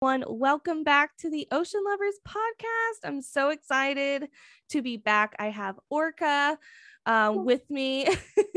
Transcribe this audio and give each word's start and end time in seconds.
One, 0.00 0.24
welcome 0.28 0.84
back 0.84 1.16
to 1.20 1.30
the 1.30 1.48
Ocean 1.50 1.80
Lovers 1.82 2.16
podcast. 2.28 3.08
I'm 3.08 3.22
so 3.22 3.48
excited 3.48 4.28
to 4.68 4.82
be 4.82 4.98
back. 4.98 5.34
I 5.38 5.46
have 5.46 5.80
Orca 5.88 6.58
uh, 7.06 7.32
with 7.34 7.62
me, 7.70 8.06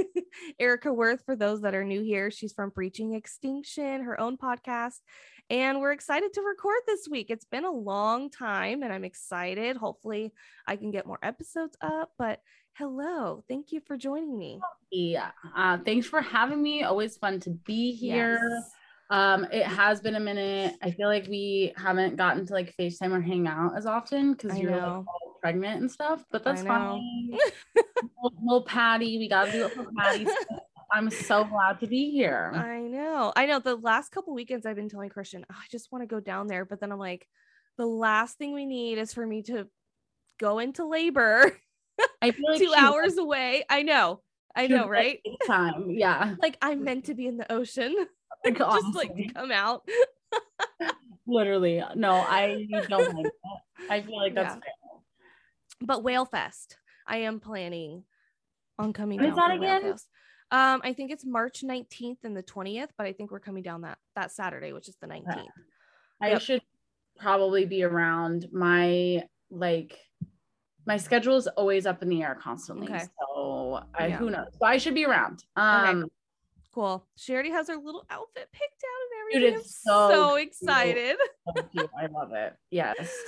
Erica 0.60 0.91
Worth. 0.91 1.23
For 1.25 1.38
those 1.38 1.62
that 1.62 1.73
are 1.73 1.86
new 1.86 2.04
here, 2.04 2.29
she's 2.29 2.52
from 2.52 2.71
Breaching 2.71 3.13
Extinction, 3.13 4.04
her 4.04 4.20
own 4.20 4.36
podcast, 4.36 4.97
and 5.49 5.79
we're 5.79 5.94
excited 5.94 6.33
to 6.33 6.41
record 6.41 6.79
this 6.86 7.07
week. 7.10 7.28
It's 7.29 7.46
been 7.46 7.63
a 7.63 7.71
long 7.71 8.29
time, 8.29 8.83
and 8.83 8.92
I'm 8.92 9.06
excited. 9.06 9.78
Hopefully, 9.78 10.33
I 10.67 10.76
can 10.76 10.92
get 10.92 11.08
more 11.08 11.19
episodes 11.24 11.78
up. 11.79 12.12
But 12.17 12.42
hello, 12.74 13.46
thank 13.47 13.71
you 13.71 13.79
for 13.79 13.96
joining 13.96 14.37
me. 14.37 14.60
Yeah, 14.92 15.31
uh, 15.56 15.78
thanks 15.85 16.05
for 16.05 16.20
having 16.20 16.62
me. 16.62 16.84
Always 16.84 17.16
fun 17.16 17.40
to 17.41 17.52
be 17.52 17.94
here. 17.94 18.40
Yes. 18.41 18.71
Um, 19.09 19.45
it 19.52 19.66
has 19.66 20.02
been 20.02 20.16
a 20.16 20.20
minute. 20.20 20.75
I 20.81 20.91
feel 20.91 21.07
like 21.07 21.27
we 21.27 21.73
haven't 21.75 22.16
gotten 22.16 22.45
to 22.45 22.53
like 22.53 22.75
FaceTime 22.77 23.12
or 23.12 23.21
hang 23.21 23.47
out 23.47 23.75
as 23.75 23.85
often 23.85 24.34
because 24.34 24.57
you're 24.57 24.71
like 24.71 24.81
all 24.81 25.38
pregnant 25.41 25.81
and 25.81 25.91
stuff, 25.91 26.23
but 26.31 26.43
that's 26.43 26.61
fine. 26.63 27.31
little, 28.23 28.39
little 28.43 28.61
Patty, 28.63 29.17
we 29.17 29.27
gotta 29.27 29.51
do 29.51 29.65
it 29.65 29.73
for 29.73 29.85
Patty. 29.98 30.27
I'm 30.91 31.09
so 31.09 31.43
glad 31.43 31.79
to 31.81 31.87
be 31.87 32.09
here. 32.09 32.51
I 32.55 32.79
know. 32.79 33.31
I 33.35 33.45
know. 33.45 33.59
The 33.59 33.75
last 33.75 34.09
couple 34.09 34.34
weekends 34.34 34.65
I've 34.65 34.75
been 34.75 34.89
telling 34.89 35.09
Christian, 35.09 35.45
"Oh, 35.51 35.55
I 35.55 35.65
just 35.70 35.91
want 35.91 36.01
to 36.01 36.07
go 36.07 36.20
down 36.20 36.48
there. 36.48 36.65
But 36.65 36.79
then 36.79 36.91
I'm 36.91 36.98
like, 36.98 37.27
the 37.77 37.85
last 37.85 38.39
thing 38.39 38.53
we 38.53 38.65
need 38.65 38.98
is 38.98 39.13
for 39.13 39.26
me 39.26 39.43
to 39.43 39.67
go 40.39 40.57
into 40.57 40.87
labor 40.87 41.51
I 42.21 42.31
feel 42.31 42.45
like 42.51 42.59
two 42.59 42.73
hours 42.76 43.17
away. 43.17 43.63
I 43.70 43.84
know. 43.84 44.21
I 44.55 44.67
know, 44.67 44.87
right? 44.87 45.20
Time, 45.45 45.91
yeah. 45.91 46.35
Like 46.41 46.57
I'm 46.62 46.84
meant 46.84 47.05
to 47.05 47.13
be 47.13 47.27
in 47.27 47.37
the 47.37 47.51
ocean. 47.51 47.95
Like, 48.45 48.57
just 48.57 48.95
like 48.95 49.34
come 49.34 49.52
out. 49.52 49.88
literally. 51.27 51.84
No, 51.95 52.21
I 52.21 52.65
don't 52.88 53.13
like 53.13 53.25
that. 53.43 53.89
I 53.89 54.02
feel 54.02 54.17
like 54.17 54.35
that's 54.35 54.55
Yeah. 54.55 54.62
fair. 54.62 54.73
But 55.82 56.04
Whale 56.04 56.26
Fest, 56.26 56.77
I 57.07 57.17
am 57.17 57.40
planning 57.40 58.04
on 58.77 58.93
coming 58.93 59.21
is 59.21 59.35
that 59.35 59.51
again? 59.51 59.95
Um, 60.51 60.82
I 60.84 60.93
think 60.93 61.12
it's 61.12 61.26
March 61.26 61.63
19th 61.63 62.23
and 62.23 62.35
the 62.35 62.41
20th, 62.43 62.90
but 62.98 63.05
I 63.05 63.13
think 63.13 63.29
we're 63.32 63.40
coming 63.40 63.62
down 63.62 63.82
that 63.82 63.99
that 64.16 64.32
Saturday, 64.32 64.73
which 64.73 64.88
is 64.90 64.95
the 65.00 65.08
19th. 65.08 65.45
I 66.22 66.30
Yep. 66.32 66.42
should 66.42 66.62
probably 67.17 67.66
be 67.66 67.84
around. 67.84 68.48
My 68.52 69.23
like 69.52 69.98
my 70.86 70.98
schedule 70.98 71.36
is 71.38 71.48
always 71.48 71.86
up 71.86 72.02
in 72.02 72.10
the 72.10 72.23
air 72.23 72.36
constantly. 72.42 72.88
Okay. 72.88 73.06
So 73.20 73.84
I 73.94 74.08
Yeah. 74.08 74.17
who 74.17 74.32
knows? 74.32 74.48
But 74.60 74.67
I 74.67 74.78
should 74.78 74.95
be 74.95 75.06
around. 75.06 75.44
Um 75.56 76.10
Cool. 76.73 77.06
She 77.16 77.34
already 77.34 77.52
has 77.52 77.67
her 77.67 77.75
little 77.75 78.06
outfit 78.09 78.48
picked 78.52 78.84
out 78.84 79.02
and 79.06 79.22
everything. 79.22 79.53
Dude, 79.53 79.59
it's 79.66 79.81
I'm 79.88 79.92
so 79.92 80.09
so 80.09 80.36
excited. 80.36 81.17
so. 81.76 81.89
I 82.00 82.06
love 82.08 82.31
it. 82.34 82.56
Yes. 82.72 82.98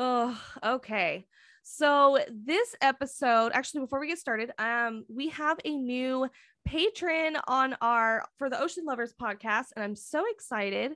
Oh, 0.00 0.40
okay. 0.62 1.26
So 1.64 2.20
this 2.30 2.76
episode, 2.80 3.50
actually, 3.52 3.80
before 3.80 3.98
we 3.98 4.06
get 4.06 4.18
started, 4.18 4.52
um, 4.56 5.04
we 5.08 5.28
have 5.30 5.58
a 5.64 5.74
new 5.74 6.28
patron 6.64 7.36
on 7.48 7.76
our 7.80 8.24
for 8.36 8.48
the 8.48 8.60
Ocean 8.60 8.84
Lovers 8.84 9.12
podcast, 9.20 9.66
and 9.74 9.82
I'm 9.84 9.96
so 9.96 10.22
excited. 10.30 10.92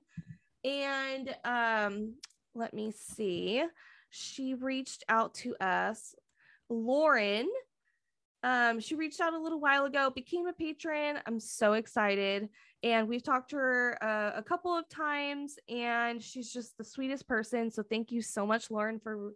And 0.62 1.34
um, 1.44 2.14
let 2.54 2.74
me 2.74 2.92
see. 2.96 3.64
She 4.10 4.54
reached 4.54 5.02
out 5.08 5.34
to 5.36 5.56
us, 5.56 6.14
Lauren. 6.68 7.48
Um, 8.42 8.80
she 8.80 8.94
reached 8.94 9.20
out 9.20 9.34
a 9.34 9.38
little 9.38 9.60
while 9.60 9.84
ago, 9.84 10.10
became 10.10 10.46
a 10.46 10.52
patron. 10.52 11.18
I'm 11.26 11.38
so 11.38 11.74
excited. 11.74 12.48
And 12.82 13.08
we've 13.08 13.22
talked 13.22 13.50
to 13.50 13.56
her 13.56 13.98
uh, 14.02 14.32
a 14.36 14.42
couple 14.42 14.76
of 14.76 14.88
times, 14.88 15.56
and 15.68 16.20
she's 16.20 16.52
just 16.52 16.76
the 16.76 16.84
sweetest 16.84 17.28
person. 17.28 17.70
So 17.70 17.82
thank 17.82 18.10
you 18.10 18.20
so 18.20 18.44
much, 18.44 18.70
Lauren, 18.70 18.98
for 18.98 19.32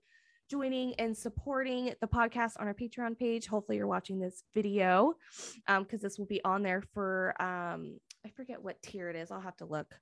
joining 0.50 0.94
and 0.94 1.16
supporting 1.16 1.92
the 2.00 2.06
podcast 2.06 2.52
on 2.58 2.66
our 2.66 2.74
Patreon 2.74 3.16
page. 3.16 3.46
Hopefully, 3.46 3.78
you're 3.78 3.86
watching 3.86 4.18
this 4.18 4.42
video 4.54 5.14
because 5.66 6.00
this 6.00 6.18
will 6.18 6.26
be 6.26 6.42
on 6.44 6.62
there 6.62 6.82
for 6.92 7.34
um, 7.40 7.98
I 8.24 8.30
forget 8.30 8.62
what 8.62 8.82
tier 8.82 9.08
it 9.08 9.16
is. 9.16 9.30
I'll 9.30 9.40
have 9.40 9.56
to 9.58 9.64
look. 9.66 9.94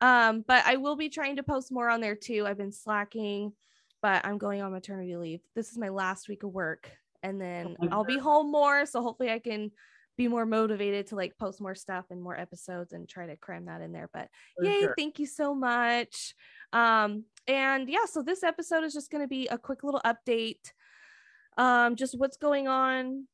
Um, 0.00 0.44
but 0.46 0.64
I 0.66 0.76
will 0.76 0.96
be 0.96 1.08
trying 1.08 1.36
to 1.36 1.42
post 1.42 1.72
more 1.72 1.88
on 1.88 2.00
there 2.00 2.14
too. 2.14 2.44
I've 2.46 2.58
been 2.58 2.72
slacking, 2.72 3.52
but 4.02 4.24
I'm 4.24 4.38
going 4.38 4.62
on 4.62 4.72
maternity 4.72 5.16
leave. 5.16 5.40
This 5.54 5.70
is 5.70 5.78
my 5.78 5.88
last 5.88 6.28
week 6.28 6.44
of 6.44 6.52
work, 6.52 6.90
and 7.22 7.40
then 7.40 7.76
I'll 7.90 8.04
be 8.04 8.18
home 8.18 8.50
more. 8.50 8.86
So 8.86 9.02
hopefully, 9.02 9.30
I 9.30 9.38
can 9.38 9.70
be 10.16 10.28
more 10.28 10.46
motivated 10.46 11.08
to 11.08 11.16
like 11.16 11.36
post 11.38 11.60
more 11.60 11.74
stuff 11.74 12.06
and 12.10 12.22
more 12.22 12.38
episodes 12.38 12.92
and 12.92 13.08
try 13.08 13.26
to 13.26 13.36
cram 13.36 13.66
that 13.66 13.82
in 13.82 13.92
there. 13.92 14.08
But 14.12 14.28
For 14.56 14.64
yay, 14.64 14.80
sure. 14.80 14.94
thank 14.96 15.18
you 15.18 15.26
so 15.26 15.54
much. 15.54 16.34
Um, 16.72 17.24
and 17.46 17.88
yeah, 17.88 18.06
so 18.06 18.22
this 18.22 18.42
episode 18.42 18.84
is 18.84 18.94
just 18.94 19.10
going 19.10 19.22
to 19.22 19.28
be 19.28 19.46
a 19.48 19.58
quick 19.58 19.84
little 19.84 20.00
update, 20.04 20.72
um, 21.58 21.96
just 21.96 22.18
what's 22.18 22.38
going 22.38 22.66
on. 22.66 23.26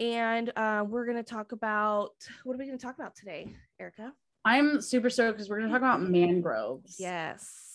And 0.00 0.52
uh, 0.56 0.84
we're 0.86 1.06
going 1.06 1.16
to 1.16 1.22
talk 1.22 1.52
about 1.52 2.12
what 2.44 2.54
are 2.54 2.58
we 2.58 2.66
going 2.66 2.78
to 2.78 2.84
talk 2.84 2.96
about 2.96 3.14
today, 3.16 3.54
Erica? 3.80 4.12
I'm 4.46 4.80
super 4.80 5.10
stoked 5.10 5.36
because 5.36 5.50
we're 5.50 5.58
gonna 5.58 5.72
talk 5.72 5.80
about 5.80 6.00
mangroves. 6.02 6.96
Yes. 7.00 7.65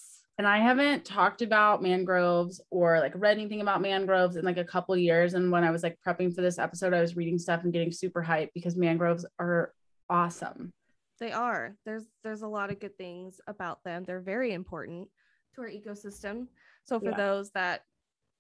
And 0.42 0.48
I 0.48 0.58
haven't 0.58 1.06
talked 1.06 1.44
about 1.44 1.84
mangroves 1.84 2.60
or 2.72 3.00
like 3.00 3.12
read 3.14 3.38
anything 3.38 3.62
about 3.62 3.80
mangroves 3.80 4.38
in 4.38 4.44
like 4.44 4.58
a 4.58 4.64
couple 4.64 4.98
years. 4.98 5.36
And 5.36 5.52
when 5.52 5.64
I 5.64 5.70
was 5.70 5.84
like 5.84 6.00
prepping 6.04 6.34
for 6.34 6.42
this 6.42 6.58
episode, 6.58 6.96
I 6.96 7.02
was 7.02 7.16
reading 7.16 7.38
stuff 7.38 7.64
and 7.64 7.72
getting 7.72 7.92
super 7.92 8.24
hyped 8.24 8.50
because 8.56 8.76
mangroves 8.76 9.24
are 9.38 9.72
awesome. 10.10 10.72
They 11.20 11.32
are. 11.32 11.76
There's 11.86 12.08
there's 12.24 12.42
a 12.42 12.48
lot 12.48 12.72
of 12.72 12.80
good 12.80 12.98
things 12.98 13.40
about 13.46 13.84
them. 13.84 14.04
They're 14.04 14.20
very 14.20 14.54
important 14.54 15.10
to 15.54 15.62
our 15.62 15.70
ecosystem. 15.70 16.48
So 16.86 17.00
for 17.00 17.12
Yeah. 17.12 17.18
those 17.18 17.52
that 17.52 17.84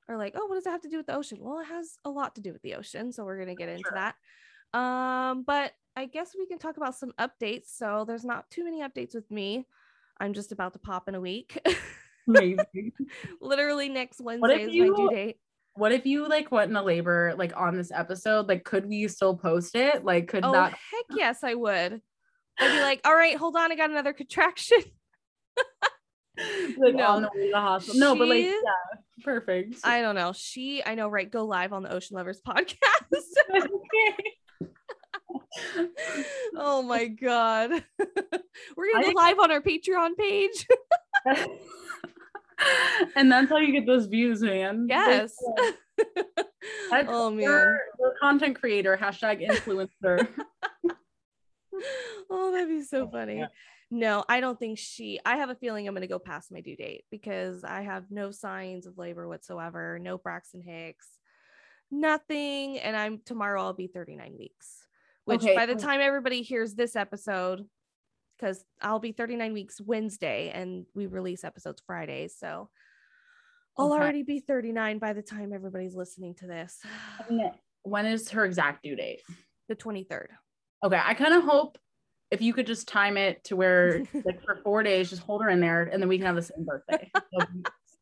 are 0.09 0.17
like, 0.17 0.33
"Oh, 0.35 0.47
what 0.47 0.55
does 0.55 0.65
it 0.65 0.71
have 0.71 0.81
to 0.81 0.89
do 0.89 0.97
with 0.97 1.05
the 1.05 1.15
ocean?" 1.15 1.37
Well, 1.39 1.59
it 1.59 1.65
has 1.65 1.99
a 2.03 2.09
lot 2.09 2.33
to 2.33 2.41
do 2.41 2.51
with 2.51 2.63
the 2.63 2.73
ocean, 2.73 3.11
so 3.11 3.25
we're 3.25 3.35
going 3.37 3.47
to 3.49 3.53
get 3.53 3.69
into 3.69 3.83
Sure. 3.83 3.93
that. 3.93 4.15
Um, 4.75 5.43
but 5.43 5.73
I 5.95 6.07
guess 6.07 6.33
we 6.35 6.47
can 6.47 6.57
talk 6.57 6.77
about 6.77 6.95
some 6.95 7.11
updates. 7.19 7.67
So 7.67 8.05
there's 8.07 8.25
not 8.25 8.49
too 8.49 8.63
many 8.63 8.81
updates 8.81 9.13
with 9.13 9.29
me. 9.29 9.67
I'm 10.21 10.33
just 10.33 10.51
about 10.51 10.73
to 10.73 10.79
pop 10.79 11.09
in 11.09 11.15
a 11.15 11.19
week. 11.19 11.57
Amazing. 12.27 12.91
Literally 13.41 13.89
next 13.89 14.21
Wednesday 14.21 14.61
is 14.61 14.67
my 14.67 14.71
due 14.71 15.09
date. 15.09 15.37
what 15.73 15.91
if 15.91 16.05
you 16.05 16.29
like 16.29 16.51
went 16.51 16.69
in 16.69 16.77
into 16.77 16.83
labor 16.83 17.33
like 17.35 17.57
on 17.57 17.75
this 17.75 17.91
episode? 17.91 18.47
Like, 18.47 18.63
could 18.63 18.87
we 18.87 19.07
still 19.07 19.35
post 19.35 19.75
it? 19.75 20.05
Like, 20.05 20.27
could 20.27 20.45
Oh, 20.45 20.51
that 20.51 20.73
heck 20.73 21.17
yes, 21.17 21.43
I 21.43 21.55
would. 21.55 22.01
I'd 22.59 22.75
be 22.75 22.81
like, 22.81 23.01
"All 23.03 23.15
right, 23.15 23.35
hold 23.35 23.55
on, 23.55 23.71
I 23.71 23.75
got 23.75 23.89
another 23.89 24.13
contraction." 24.13 24.77
like 26.77 26.93
no. 26.93 27.07
on 27.07 27.21
the 27.23 27.29
way 27.33 27.45
to 27.47 27.51
the 27.51 27.59
hospital? 27.59 27.99
No, 27.99 28.15
but 28.15 28.27
like, 28.27 28.45
yeah, 28.45 28.59
perfect. 29.23 29.77
I 29.83 30.01
don't 30.01 30.15
know. 30.15 30.33
She, 30.35 30.83
I 30.85 30.93
know, 30.93 31.07
right? 31.07 31.29
Go 31.29 31.45
live 31.45 31.73
on 31.73 31.81
the 31.81 31.91
Ocean 31.91 32.15
Lovers 32.15 32.41
podcast. 32.47 32.75
oh 36.55 36.81
my 36.81 37.07
god. 37.07 37.71
We're 38.77 38.93
gonna 38.93 39.07
go 39.07 39.11
live 39.15 39.39
on 39.39 39.51
our 39.51 39.61
Patreon 39.61 40.17
page. 40.17 40.67
and 43.15 43.31
that's 43.31 43.49
how 43.49 43.57
you 43.57 43.71
get 43.71 43.85
those 43.85 44.05
views, 44.07 44.41
man. 44.41 44.87
yes. 44.89 45.35
Oh 46.91 47.29
man. 47.29 47.47
We're, 47.99 48.13
content 48.19 48.59
creator, 48.59 48.97
hashtag 49.01 49.47
influencer. 49.47 50.27
Oh, 52.29 52.51
that'd 52.51 52.69
be 52.69 52.81
so 52.81 53.03
oh, 53.07 53.09
funny. 53.09 53.39
Yeah. 53.39 53.47
No, 53.93 54.23
I 54.29 54.39
don't 54.39 54.57
think 54.57 54.77
she. 54.77 55.19
I 55.25 55.35
have 55.35 55.49
a 55.49 55.55
feeling 55.55 55.85
I'm 55.85 55.93
gonna 55.93 56.07
go 56.07 56.17
past 56.17 56.51
my 56.51 56.61
due 56.61 56.77
date 56.77 57.03
because 57.11 57.65
I 57.65 57.81
have 57.81 58.05
no 58.09 58.31
signs 58.31 58.87
of 58.87 58.97
labor 58.97 59.27
whatsoever, 59.27 59.99
no 59.99 60.17
Braxton 60.17 60.61
Hicks, 60.61 61.07
nothing. 61.91 62.79
And 62.79 62.95
I'm 62.95 63.19
tomorrow 63.25 63.61
I'll 63.61 63.73
be 63.73 63.87
39 63.87 64.35
weeks, 64.39 64.87
which 65.31 65.43
Okay, 65.43 65.55
by 65.55 65.65
the 65.65 65.75
time 65.75 66.01
everybody 66.01 66.41
hears 66.41 66.75
this 66.75 66.95
episode, 66.95 67.65
because 68.37 68.65
I'll 68.81 68.99
be 68.99 69.13
39 69.13 69.53
weeks 69.53 69.79
Wednesday 69.79 70.51
and 70.53 70.85
we 70.93 71.05
release 71.05 71.43
episodes 71.43 71.81
Fridays. 71.85 72.35
So 72.37 72.69
I'll 73.77 73.93
Okay. 73.93 74.01
already 74.01 74.23
be 74.23 74.39
39 74.39 74.99
by 74.99 75.13
the 75.13 75.21
time 75.21 75.53
everybody's 75.53 75.95
listening 75.95 76.35
to 76.35 76.47
this. 76.47 76.79
When 77.83 78.05
is 78.05 78.29
her 78.31 78.45
exact 78.45 78.83
due 78.83 78.95
date? 78.95 79.21
The 79.69 79.75
23rd. 79.75 80.27
Okay, 80.83 80.99
I 81.03 81.13
kind 81.13 81.33
of 81.33 81.43
hope 81.43 81.77
if 82.29 82.41
you 82.41 82.53
could 82.53 82.67
just 82.67 82.87
time 82.87 83.15
it 83.15 83.43
to 83.45 83.55
where 83.55 84.01
like 84.25 84.43
for 84.43 84.59
four 84.63 84.83
days, 84.83 85.09
just 85.09 85.21
hold 85.21 85.43
her 85.43 85.49
in 85.49 85.59
there, 85.61 85.83
and 85.83 86.01
then 86.01 86.09
we 86.09 86.17
can 86.17 86.25
have 86.25 86.35
the 86.35 86.41
same 86.41 86.65
birthday. 86.65 87.11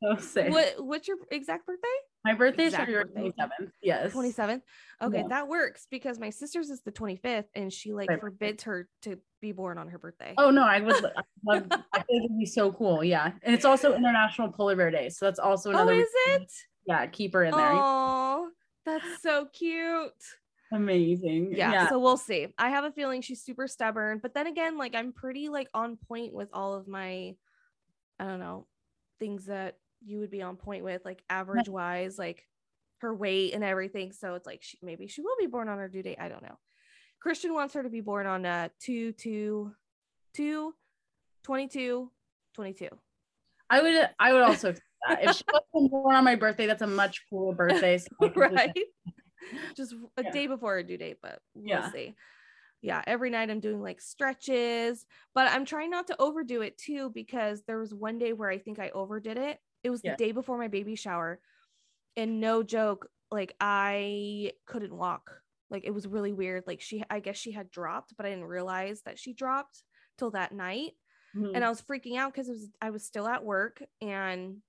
So 0.04 0.16
sick. 0.18 0.52
What 0.52 0.76
what's 0.78 1.08
your 1.10 1.18
exact 1.30 1.66
birthday? 1.66 1.88
My 2.24 2.34
birthday 2.34 2.66
is 2.66 2.76
February 2.76 3.06
twenty 3.06 3.34
seventh. 3.38 3.72
Yes. 3.82 4.14
27th. 4.14 4.62
Okay, 5.02 5.18
Yeah. 5.20 5.28
that 5.30 5.48
works 5.50 5.88
because 5.92 6.20
my 6.20 6.30
sister's 6.30 6.70
is 6.70 6.82
the 6.84 6.92
25th 6.92 7.46
and 7.56 7.72
she 7.72 7.92
like 7.94 8.10
Right. 8.10 8.20
forbids 8.20 8.64
her 8.64 8.88
to 9.04 9.18
be 9.42 9.52
born 9.52 9.78
on 9.78 9.90
her 9.90 9.98
birthday. 9.98 10.34
Oh 10.38 10.52
no, 10.52 10.64
I 10.64 10.80
would. 10.80 11.04
I 11.04 11.10
love, 11.46 11.68
I 11.94 12.02
think 12.04 12.26
it'd 12.26 12.38
be 12.40 12.46
so 12.46 12.72
cool. 12.72 13.04
Yeah, 13.04 13.32
and 13.44 13.54
it's 13.54 13.66
also 13.66 13.94
International 13.94 14.50
Polar 14.52 14.76
Bear 14.78 14.90
Day, 14.92 15.10
so 15.10 15.26
that's 15.26 15.40
also 15.40 15.70
oh, 15.70 15.74
another 15.74 15.94
Oh, 15.94 16.00
is 16.00 16.08
reason- 16.28 16.42
it? 16.44 16.52
Yeah, 16.86 17.06
keep 17.08 17.34
her 17.34 17.44
in 17.44 17.52
there. 17.52 17.72
Oh, 17.74 18.50
that's 18.86 19.22
so 19.22 19.48
cute. 19.52 20.12
Amazing. 20.72 21.54
Yeah, 21.56 21.72
Yeah. 21.72 21.90
so 21.90 22.00
we'll 22.00 22.18
see. 22.18 22.48
I 22.58 22.70
have 22.70 22.84
a 22.86 22.92
feeling 22.92 23.22
she's 23.22 23.42
super 23.44 23.68
stubborn, 23.68 24.20
but 24.22 24.34
then 24.34 24.48
again, 24.48 24.78
like 24.78 24.96
I'm 24.96 25.12
pretty 25.14 25.50
like 25.50 25.68
on 25.74 25.98
point 26.08 26.34
with 26.34 26.50
all 26.54 26.74
of 26.76 26.88
my 26.88 27.36
I 28.20 28.26
don't 28.26 28.40
know, 28.40 28.66
things 29.20 29.46
that 29.46 29.76
you 30.04 30.20
would 30.20 30.32
be 30.32 30.42
on 30.42 30.56
point 30.56 30.84
with, 30.84 31.04
like 31.06 31.24
average 31.30 31.68
wise, 31.70 32.18
like 32.18 32.48
her 33.02 33.14
weight 33.14 33.54
and 33.54 33.64
everything. 33.64 34.12
So 34.12 34.36
it's 34.36 34.46
like 34.46 34.62
she, 34.64 34.78
maybe 34.82 35.08
she 35.08 35.22
will 35.22 35.36
be 35.40 35.48
born 35.48 35.70
on 35.70 35.78
her 35.78 35.88
due 35.88 36.04
date. 36.04 36.18
I 36.20 36.30
don't 36.30 36.44
know. 36.44 36.58
Christian 37.22 37.54
wants 37.54 37.74
her 37.74 37.84
to 37.84 37.90
be 37.90 38.02
born 38.02 38.26
on 38.28 38.46
uh 38.46 38.70
2 38.82 39.12
2 39.14 39.72
2 40.36 40.74
22 41.44 42.12
22. 42.54 42.88
I 43.70 43.82
would 43.82 44.10
I 44.20 44.34
would 44.34 44.42
also 44.42 44.72
that. 45.08 45.24
If 45.24 45.36
she 45.36 45.44
wasn't 45.52 45.92
born 45.92 46.16
on 46.16 46.24
my 46.24 46.36
birthday, 46.36 46.66
that's 46.68 46.82
a 46.82 46.88
much 46.88 47.24
cooler 47.30 47.54
birthday. 47.56 47.98
So 47.98 48.08
right? 48.36 48.74
just- 48.76 49.76
Just 49.76 49.94
a 50.18 50.24
Yeah. 50.24 50.32
day 50.32 50.48
before 50.48 50.76
her 50.76 50.84
due 50.84 50.98
date, 50.98 51.18
but 51.22 51.40
we'll 51.54 51.66
Yeah. 51.68 51.92
see. 51.92 52.16
Yeah, 52.82 53.02
every 53.08 53.30
night 53.30 53.50
I'm 53.50 53.60
doing 53.60 53.82
like 53.82 54.00
stretches, 54.00 55.06
but 55.36 55.52
I'm 55.52 55.66
trying 55.66 55.90
not 55.90 56.08
to 56.08 56.16
overdo 56.22 56.62
it 56.62 56.78
too 56.78 57.10
because 57.14 57.64
there 57.64 57.80
was 57.80 57.94
one 57.94 58.18
day 58.18 58.32
where 58.32 58.50
I 58.50 58.58
think 58.58 58.80
I 58.80 58.90
overdid 58.92 59.38
it. 59.38 59.60
It 59.84 59.90
was 59.92 60.04
Yeah. 60.04 60.12
the 60.12 60.16
day 60.16 60.32
before 60.32 60.58
my 60.58 60.68
baby 60.68 60.96
shower. 60.96 61.42
And 62.16 62.40
no 62.42 62.64
joke, 62.64 63.10
like 63.32 63.56
I 63.60 64.54
couldn't 64.66 64.96
walk. 64.96 65.44
Like 65.70 65.84
it 65.86 65.92
was 65.92 66.08
really 66.08 66.34
weird. 66.34 66.66
Like 66.68 66.82
she 66.82 67.04
I 67.10 67.20
guess 67.20 67.38
she 67.38 67.52
had 67.52 67.72
dropped, 67.72 68.16
but 68.18 68.26
I 68.26 68.30
didn't 68.30 68.46
realize 68.46 69.04
that 69.04 69.20
she 69.20 69.34
dropped 69.34 69.84
till 70.18 70.32
that 70.32 70.52
night 70.54 70.94
Mhm. 71.34 71.56
and 71.56 71.66
I 71.66 71.70
was 71.70 71.82
freaking 71.82 72.18
out 72.18 72.34
because 72.34 72.50
it 72.50 72.54
was 72.54 72.72
I 72.82 72.92
was 72.92 73.06
still 73.06 73.28
at 73.28 73.46
work 73.46 73.84
and 74.02 74.62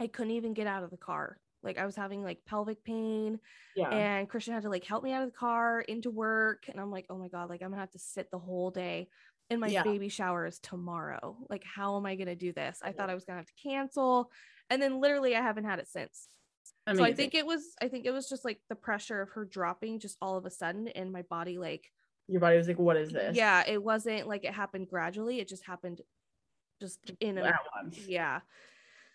I 0.00 0.06
couldn't 0.08 0.32
even 0.32 0.54
get 0.54 0.66
out 0.66 0.84
of 0.84 0.90
the 0.90 0.96
car. 0.96 1.40
Like 1.62 1.78
I 1.78 1.86
was 1.86 1.96
having 1.96 2.22
like 2.22 2.44
pelvic 2.46 2.84
pain 2.84 3.40
yeah. 3.74 3.90
and 3.90 4.28
Christian 4.28 4.54
had 4.54 4.62
to 4.64 4.70
like 4.70 4.84
help 4.84 5.04
me 5.04 5.12
out 5.12 5.22
of 5.24 5.30
the 5.32 5.36
car 5.38 5.80
into 5.82 6.10
work 6.10 6.68
and 6.68 6.80
I'm 6.80 6.90
like, 6.90 7.06
"Oh 7.10 7.18
my 7.18 7.28
god, 7.28 7.50
like 7.50 7.62
I'm 7.62 7.68
going 7.70 7.78
to 7.78 7.80
have 7.82 7.90
to 7.92 7.98
sit 7.98 8.30
the 8.30 8.38
whole 8.38 8.70
day 8.70 9.10
and 9.50 9.60
my 9.60 9.68
Yeah. 9.68 9.82
baby 9.82 10.08
shower 10.08 10.46
is 10.46 10.58
tomorrow. 10.60 11.36
Like 11.48 11.64
how 11.64 11.96
am 11.96 12.06
I 12.06 12.16
going 12.16 12.28
to 12.28 12.36
do 12.36 12.52
this?" 12.52 12.80
I 12.82 12.92
thought 12.92 13.10
I 13.10 13.14
was 13.14 13.24
going 13.24 13.34
to 13.36 13.40
have 13.40 13.46
to 13.46 13.62
cancel 13.62 14.30
and 14.70 14.80
then 14.80 15.00
literally 15.00 15.36
I 15.36 15.42
haven't 15.42 15.64
had 15.64 15.78
it 15.78 15.88
since. 15.88 16.28
So 16.94 17.04
I 17.04 17.12
think 17.12 17.34
it 17.34 17.46
was 17.46 17.62
I 17.80 17.88
think 17.88 18.04
it 18.06 18.10
was 18.10 18.28
just 18.28 18.44
like 18.44 18.60
the 18.68 18.74
pressure 18.74 19.20
of 19.20 19.30
her 19.30 19.44
dropping 19.44 20.00
just 20.00 20.16
all 20.20 20.36
of 20.36 20.44
a 20.46 20.50
sudden 20.50 20.88
and 20.88 21.12
my 21.12 21.22
body 21.22 21.58
like 21.58 21.92
your 22.26 22.40
body 22.40 22.56
was 22.56 22.68
like, 22.68 22.78
what 22.78 22.96
is 22.96 23.10
this? 23.12 23.36
yeah, 23.36 23.64
it 23.66 23.82
wasn't 23.82 24.28
like 24.28 24.44
it 24.44 24.54
happened 24.54 24.88
gradually. 24.88 25.40
It 25.40 25.48
just 25.48 25.66
happened 25.66 26.00
just 26.80 26.98
in 27.20 27.38
a, 27.38 27.42
yeah. 28.06 28.40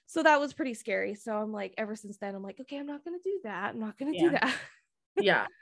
So 0.06 0.22
that 0.24 0.40
was 0.40 0.54
pretty 0.54 0.74
scary. 0.74 1.16
So 1.16 1.36
I'm 1.36 1.52
like, 1.52 1.74
ever 1.78 1.96
since 1.96 2.18
then, 2.18 2.36
I'm 2.36 2.44
like, 2.44 2.60
okay, 2.60 2.78
I'm 2.78 2.86
not 2.86 3.04
gonna 3.04 3.18
do 3.24 3.40
that. 3.44 3.74
I'm 3.74 3.80
not 3.80 3.98
gonna 3.98 4.14
do 4.14 4.32
that. 4.32 4.54
Yeah. 5.18 5.46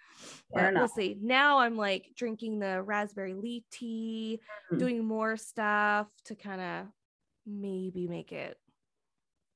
But 0.53 0.73
we'll 0.75 0.87
see. 0.87 1.17
Now 1.19 1.57
I'm 1.59 1.75
like 1.75 2.11
drinking 2.15 2.59
the 2.59 2.81
raspberry 2.83 3.33
leaf 3.33 3.63
tea, 3.71 4.39
Mhm. 4.71 4.77
doing 4.79 5.03
more 5.05 5.35
stuff 5.35 6.07
to 6.25 6.35
kind 6.35 6.61
of 6.61 6.87
maybe 7.47 8.07
make 8.07 8.31
it 8.31 8.57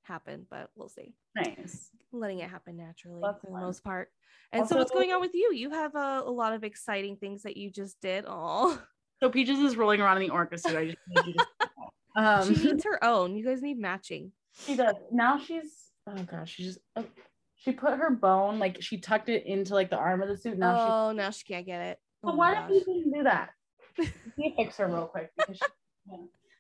happen, 0.03 0.47
but 0.49 0.71
we'll 0.75 0.89
see. 0.89 1.13
Nice. 1.35 1.91
Letting 2.11 2.39
it 2.39 2.49
happen 2.49 2.75
naturally 2.75 3.21
That's 3.23 3.39
for 3.41 3.47
the 3.47 3.59
most 3.59 3.83
part. 3.83 4.09
And 4.51 4.67
so 4.67 4.77
what's 4.77 4.91
going 4.91 5.11
on 5.11 5.21
with 5.21 5.35
you? 5.35 5.53
You 5.53 5.69
have 5.69 5.94
a, 5.95 6.23
a 6.25 6.31
lot 6.31 6.53
of 6.53 6.63
exciting 6.63 7.17
things 7.17 7.44
that 7.44 7.55
you 7.57 7.69
just 7.69 8.01
did. 8.01 8.25
Oh, 8.27 8.81
So 9.21 9.29
Peaches 9.29 9.59
is 9.59 9.75
rolling 9.77 9.99
around 10.01 10.17
in 10.17 10.23
the 10.27 10.33
orchestra. 10.33 10.79
I 10.79 10.85
just 10.85 10.97
need 11.07 11.25
you 11.27 11.33
to 11.33 11.69
um 12.15 12.55
she 12.55 12.63
needs 12.71 12.83
her 12.83 13.03
own. 13.03 13.35
You 13.38 13.45
guys 13.45 13.61
need 13.61 13.79
matching. 13.79 14.31
she 14.65 14.75
does. 14.75 14.95
Now 15.11 15.38
she's 15.39 15.91
oh 16.07 16.23
gosh, 16.23 16.53
she 16.55 16.63
just 16.63 16.79
oh, 16.95 17.05
she 17.57 17.71
put 17.71 17.98
her 17.98 18.12
bone 18.12 18.59
like 18.59 18.81
she 18.81 18.98
tucked 19.00 19.30
it 19.30 19.45
into 19.45 19.74
like 19.74 19.89
the 19.89 19.98
arm 19.98 20.21
of 20.21 20.30
the 20.30 20.38
suit. 20.38 20.57
Now 20.57 21.07
oh, 21.07 21.12
now 21.12 21.31
she 21.31 21.44
can't 21.44 21.65
get 21.65 21.81
it. 21.81 22.00
she 22.24 22.27
Oh 22.27 22.30
so 22.31 22.36
why 22.36 22.54
gosh. 22.54 22.69
don't 22.69 22.88
you 22.88 23.12
do 23.13 23.24
that? 23.24 23.50
Can 23.98 24.12
you 24.38 24.54
fix 24.56 24.77
her 24.77 24.88
real 24.88 25.07
quick 25.07 25.31
because 25.38 25.57
she. 25.57 26.15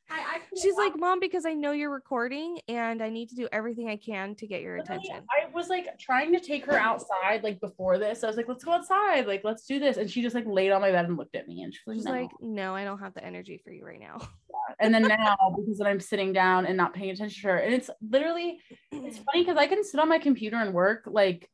I, 0.09 0.19
I 0.19 0.39
She's 0.61 0.75
like, 0.75 0.97
Mom, 0.97 1.19
because 1.19 1.45
I 1.45 1.53
know 1.53 1.71
you're 1.71 1.91
recording 1.91 2.59
and 2.67 3.01
I 3.01 3.09
need 3.09 3.29
to 3.29 3.35
do 3.35 3.47
everything 3.51 3.89
I 3.89 3.97
can 3.97 4.35
to 4.35 4.47
get 4.47 4.61
your 4.61 4.77
attention. 4.77 5.15
I 5.29 5.51
was 5.53 5.67
like 5.69 5.99
trying 5.99 6.31
to 6.33 6.39
take 6.39 6.65
her 6.65 6.77
outside 6.77 7.43
like 7.43 7.59
before 7.59 7.97
this. 7.97 8.23
I 8.23 8.27
was 8.27 8.37
like, 8.37 8.47
let's 8.47 8.63
go 8.63 8.71
outside, 8.71 9.27
like 9.27 9.43
let's 9.43 9.65
do 9.65 9.79
this. 9.79 9.97
And 9.97 10.09
she 10.09 10.21
just 10.21 10.35
like 10.35 10.45
laid 10.47 10.71
on 10.71 10.81
my 10.81 10.91
bed 10.91 11.05
and 11.05 11.17
looked 11.17 11.35
at 11.35 11.47
me 11.47 11.63
and 11.63 11.73
she 11.73 11.79
was 11.85 11.97
She's 11.97 12.05
like, 12.05 12.31
No, 12.39 12.75
I 12.75 12.83
don't 12.85 12.99
have 12.99 13.13
the 13.13 13.23
energy 13.23 13.59
for 13.63 13.71
you 13.71 13.85
right 13.85 13.99
now. 13.99 14.17
"No." 14.19 14.75
and 14.79 14.93
then 14.93 15.03
now 15.03 15.35
because 15.57 15.77
then 15.77 15.87
I'm 15.87 15.99
sitting 15.99 16.33
down 16.33 16.65
and 16.65 16.77
not 16.77 16.93
paying 16.93 17.11
attention 17.11 17.41
to 17.41 17.47
her. 17.49 17.57
And 17.57 17.73
it's 17.73 17.89
literally 18.01 18.59
it's 18.91 19.17
funny 19.31 19.43
because 19.43 19.57
I 19.57 19.67
can 19.67 19.83
sit 19.83 19.99
on 19.99 20.09
my 20.09 20.19
computer 20.19 20.57
and 20.57 20.73
work 20.73 21.03
like 21.05 21.49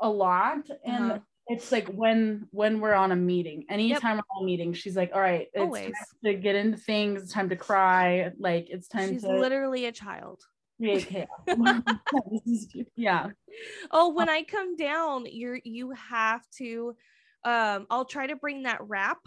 a 0.00 0.08
lot. 0.08 0.68
And 0.84 1.12
Uh-huh. 1.12 1.18
It's 1.48 1.72
like 1.72 1.88
when 1.88 2.46
when 2.50 2.80
we're 2.80 2.94
on 2.94 3.10
a 3.12 3.16
meeting, 3.16 3.64
anytime 3.70 4.16
we're 4.16 4.36
on 4.36 4.42
a 4.42 4.46
meeting, 4.46 4.72
she's 4.74 4.96
like, 4.96 5.10
all 5.14 5.20
right, 5.20 5.48
it's 5.52 5.60
Always. 5.62 5.84
time 5.86 5.92
to 6.24 6.34
get 6.34 6.54
into 6.54 6.76
things, 6.76 7.22
it's 7.22 7.32
time 7.32 7.48
to 7.48 7.56
cry, 7.56 8.30
like 8.38 8.66
it's 8.68 8.86
time 8.88 9.10
She's 9.10 9.22
to 9.22 9.28
literally 9.32 9.86
a 9.86 9.92
child. 9.92 10.42
create 10.78 11.06
chaos. 11.06 11.28
This 12.30 12.46
is- 12.46 12.74
yeah. 12.96 13.28
Oh, 13.90 14.10
when 14.12 14.28
I 14.28 14.42
come 14.42 14.76
down, 14.76 15.26
you're 15.30 15.58
you 15.64 15.90
have 15.92 16.42
to 16.58 16.94
um 17.44 17.86
I'll 17.90 18.04
try 18.04 18.26
to 18.26 18.36
bring 18.36 18.64
that 18.64 18.80
wrap 18.86 19.18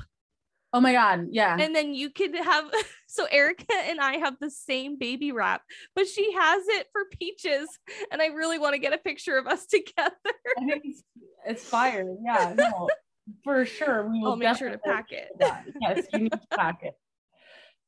Oh 0.73 0.79
my 0.79 0.93
god, 0.93 1.27
yeah. 1.31 1.57
and 1.59 1.75
then 1.75 1.93
you 1.93 2.09
could 2.09 2.33
have 2.35 2.65
so 3.07 3.25
Erica 3.25 3.65
and 3.85 3.99
I 3.99 4.17
have 4.17 4.37
the 4.39 4.49
same 4.49 4.97
baby 4.97 5.31
wrap, 5.33 5.63
but 5.95 6.07
she 6.07 6.31
has 6.33 6.63
it 6.67 6.87
for 6.93 7.01
peaches 7.19 7.67
and 8.11 8.21
I 8.21 8.27
really 8.27 8.57
want 8.57 8.73
to 8.73 8.79
get 8.79 8.93
a 8.93 8.97
picture 8.97 9.37
of 9.37 9.47
us 9.47 9.65
together. 9.67 10.15
I 10.57 10.65
think 10.65 10.81
it's, 10.85 11.03
it's 11.45 11.63
fire. 11.65 12.05
Yeah, 12.25 12.53
no, 12.55 12.87
for 13.43 13.65
sure. 13.65 14.07
We 14.09 14.19
will 14.19 14.29
I'll 14.31 14.35
make 14.37 14.55
sure 14.57 14.69
to 14.69 14.77
pack 14.77 15.11
it. 15.11 15.27
that. 15.39 15.65
Yes, 15.81 16.05
you 16.13 16.19
need 16.19 16.31
to 16.31 16.41
pack 16.57 16.83
it. 16.83 16.93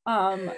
Um, 0.06 0.52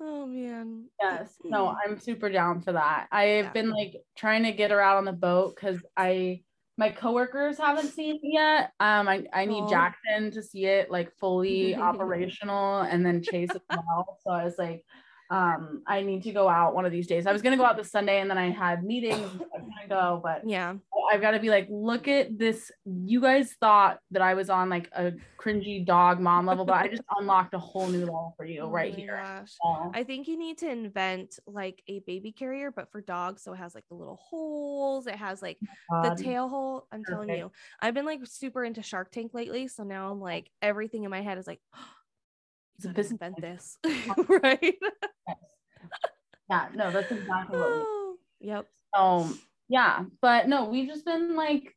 Oh 0.00 0.26
man. 0.26 0.84
yes, 1.02 1.34
no, 1.44 1.74
I'm 1.84 1.98
super 1.98 2.30
down 2.30 2.60
for 2.62 2.72
that. 2.72 3.08
I've 3.10 3.28
Mm-hmm. 3.28 3.44
Yeah. 3.46 3.52
been 3.52 3.70
like 3.70 3.94
trying 4.16 4.44
to 4.44 4.52
get 4.52 4.70
her 4.70 4.80
out 4.80 4.96
on 4.96 5.04
the 5.04 5.12
boat 5.12 5.54
because 5.56 5.80
I 5.96 6.42
my 6.78 6.88
coworkers 6.88 7.58
haven't 7.58 7.88
seen 7.88 8.14
it 8.14 8.20
yet. 8.22 8.72
Um, 8.78 9.08
I, 9.08 9.26
I 9.32 9.44
need 9.44 9.64
Aw. 9.64 9.68
Jackson 9.68 10.30
to 10.30 10.42
see 10.42 10.64
it 10.64 10.90
like 10.90 11.12
fully 11.18 11.74
operational 11.76 12.82
and 12.82 13.04
then 13.04 13.20
Chase 13.20 13.50
as 13.50 13.60
well. 13.68 14.18
So 14.24 14.30
I 14.30 14.44
was 14.44 14.54
like, 14.58 14.84
um, 15.30 15.82
I 15.86 16.02
need 16.02 16.22
to 16.24 16.32
go 16.32 16.48
out 16.48 16.74
one 16.74 16.84
of 16.84 16.92
these 16.92 17.06
days. 17.06 17.26
I 17.26 17.32
was 17.32 17.42
gonna 17.42 17.56
go 17.56 17.64
out 17.64 17.76
this 17.76 17.90
Sunday 17.90 18.20
and 18.20 18.30
then 18.30 18.38
I 18.38 18.50
had 18.50 18.84
meetings. 18.84 19.30
I 19.54 19.58
couldn't 19.58 19.88
go, 19.88 20.20
but 20.22 20.42
Yeah. 20.48 20.76
I've 21.10 21.20
got 21.20 21.30
to 21.32 21.38
be 21.38 21.48
like, 21.48 21.66
look 21.70 22.06
at 22.06 22.38
this. 22.38 22.70
You 22.84 23.20
guys 23.20 23.54
thought 23.60 23.98
that 24.10 24.22
I 24.22 24.34
was 24.34 24.50
on 24.50 24.68
like 24.68 24.90
a 24.92 25.12
cringy 25.40 25.84
dog 25.84 26.20
mom 26.20 26.46
level, 26.46 26.64
but 26.64 26.74
I 26.74 26.88
just 26.88 27.02
unlocked 27.18 27.54
a 27.54 27.58
whole 27.58 27.88
new 27.88 28.00
level 28.00 28.34
for 28.36 28.44
you 28.44 28.62
Oh 28.62 28.70
right 28.70 28.94
here. 28.94 29.44
So, 29.46 29.90
I 29.94 30.04
think 30.04 30.28
you 30.28 30.38
need 30.38 30.58
to 30.58 30.70
invent 30.70 31.38
like 31.46 31.82
a 31.88 32.00
baby 32.00 32.32
carrier, 32.32 32.70
but 32.70 32.90
for 32.92 33.00
dogs. 33.00 33.42
So 33.42 33.52
it 33.52 33.56
has 33.56 33.74
like 33.74 33.84
the 33.88 33.94
little 33.94 34.16
holes. 34.16 35.06
It 35.06 35.16
has 35.16 35.40
like 35.40 35.58
the 36.02 36.10
um, 36.10 36.16
tail 36.16 36.48
hole. 36.48 36.86
I'm 36.92 37.04
telling 37.04 37.30
you, 37.30 37.50
I've 37.80 37.94
been 37.94 38.06
like 38.06 38.20
super 38.24 38.64
into 38.64 38.82
Shark 38.82 39.10
Tank 39.10 39.32
lately. 39.34 39.68
So 39.68 39.84
now 39.84 40.10
I'm 40.10 40.20
like, 40.20 40.50
everything 40.60 41.04
in 41.04 41.10
my 41.10 41.22
head 41.22 41.38
is 41.38 41.46
like, 41.46 41.60
It's 42.78 42.86
a 42.86 42.90
business 42.90 43.10
invent 43.20 43.40
this, 43.40 43.78
right? 44.42 44.74
Yeah, 46.48 46.68
no, 46.74 46.92
that's 46.92 47.10
exactly 47.10 47.58
what 47.58 47.72
we. 47.72 47.78
Oh, 47.84 48.16
yep. 48.40 48.66
So 48.94 49.28
yeah, 49.68 50.04
but 50.22 50.48
no, 50.48 50.64
we've 50.66 50.86
just 50.88 51.04
been 51.04 51.34
like 51.34 51.74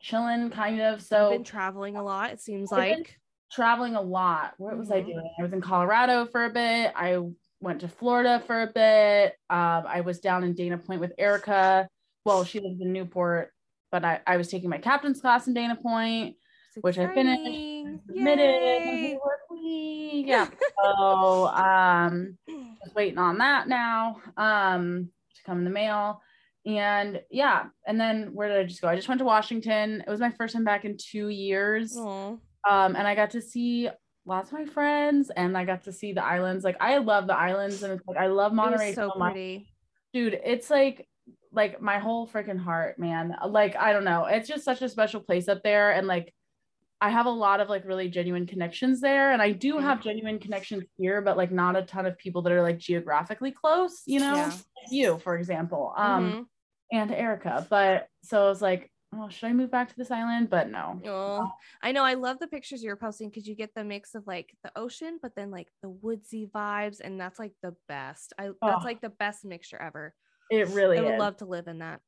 chilling, 0.00 0.50
kind 0.50 0.80
of. 0.80 0.94
I've 0.94 1.02
So 1.02 1.30
been 1.30 1.44
traveling 1.44 1.96
a 1.96 2.02
lot. 2.04 2.30
It 2.30 2.40
seems 2.40 2.72
I've 2.72 2.78
like. 2.98 3.18
traveling 3.50 3.96
a 3.96 4.00
lot. 4.00 4.54
What 4.58 4.78
was 4.78 4.90
I 4.92 5.00
Mhm. 5.02 5.06
doing? 5.06 5.30
I 5.38 5.42
was 5.42 5.52
in 5.52 5.60
Colorado 5.60 6.24
for 6.26 6.44
a 6.44 6.50
bit. 6.50 6.92
I 6.94 7.18
went 7.60 7.80
to 7.80 7.88
Florida 7.88 8.40
for 8.46 8.62
a 8.62 8.66
bit. 8.68 9.32
Um, 9.50 9.84
I 9.88 10.02
was 10.02 10.20
down 10.20 10.44
in 10.44 10.54
Dana 10.54 10.78
Point 10.78 11.00
with 11.00 11.12
Erica. 11.18 11.88
Well, 12.24 12.44
she 12.44 12.60
lives 12.60 12.80
in 12.80 12.92
Newport, 12.92 13.52
but 13.90 14.04
I, 14.04 14.20
I 14.26 14.36
was 14.36 14.48
taking 14.48 14.70
my 14.70 14.78
captain's 14.78 15.20
class 15.20 15.48
in 15.48 15.54
Dana 15.54 15.74
Point, 15.76 16.36
which 16.80 16.98
I 16.98 17.12
finished. 17.14 18.02
Submitted. 18.06 19.18
Yeah. 20.26 20.48
So 20.82 21.46
um 21.46 22.36
just 22.84 22.94
waiting 22.94 23.18
on 23.18 23.38
that 23.38 23.68
now. 23.68 24.16
Um 24.36 25.08
to 25.34 25.42
come 25.44 25.58
in 25.58 25.64
the 25.64 25.70
mail. 25.70 26.20
And 26.66 27.20
yeah, 27.30 27.66
and 27.86 28.00
then 28.00 28.34
where 28.34 28.48
did 28.48 28.58
I 28.58 28.64
just 28.64 28.80
go? 28.80 28.88
I 28.88 28.96
just 28.96 29.08
went 29.08 29.18
to 29.18 29.24
Washington. 29.24 30.02
It 30.06 30.10
was 30.10 30.20
my 30.20 30.30
first 30.30 30.54
time 30.54 30.64
back 30.64 30.84
in 30.84 30.96
two 30.96 31.28
years. 31.28 31.96
Aw. 31.96 32.36
Um, 32.68 32.96
and 32.96 33.06
I 33.06 33.14
got 33.14 33.30
to 33.30 33.42
see 33.42 33.90
lots 34.26 34.50
of 34.50 34.58
my 34.58 34.64
friends 34.64 35.30
and 35.30 35.56
I 35.56 35.64
got 35.66 35.84
to 35.84 35.92
see 35.92 36.12
the 36.14 36.24
islands. 36.24 36.64
Like 36.64 36.76
I 36.80 36.98
love 36.98 37.26
the 37.26 37.36
islands 37.36 37.82
and 37.82 37.92
it's 37.92 38.06
like 38.06 38.16
I 38.16 38.28
love 38.28 38.52
Monterey 38.54 38.94
so 38.94 39.10
so 39.12 39.18
much. 39.18 39.32
pretty. 39.32 39.68
Dude, 40.12 40.40
it's 40.44 40.70
like 40.70 41.06
like 41.52 41.80
my 41.80 41.98
whole 41.98 42.26
freaking 42.26 42.58
heart, 42.58 42.98
man. 42.98 43.36
Like 43.46 43.76
I 43.76 43.92
don't 43.92 44.04
know. 44.04 44.24
It's 44.24 44.48
just 44.48 44.64
such 44.64 44.82
a 44.82 44.88
special 44.88 45.20
place 45.20 45.48
up 45.48 45.62
there 45.62 45.92
and 45.92 46.06
like 46.06 46.32
I 47.04 47.10
have 47.10 47.26
a 47.26 47.30
lot 47.30 47.60
of 47.60 47.68
like 47.68 47.84
really 47.84 48.08
genuine 48.08 48.46
connections 48.46 49.02
there 49.02 49.32
and 49.32 49.42
I 49.42 49.50
do 49.52 49.74
Mhm. 49.74 49.82
have 49.82 50.00
genuine 50.00 50.38
connections 50.38 50.84
here 50.96 51.20
but 51.20 51.36
like 51.36 51.52
not 51.52 51.76
a 51.76 51.82
ton 51.82 52.06
of 52.06 52.16
people 52.16 52.40
that 52.42 52.52
are 52.52 52.62
like 52.62 52.78
geographically 52.78 53.50
close, 53.52 54.02
you 54.06 54.20
know? 54.20 54.34
Yeah. 54.34 54.56
You, 54.90 55.18
for 55.18 55.36
example. 55.36 55.92
Um 55.98 56.24
Mhm. 56.32 56.46
and 56.92 57.10
Erica. 57.12 57.66
But 57.68 58.08
so 58.22 58.42
I 58.46 58.48
was 58.48 58.62
like, 58.62 58.90
oh, 59.14 59.28
should 59.28 59.48
I 59.48 59.52
move 59.52 59.70
back 59.70 59.90
to 59.90 59.96
this 59.96 60.10
island? 60.10 60.48
But 60.48 60.70
no. 60.70 60.98
Oh, 61.04 61.52
I 61.82 61.92
know. 61.92 62.04
I 62.04 62.14
love 62.14 62.38
the 62.38 62.48
pictures 62.48 62.82
you're 62.82 62.96
posting 62.96 63.28
because 63.28 63.46
you 63.46 63.54
get 63.54 63.74
the 63.74 63.84
mix 63.84 64.14
of 64.14 64.26
like 64.26 64.56
the 64.64 64.72
ocean, 64.74 65.18
but 65.20 65.34
then 65.36 65.50
like 65.50 65.68
the 65.82 65.90
woodsy 65.90 66.46
vibes, 66.54 67.00
and 67.00 67.20
that's 67.20 67.38
like 67.38 67.52
the 67.62 67.76
best. 67.86 68.32
I 68.38 68.48
Oh. 68.48 68.54
that's 68.62 68.84
like 68.84 69.02
the 69.02 69.10
best 69.10 69.44
mixture 69.44 69.80
ever. 69.80 70.14
It 70.50 70.68
really 70.68 70.98
I 70.98 71.02
would 71.02 71.14
is. 71.14 71.20
love 71.20 71.36
to 71.38 71.44
live 71.44 71.68
in 71.68 71.78
that. 71.80 72.00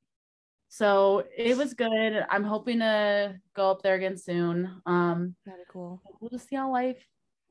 So 0.69 1.25
it 1.37 1.57
was 1.57 1.75
good. 1.75 2.25
I'm 2.29 2.45
hoping 2.45 2.81
to 2.81 3.37
go 3.55 3.71
up 3.71 3.83
there 3.83 3.95
again 3.95 4.17
soon. 4.17 4.81
Um, 4.87 5.35
That'd 5.45 5.61
be 5.61 5.65
cool. 5.73 6.03
we'll 6.21 6.31
just 6.31 6.49
see 6.49 6.57
how 6.57 6.71
life 6.73 7.05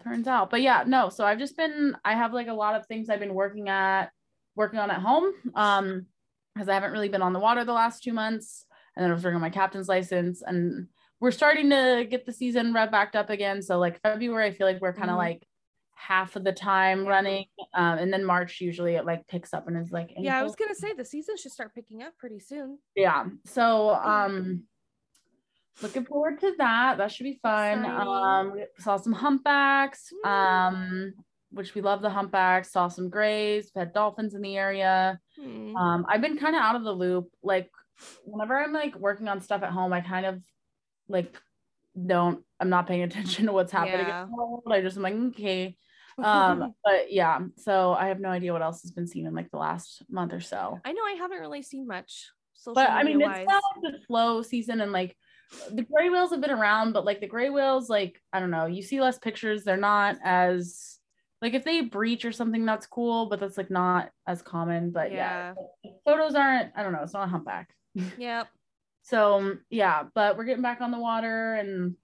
turns 0.04 0.28
out. 0.28 0.50
But 0.50 0.62
yeah, 0.62 0.84
no. 0.86 1.10
So 1.10 1.26
I've 1.26 1.40
just 1.40 1.58
been. 1.58 1.96
I 2.04 2.14
have 2.14 2.34
like 2.34 2.48
a 2.48 2.54
lot 2.54 2.76
of 2.76 2.86
things 2.88 3.10
I've 3.10 3.20
been 3.20 3.34
working 3.34 3.70
at, 3.70 4.12
working 4.56 4.80
on 4.80 4.92
at 4.92 5.02
home. 5.02 5.34
Um, 5.56 6.06
because 6.54 6.70
I 6.70 6.74
haven't 6.74 6.94
really 6.94 7.10
been 7.10 7.22
on 7.22 7.34
the 7.34 7.40
water 7.40 7.66
the 7.66 7.74
last 7.74 8.02
two 8.02 8.14
months, 8.14 8.66
and 8.96 9.04
then 9.04 9.12
I 9.12 9.14
was 9.14 9.26
working 9.26 9.36
on 9.36 9.42
my 9.42 9.50
captain's 9.50 9.90
license, 9.90 10.42
and 10.42 10.88
we're 11.20 11.32
starting 11.32 11.70
to 11.72 12.06
get 12.10 12.26
the 12.26 12.32
season 12.32 12.74
rev 12.74 12.92
backed 12.92 13.18
up 13.18 13.30
again. 13.30 13.62
So 13.62 13.78
like 13.78 14.00
February, 14.02 14.46
I 14.48 14.52
feel 14.54 14.66
like 14.66 14.80
we're 14.80 14.94
kind 14.94 15.10
of 15.10 15.16
Mhm. 15.16 15.20
like 15.20 15.44
half 15.96 16.36
of 16.36 16.44
the 16.44 16.52
time 16.52 17.06
running, 17.08 17.46
um, 17.74 17.98
and 17.98 18.12
then 18.14 18.24
March 18.24 18.62
usually 18.62 18.96
it 18.96 19.06
like 19.06 19.25
picks 19.28 19.54
up 19.54 19.68
and 19.68 19.78
is 19.78 19.92
like 19.92 20.12
Yeah, 20.18 20.40
I 20.40 20.44
was 20.44 20.56
gonna 20.56 20.75
say 20.75 20.94
the 20.94 21.06
season 21.06 21.38
should 21.38 21.52
start 21.52 21.74
picking 21.74 22.04
up 22.04 22.14
pretty 22.18 22.40
soon. 22.40 22.78
yeah 22.96 23.25
so 23.46 23.90
um 23.96 24.64
looking 25.82 26.06
forward 26.06 26.40
to 26.42 26.54
that. 26.58 26.98
That 26.98 27.12
should 27.12 27.24
be 27.25 27.40
fun. 27.42 27.86
Um 27.86 28.54
saw 28.80 28.98
some 28.98 29.14
humpbacks 29.14 30.12
um 30.25 31.14
which 31.52 31.74
we 31.74 31.82
love 31.82 32.02
the 32.02 32.10
humpbacks. 32.10 32.72
Saw 32.72 32.88
some 32.90 33.10
grays 33.10 33.72
had 33.75 33.94
dolphins 33.94 34.36
in 34.36 34.42
the 34.42 34.58
area. 34.58 35.20
Hmm. 35.40 35.75
um 35.75 36.06
i've 36.10 36.22
been 36.22 36.38
kind 36.38 36.56
of 36.56 36.62
out 36.62 36.75
of 36.75 36.84
the 36.84 36.92
loop. 36.94 37.30
Like 37.44 37.70
whenever 38.25 38.58
i'm 38.62 38.74
like 38.74 38.94
working 38.98 39.30
on 39.30 39.40
stuff 39.40 39.64
at 39.64 39.72
home 39.72 39.94
i 39.94 40.02
kind 40.02 40.25
of 40.25 40.42
like 41.08 41.34
don't 42.06 42.44
i'm 42.60 42.68
not 42.70 42.88
paying 42.88 43.04
attention 43.04 43.46
to 43.46 43.54
what's 43.54 43.72
happening 43.72 44.06
Yeah. 44.06 44.24
in 44.25 44.30
the 44.32 44.36
world 44.36 44.64
i 44.70 44.82
just 44.82 44.98
am 44.98 45.04
like 45.04 45.14
okay 45.14 45.78
um 46.24 46.74
but 46.84 47.12
yeah 47.12 47.40
so 47.58 47.94
i 47.94 48.08
have 48.08 48.20
no 48.20 48.30
idea 48.30 48.54
what 48.54 48.62
else 48.62 48.82
has 48.82 48.92
been 48.92 49.08
seen 49.08 49.26
in 49.26 49.36
like 49.36 49.52
the 49.52 49.58
last 49.58 50.02
month 50.10 50.32
or 50.34 50.40
so 50.40 50.80
I 50.84 50.92
know 50.92 51.02
I 51.04 51.16
haven't 51.18 51.40
really 51.40 51.62
seen 51.62 51.88
much. 51.88 52.30
But 52.74 52.90
I 52.90 53.04
mean, 53.04 53.22
it's 53.22 53.48
not 53.48 53.62
like 53.84 53.94
the 53.94 54.06
flow 54.08 54.42
season, 54.42 54.82
and 54.82 54.92
like 54.92 55.16
the 55.72 55.84
gray 55.84 56.10
whales 56.10 56.32
have 56.32 56.42
been 56.42 56.52
around, 56.52 56.94
but 56.94 57.06
like 57.06 57.22
the 57.22 57.28
gray 57.28 57.50
whales, 57.50 57.90
like 57.90 58.20
I 58.34 58.40
don't 58.40 58.50
know, 58.50 58.66
you 58.66 58.82
see 58.82 59.02
less 59.02 59.20
pictures. 59.20 59.64
They're 59.64 59.78
not 59.78 60.18
as 60.24 60.98
like 61.42 61.54
if 61.54 61.64
they 61.64 61.82
breach 61.82 62.26
or 62.26 62.32
something, 62.32 62.66
that's 62.66 62.88
cool, 62.88 63.28
but 63.28 63.40
that's 63.40 63.58
like 63.58 63.70
not 63.70 64.10
as 64.26 64.42
common. 64.42 64.92
But 64.92 65.12
yeah, 65.12 65.54
photos 66.06 66.34
aren't. 66.34 66.72
I 66.76 66.82
don't 66.82 66.94
know. 66.94 67.04
It's 67.04 67.14
not 67.14 67.28
a 67.28 67.32
humpback. 67.32 67.70
Yep. 68.18 68.48
So 69.04 69.58
yeah, 69.70 70.04
but 70.16 70.36
we're 70.36 70.46
getting 70.46 70.64
back 70.64 70.82
on 70.82 70.92
the 70.92 71.00
water, 71.00 71.54
and 71.54 71.96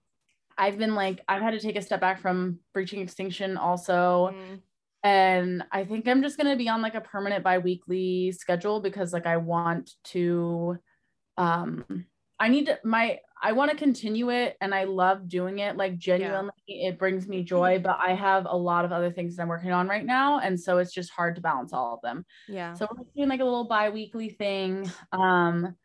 I've 0.58 0.78
been 0.78 0.94
like 0.94 1.20
I've 1.28 1.42
had 1.42 1.52
to 1.52 1.60
take 1.60 1.76
a 1.76 1.82
step 1.82 2.00
back 2.00 2.20
from 2.20 2.60
breaching 2.74 3.00
extinction 3.00 3.56
also 3.56 4.30
Mm. 4.34 4.60
and 5.04 5.64
I 5.72 5.84
think 5.84 6.06
I'm 6.08 6.22
just 6.22 6.36
gonna 6.36 6.56
be 6.56 6.68
on 6.68 6.82
like 6.82 6.94
a 6.94 7.00
permanent 7.00 7.42
bi-weekly 7.44 8.32
schedule 8.32 8.80
because 8.80 9.12
like 9.12 9.26
I 9.26 9.36
want 9.38 9.92
to 10.04 10.78
um 11.36 12.06
I 12.38 12.48
need 12.48 12.66
to 12.66 12.78
my 12.84 13.18
I 13.44 13.52
want 13.52 13.70
to 13.72 13.76
continue 13.76 14.30
it 14.30 14.56
and 14.60 14.72
I 14.72 14.84
love 14.84 15.26
doing 15.28 15.58
it 15.58 15.76
like 15.76 15.98
genuinely 15.98 16.52
it 16.66 16.98
brings 16.98 17.26
me 17.26 17.42
joy 17.42 17.80
but 17.82 17.98
I 18.00 18.14
have 18.14 18.46
a 18.48 18.56
lot 18.56 18.84
of 18.84 18.92
other 18.92 19.10
things 19.10 19.34
that 19.36 19.42
I'm 19.42 19.48
working 19.48 19.72
on 19.72 19.88
right 19.88 20.04
now 20.04 20.38
and 20.38 20.58
so 20.60 20.78
it's 20.78 20.92
just 20.92 21.10
hard 21.10 21.34
to 21.36 21.40
balance 21.42 21.72
all 21.72 21.94
of 21.94 22.00
them 22.02 22.24
Yeah. 22.48 22.74
so 22.74 22.86
we're 22.90 23.04
doing 23.16 23.28
like 23.28 23.40
a 23.40 23.44
little 23.44 23.64
bi-weekly 23.64 24.30
thing 24.30 24.88
um 25.12 25.76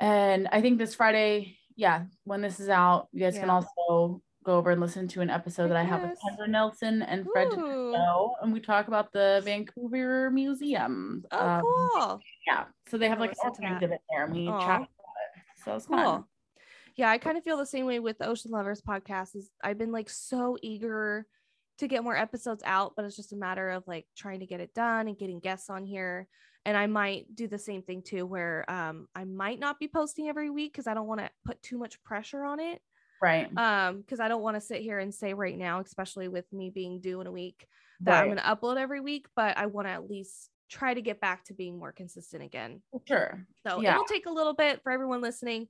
and 0.00 0.48
I 0.50 0.60
think 0.60 0.78
this 0.78 0.94
Friday 0.94 1.56
yeah 1.76 2.04
when 2.24 2.40
this 2.40 2.60
is 2.60 2.68
out 2.68 3.08
you 3.12 3.20
guys 3.20 3.38
can 3.38 3.50
also 3.50 4.22
go 4.44 4.56
over 4.58 4.70
and 4.70 4.80
listen 4.80 5.08
to 5.08 5.22
an 5.22 5.30
episode 5.30 5.68
that 5.68 5.76
I 5.78 5.82
have 5.84 6.02
with. 6.02 6.18
Kendra 6.20 6.46
Nelson 6.48 7.00
and 7.00 7.26
Fred 7.32 7.48
show 7.50 8.34
and 8.42 8.52
we 8.52 8.60
talk 8.60 8.88
about 8.88 9.10
the 9.10 9.40
Vancouver 9.42 10.30
Museum. 10.30 11.24
Oh, 11.32 11.38
Um, 11.48 11.62
cool. 11.62 12.20
Yeah. 12.46 12.64
So 12.90 12.98
they 12.98 13.08
have 13.08 13.18
like 13.20 13.30
an 13.30 13.36
listen 13.42 13.62
to 13.62 13.68
art 13.68 13.76
exhibit 13.82 14.00
there 14.10 14.24
and 14.26 14.34
we 14.34 14.46
Aw. 14.46 14.60
chat 14.60 14.76
about 14.76 14.86
it. 14.86 15.64
So 15.64 15.76
it's 15.76 15.86
Cool. 15.86 15.96
fun. 15.96 16.24
Yeah, 16.96 17.08
I 17.10 17.16
kind 17.16 17.38
of 17.38 17.42
feel 17.42 17.56
the 17.56 17.64
same 17.64 17.86
way 17.86 18.00
with 18.00 18.18
the 18.18 18.26
Ocean 18.26 18.50
Lovers 18.50 18.82
podcast. 18.82 19.34
Is 19.34 19.50
I've 19.64 19.78
been 19.78 19.92
like 19.92 20.10
so 20.10 20.58
eager 20.62 21.26
to 21.78 21.88
get 21.88 22.04
more 22.04 22.16
episodes 22.16 22.62
out, 22.66 22.92
but 22.96 23.06
it's 23.06 23.16
just 23.16 23.32
a 23.32 23.36
matter 23.36 23.70
of 23.70 23.82
like 23.86 24.06
trying 24.14 24.40
to 24.40 24.46
get 24.46 24.60
it 24.60 24.74
done 24.74 25.08
and 25.08 25.18
getting 25.18 25.40
guests 25.40 25.70
on 25.70 25.86
here. 25.86 26.28
And 26.66 26.76
I 26.76 26.86
might 26.86 27.34
do 27.34 27.46
the 27.48 27.58
same 27.58 27.82
thing 27.82 28.02
too, 28.02 28.26
where 28.26 28.68
um 28.70 29.08
I 29.14 29.24
might 29.24 29.58
not 29.60 29.78
be 29.78 29.88
posting 29.88 30.28
every 30.28 30.50
week 30.50 30.72
because 30.72 30.86
I 30.86 30.94
don't 30.94 31.06
want 31.06 31.20
to 31.20 31.30
put 31.44 31.62
too 31.62 31.78
much 31.78 32.02
pressure 32.04 32.44
on 32.44 32.60
it. 32.60 32.80
Right. 33.20 33.50
Um, 33.56 34.00
because 34.00 34.20
I 34.20 34.28
don't 34.28 34.42
want 34.42 34.56
to 34.56 34.60
sit 34.60 34.82
here 34.82 34.98
and 34.98 35.14
say 35.14 35.34
right 35.34 35.56
now, 35.56 35.80
especially 35.80 36.28
with 36.28 36.52
me 36.52 36.70
being 36.70 37.00
due 37.00 37.20
in 37.20 37.26
a 37.26 37.32
week, 37.32 37.68
that 38.06 38.20
I'm 38.22 38.28
gonna 38.28 38.42
upload 38.42 38.78
every 38.78 39.00
week, 39.00 39.26
but 39.36 39.56
I 39.58 39.66
want 39.66 39.88
to 39.88 39.92
at 39.92 40.08
least 40.10 40.50
try 40.68 40.94
to 40.94 41.02
get 41.02 41.20
back 41.20 41.44
to 41.46 41.54
being 41.54 41.78
more 41.78 41.92
consistent 41.92 42.42
again. 42.42 42.82
Sure. 43.06 43.46
So 43.66 43.82
Yeah. 43.82 43.86
it'll 43.86 44.04
take 44.04 44.26
a 44.26 44.30
little 44.32 44.54
bit 44.54 44.82
for 44.82 44.92
everyone 44.92 45.20
listening. 45.20 45.68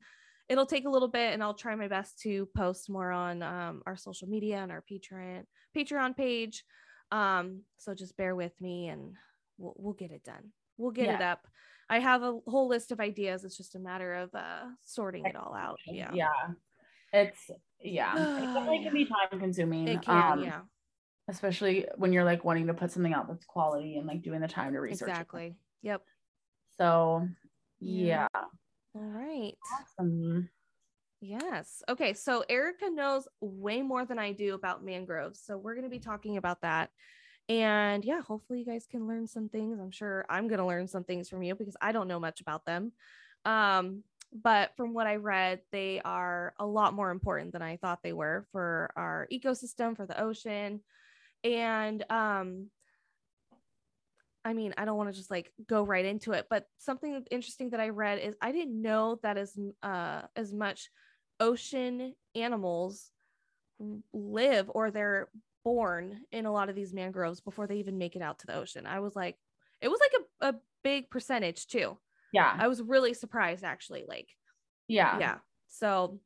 It'll 0.49 0.67
take 0.67 0.85
a 0.85 0.91
little 0.91 1.09
bit, 1.09 1.33
and 1.33 1.43
I'll 1.43 1.55
try 1.55 1.75
my 1.75 1.89
best 1.89 2.19
to 2.21 2.47
post 2.57 2.91
more 2.91 3.11
on 3.11 3.43
um, 3.43 3.83
our 3.87 3.97
social 3.97 4.29
media 4.29 4.59
and 4.59 4.71
our 4.71 4.83
Patreon 4.83 5.45
Patreon 5.77 6.17
page. 6.17 6.65
Um, 7.11 7.63
so 7.79 7.95
just 7.95 8.17
bear 8.17 8.37
with 8.37 8.61
me, 8.61 8.89
and 8.89 9.15
we'll 9.57 9.75
we'll 9.79 9.95
get 9.95 10.11
it 10.11 10.23
done. 10.25 10.53
We'll 10.77 10.91
get 10.91 11.09
it 11.15 11.23
up. 11.23 11.47
I 11.89 11.99
have 11.99 12.23
a 12.23 12.39
whole 12.47 12.69
list 12.69 12.93
of 12.93 13.01
ideas. 13.01 13.45
It's 13.45 13.57
just 13.57 13.75
a 13.75 13.79
matter 13.79 14.15
of 14.15 14.35
uh, 14.35 14.65
sorting 14.85 15.27
it 15.27 15.37
all 15.37 15.55
out. 15.55 15.79
Yeah, 15.87 16.11
Yeah. 16.13 16.29
It's 17.13 17.51
yeah. 17.81 18.15
It 18.15 18.47
definitely 18.47 18.83
can 18.83 18.93
be 18.95 19.05
time 19.31 19.39
consuming. 19.39 19.89
it 19.89 20.03
can. 20.03 20.33
um, 20.33 20.43
yeah, 20.43 20.61
Especially 21.29 21.87
when 21.97 22.13
you're 22.13 22.25
like 22.25 22.45
wanting 22.45 22.67
to 22.69 22.75
put 22.75 22.91
something 22.91 23.13
out 23.15 23.29
that's 23.29 23.45
quality 23.45 23.97
and 23.99 24.07
like 24.07 24.23
doing 24.23 24.41
the 24.41 24.49
time 24.49 24.73
to 24.73 24.81
research. 24.81 25.09
it. 25.09 25.11
exactly. 25.11 25.57
Yep. 25.83 26.03
So 26.77 27.29
Yeah. 27.81 28.27
yeah. 28.35 28.41
All 28.97 29.03
right. 29.03 29.55
Awesome. 29.99 30.49
Yes. 31.21 31.83
Okay. 31.89 32.15
So 32.15 32.45
Erica 32.49 32.91
knows 32.91 33.29
way 33.41 33.83
more 33.83 34.05
than 34.05 34.19
I 34.19 34.33
do 34.33 34.55
about 34.55 34.85
mangroves. 34.85 35.41
So 35.45 35.57
we're 35.57 35.75
going 35.75 35.85
to 35.85 35.91
be 35.91 35.99
talking 36.01 36.37
about 36.37 36.63
that. 36.63 36.91
And 37.49 38.05
yeah, 38.05 38.23
hopefully 38.23 38.61
you 38.61 38.65
guys 38.65 38.87
can 38.91 39.07
learn 39.07 39.27
some 39.27 39.49
things. 39.49 39.79
I'm 39.79 39.91
sure 39.91 40.25
I'm 40.29 40.49
going 40.49 40.61
to 40.61 40.67
learn 40.67 40.89
some 40.89 41.05
things 41.05 41.29
from 41.29 41.43
you 41.43 41.55
because 41.55 41.77
I 41.81 41.93
don't 41.93 42.09
know 42.09 42.21
much 42.21 42.41
about 42.41 42.65
them. 42.65 42.93
Um, 43.45 44.03
but 44.33 44.71
from 44.77 44.95
what 44.95 45.07
I 45.07 45.17
read, 45.17 45.61
they 45.71 46.01
are 46.05 46.55
a 46.59 46.67
lot 46.67 46.95
more 46.95 47.11
important 47.11 47.53
than 47.53 47.63
I 47.63 47.77
thought 47.77 48.03
they 48.03 48.13
were 48.13 48.47
for 48.51 48.91
our 48.97 49.29
ecosystem, 49.33 49.97
for 49.97 50.07
the 50.07 50.21
ocean. 50.21 50.81
And 51.45 52.05
um, 52.11 52.71
I 54.45 54.53
mean, 54.53 54.75
I 54.77 54.85
don't 54.85 54.97
want 54.97 55.11
to 55.11 55.17
just 55.17 55.31
like 55.31 55.53
go 55.67 55.83
right 55.85 56.05
into 56.05 56.33
it, 56.33 56.47
but 56.51 56.67
something 56.79 57.25
interesting 57.31 57.71
that 57.71 57.81
I 57.81 57.91
read 57.91 58.19
is 58.19 58.35
I 58.43 58.53
didn't 58.53 58.81
know 58.81 59.19
that 59.23 59.39
as 59.39 59.59
uh 59.83 60.23
as 60.37 60.53
much 60.53 60.91
ocean 61.41 62.15
animals 62.35 63.11
live 64.13 64.71
or 64.75 64.91
they're 64.91 65.29
born 65.65 66.21
in 66.31 66.47
a 66.47 66.53
lot 66.53 66.69
of 66.69 66.77
these 66.77 66.93
mangroves 66.93 67.41
before 67.41 67.67
they 67.67 67.77
even 67.77 67.99
make 67.99 68.17
it 68.17 68.23
out 68.23 68.39
to 68.41 68.47
the 68.47 68.55
ocean. 68.55 68.87
I 68.87 69.01
was 69.01 69.17
like, 69.17 69.37
it 69.81 69.89
was 69.89 70.01
like 70.01 70.23
a, 70.43 70.49
a 70.51 70.55
big 70.83 71.11
percentage 71.11 71.67
too. 71.67 71.99
Yeah. 72.33 72.55
I 72.59 72.69
was 72.69 72.83
really 72.83 73.15
surprised 73.15 73.65
actually. 73.65 74.05
Like, 74.07 74.29
Yeah. 74.89 75.19
yeah. 75.19 75.39
So 75.69 76.21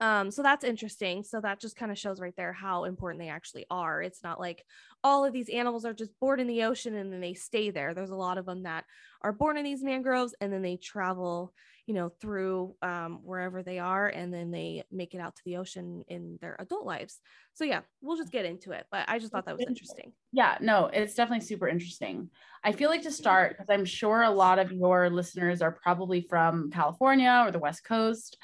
um 0.00 0.30
so 0.30 0.42
that's 0.42 0.64
interesting. 0.64 1.22
So 1.22 1.40
that 1.40 1.60
just 1.60 1.76
kind 1.76 1.90
of 1.90 1.98
shows 1.98 2.20
right 2.20 2.34
there 2.36 2.52
how 2.52 2.84
important 2.84 3.20
they 3.20 3.28
actually 3.28 3.66
are. 3.70 4.02
It's 4.02 4.22
not 4.22 4.38
like 4.38 4.64
all 5.02 5.24
of 5.24 5.32
these 5.32 5.48
animals 5.48 5.84
are 5.84 5.94
just 5.94 6.12
born 6.20 6.40
in 6.40 6.46
the 6.46 6.64
ocean 6.64 6.94
and 6.96 7.12
then 7.12 7.20
they 7.20 7.34
stay 7.34 7.70
there. 7.70 7.94
There's 7.94 8.10
a 8.10 8.16
lot 8.16 8.38
of 8.38 8.46
them 8.46 8.64
that 8.64 8.84
are 9.22 9.32
born 9.32 9.56
in 9.56 9.64
these 9.64 9.82
mangroves 9.82 10.34
and 10.40 10.52
then 10.52 10.62
they 10.62 10.76
travel, 10.76 11.54
you 11.86 11.94
know, 11.94 12.10
through 12.20 12.74
um 12.82 13.20
wherever 13.22 13.62
they 13.62 13.78
are 13.78 14.08
and 14.08 14.32
then 14.32 14.50
they 14.50 14.84
make 14.90 15.14
it 15.14 15.20
out 15.20 15.36
to 15.36 15.42
the 15.44 15.56
ocean 15.56 16.04
in 16.08 16.38
their 16.40 16.56
adult 16.58 16.84
lives. 16.84 17.20
So 17.54 17.64
yeah, 17.64 17.80
we'll 18.02 18.18
just 18.18 18.32
get 18.32 18.44
into 18.44 18.72
it, 18.72 18.86
but 18.90 19.08
I 19.08 19.18
just 19.18 19.32
thought 19.32 19.46
that 19.46 19.56
was 19.56 19.66
interesting. 19.66 20.12
Yeah, 20.32 20.58
no, 20.60 20.90
it's 20.92 21.14
definitely 21.14 21.46
super 21.46 21.68
interesting. 21.68 22.28
I 22.62 22.72
feel 22.72 22.90
like 22.90 23.02
to 23.02 23.10
start, 23.10 23.56
because 23.56 23.70
I'm 23.70 23.86
sure 23.86 24.22
a 24.22 24.30
lot 24.30 24.58
of 24.58 24.72
your 24.72 25.08
listeners 25.08 25.62
are 25.62 25.72
probably 25.72 26.20
from 26.20 26.70
California 26.70 27.44
or 27.46 27.50
the 27.50 27.58
West 27.58 27.84
Coast. 27.84 28.36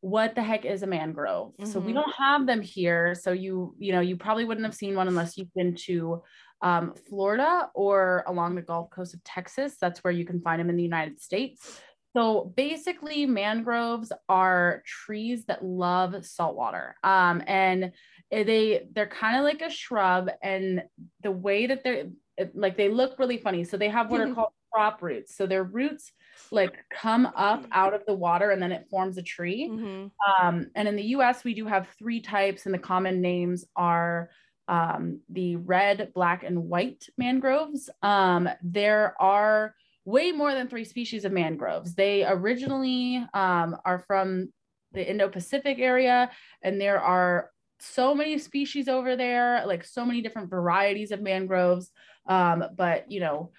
What 0.00 0.34
the 0.34 0.42
heck 0.42 0.64
is 0.64 0.82
a 0.82 0.86
mangrove? 0.86 1.54
So 1.64 1.80
we 1.80 1.92
Mhm. 1.92 1.94
don't 1.94 2.14
have 2.16 2.46
them 2.46 2.62
here. 2.62 3.14
So 3.14 3.32
you, 3.32 3.74
you 3.78 3.92
know, 3.92 4.00
you 4.00 4.16
probably 4.16 4.44
wouldn't 4.44 4.64
have 4.66 4.74
seen 4.74 4.94
one 4.94 5.08
unless 5.08 5.36
you've 5.36 5.52
been 5.54 5.74
to 5.86 6.22
um, 6.62 6.94
Florida 7.08 7.70
or 7.74 8.24
along 8.26 8.54
the 8.54 8.62
Gulf 8.62 8.90
Coast 8.90 9.14
of 9.14 9.22
Texas. 9.24 9.76
That's 9.80 10.02
where 10.04 10.12
you 10.12 10.24
can 10.24 10.40
find 10.42 10.60
them 10.60 10.70
in 10.70 10.76
the 10.76 10.82
United 10.82 11.20
States. 11.20 11.80
So 12.16 12.44
basically, 12.56 13.26
mangroves 13.26 14.10
are 14.28 14.82
trees 14.86 15.44
that 15.46 15.62
love 15.64 16.24
saltwater. 16.24 16.96
Um, 17.02 17.42
and 17.46 17.92
they 18.30 18.86
they're 18.90 19.06
kind 19.06 19.36
of 19.36 19.44
like 19.44 19.60
a 19.60 19.68
shrub, 19.70 20.30
and 20.42 20.84
the 21.22 21.30
way 21.30 21.66
that 21.66 21.84
they're 21.84 22.08
like 22.54 22.76
they 22.76 22.88
look 22.88 23.18
really 23.18 23.38
funny. 23.38 23.64
So 23.64 23.76
they 23.76 23.88
have 23.90 24.10
what 24.10 24.20
are 24.20 24.28
called 24.34 24.52
prop 24.72 25.02
roots. 25.02 25.36
So 25.36 25.46
their 25.46 25.64
roots 25.64 26.10
like 26.50 26.84
come 26.90 27.26
up 27.34 27.66
out 27.72 27.94
of 27.94 28.04
the 28.06 28.14
water 28.14 28.50
and 28.50 28.62
then 28.62 28.72
it 28.72 28.88
forms 28.90 29.18
a 29.18 29.22
tree. 29.22 29.68
Mhm. 29.68 30.10
Um, 30.40 30.70
and 30.74 30.88
in 30.88 30.96
the 30.96 31.14
US, 31.16 31.44
we 31.44 31.54
do 31.54 31.66
have 31.66 31.88
three 31.98 32.20
types, 32.20 32.66
and 32.66 32.74
the 32.74 32.78
common 32.78 33.20
names 33.20 33.64
are 33.74 34.30
um, 34.68 35.20
the 35.28 35.56
red, 35.56 36.12
black, 36.12 36.42
and 36.42 36.68
white 36.68 37.08
mangroves. 37.16 37.88
Um, 38.02 38.48
there 38.62 39.14
are 39.20 39.74
way 40.04 40.32
more 40.32 40.54
than 40.54 40.68
three 40.68 40.84
species 40.84 41.24
of 41.24 41.32
mangroves. 41.32 41.94
They 41.94 42.24
originally 42.24 43.24
um, 43.34 43.76
are 43.84 44.00
from 44.00 44.52
the 44.92 45.08
Indo 45.08 45.28
Pacific 45.28 45.78
area, 45.78 46.30
and 46.62 46.80
there 46.80 47.00
are 47.00 47.50
so 47.78 48.14
many 48.14 48.38
species 48.38 48.88
over 48.88 49.16
there, 49.16 49.64
like 49.66 49.84
so 49.84 50.04
many 50.04 50.22
different 50.22 50.50
varieties 50.50 51.12
of 51.12 51.20
mangroves. 51.20 51.90
Um, 52.26 52.64
but 52.74 53.10
you 53.10 53.20
know, 53.20 53.52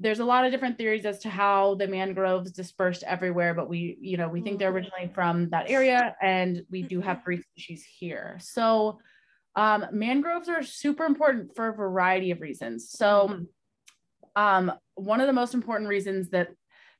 there's 0.00 0.20
a 0.20 0.24
lot 0.24 0.46
of 0.46 0.50
different 0.50 0.78
theories 0.78 1.04
as 1.04 1.18
to 1.20 1.28
how 1.28 1.74
the 1.74 1.86
mangroves 1.86 2.50
dispersed 2.50 3.02
everywhere, 3.02 3.52
but 3.52 3.68
we, 3.68 3.98
you 4.00 4.16
know, 4.16 4.28
we 4.28 4.40
think 4.40 4.58
they're 4.58 4.70
originally 4.70 5.10
from 5.14 5.50
that 5.50 5.70
area, 5.70 6.16
and 6.22 6.62
we 6.70 6.82
do 6.82 7.02
have 7.02 7.22
three 7.22 7.42
species 7.42 7.84
here. 7.84 8.38
So, 8.40 8.98
um, 9.56 9.84
mangroves 9.92 10.48
are 10.48 10.62
super 10.62 11.04
important 11.04 11.54
for 11.54 11.68
a 11.68 11.74
variety 11.74 12.30
of 12.30 12.40
reasons. 12.40 12.90
So, 12.90 13.44
um, 14.36 14.72
one 14.94 15.20
of 15.20 15.26
the 15.26 15.34
most 15.34 15.52
important 15.52 15.90
reasons 15.90 16.30
that 16.30 16.48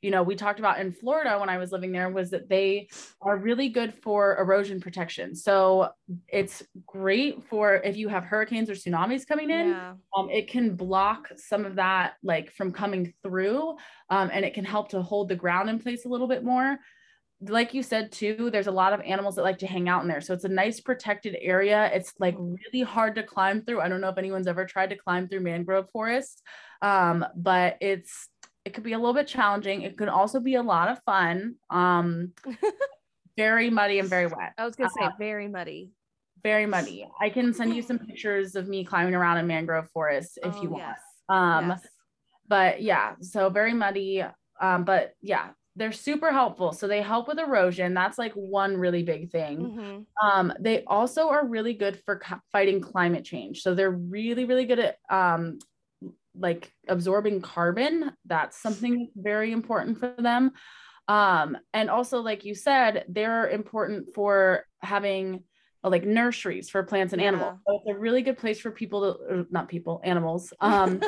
you 0.02 0.10
know 0.10 0.22
we 0.22 0.34
talked 0.34 0.58
about 0.58 0.80
in 0.80 0.92
Florida 0.92 1.38
when 1.38 1.48
I 1.48 1.58
was 1.58 1.72
living 1.72 1.92
there 1.92 2.08
was 2.08 2.30
that 2.30 2.48
they 2.48 2.88
are 3.20 3.36
really 3.36 3.68
good 3.68 3.94
for 3.94 4.36
erosion 4.38 4.80
protection. 4.80 5.34
So 5.34 5.90
it's 6.28 6.62
great 6.86 7.44
for 7.44 7.76
if 7.76 7.96
you 7.96 8.08
have 8.08 8.24
hurricanes 8.24 8.70
or 8.70 8.74
tsunamis 8.74 9.26
coming 9.26 9.50
in 9.50 9.68
Yeah. 9.68 9.94
um, 10.16 10.30
it 10.30 10.48
can 10.48 10.74
block 10.76 11.28
some 11.36 11.64
of 11.64 11.76
that 11.76 12.14
like 12.22 12.50
from 12.52 12.72
coming 12.72 13.12
through 13.22 13.76
um, 14.08 14.30
and 14.32 14.44
it 14.44 14.54
can 14.54 14.64
help 14.64 14.88
to 14.90 15.02
hold 15.02 15.28
the 15.28 15.36
ground 15.36 15.68
in 15.68 15.78
place 15.78 16.04
a 16.04 16.08
little 16.08 16.28
bit 16.28 16.42
more. 16.44 16.78
Like 17.42 17.72
you 17.72 17.82
said 17.82 18.12
too 18.12 18.50
there's 18.50 18.66
a 18.66 18.72
lot 18.72 18.92
of 18.92 19.00
animals 19.00 19.36
that 19.36 19.42
like 19.42 19.58
to 19.58 19.66
hang 19.66 19.88
out 19.88 20.02
in 20.02 20.08
there. 20.08 20.20
So 20.20 20.34
it's 20.34 20.44
a 20.44 20.48
nice 20.48 20.80
protected 20.80 21.36
area. 21.40 21.90
It's 21.92 22.12
like 22.18 22.36
really 22.38 22.84
hard 22.84 23.14
to 23.16 23.22
climb 23.22 23.62
through. 23.62 23.80
I 23.80 23.88
don't 23.88 24.00
know 24.00 24.08
if 24.10 24.18
anyone's 24.18 24.46
ever 24.46 24.64
tried 24.64 24.90
to 24.90 24.96
climb 24.96 25.28
through 25.28 25.40
mangrove 25.40 25.90
forests 25.90 26.42
um, 26.82 27.26
but 27.36 27.76
it's 27.80 28.28
it 28.70 28.74
could 28.74 28.84
be 28.84 28.92
a 28.92 28.98
little 28.98 29.14
bit 29.14 29.26
challenging. 29.26 29.82
It 29.82 29.98
could 29.98 30.08
also 30.08 30.38
be 30.38 30.54
a 30.54 30.62
lot 30.62 30.88
of 30.88 31.02
fun. 31.02 31.56
Um, 31.70 32.32
very 33.36 33.68
muddy 33.68 33.98
and 33.98 34.08
very 34.08 34.28
wet. 34.28 34.52
I 34.56 34.64
was 34.64 34.76
gonna 34.76 34.90
say 34.90 35.06
Uh, 35.06 35.10
very 35.18 35.48
muddy. 35.48 35.90
very 36.44 36.66
muddy. 36.66 37.08
I 37.20 37.30
can 37.30 37.52
send 37.52 37.74
you 37.74 37.82
some 37.82 37.98
pictures 37.98 38.54
of 38.54 38.68
me 38.68 38.84
climbing 38.84 39.16
around 39.16 39.38
in 39.38 39.46
mangrove 39.48 39.90
forests 39.90 40.38
if 40.40 40.54
Oh, 40.56 40.62
you 40.62 40.70
want. 40.70 40.82
yes. 40.84 41.00
um 41.28 41.68
yes. 41.70 41.86
but 42.48 42.80
yeah 42.80 43.16
so 43.20 43.50
very 43.50 43.74
muddy. 43.74 44.24
Um 44.60 44.84
but 44.84 45.14
yeah 45.20 45.48
they're 45.76 45.92
super 45.92 46.30
helpful. 46.32 46.72
So 46.72 46.86
they 46.86 47.00
help 47.02 47.26
with 47.28 47.38
erosion. 47.40 47.92
That's 47.94 48.18
like 48.18 48.32
one 48.34 48.76
really 48.76 49.02
big 49.02 49.30
thing. 49.32 49.58
Mhm. 49.58 50.06
um 50.22 50.52
they 50.60 50.84
also 50.84 51.28
are 51.30 51.44
really 51.44 51.74
good 51.74 52.00
for 52.04 52.20
co- 52.20 52.40
fighting 52.52 52.80
climate 52.80 53.24
change. 53.24 53.62
So 53.62 53.74
they're 53.74 53.90
really 53.90 54.44
really 54.44 54.64
good 54.66 54.78
at 54.78 54.96
um 55.10 55.58
like 56.38 56.72
absorbing 56.88 57.40
carbon 57.40 58.12
that's 58.26 58.56
something 58.60 59.08
very 59.16 59.50
important 59.52 59.98
for 59.98 60.14
them 60.18 60.52
um 61.08 61.56
and 61.74 61.90
also 61.90 62.20
like 62.20 62.44
you 62.44 62.54
said 62.54 63.04
they're 63.08 63.48
important 63.48 64.14
for 64.14 64.64
having 64.80 65.42
uh, 65.82 65.88
like 65.88 66.04
nurseries 66.04 66.70
for 66.70 66.82
plants 66.84 67.12
and 67.12 67.20
animals 67.22 67.54
Yeah. 67.54 67.58
so 67.74 67.80
it's 67.84 67.96
a 67.96 67.98
really 67.98 68.22
good 68.22 68.38
place 68.38 68.60
for 68.60 68.70
people 68.70 69.16
to 69.28 69.46
not 69.50 69.68
people 69.68 70.00
animals 70.04 70.52
um 70.60 71.00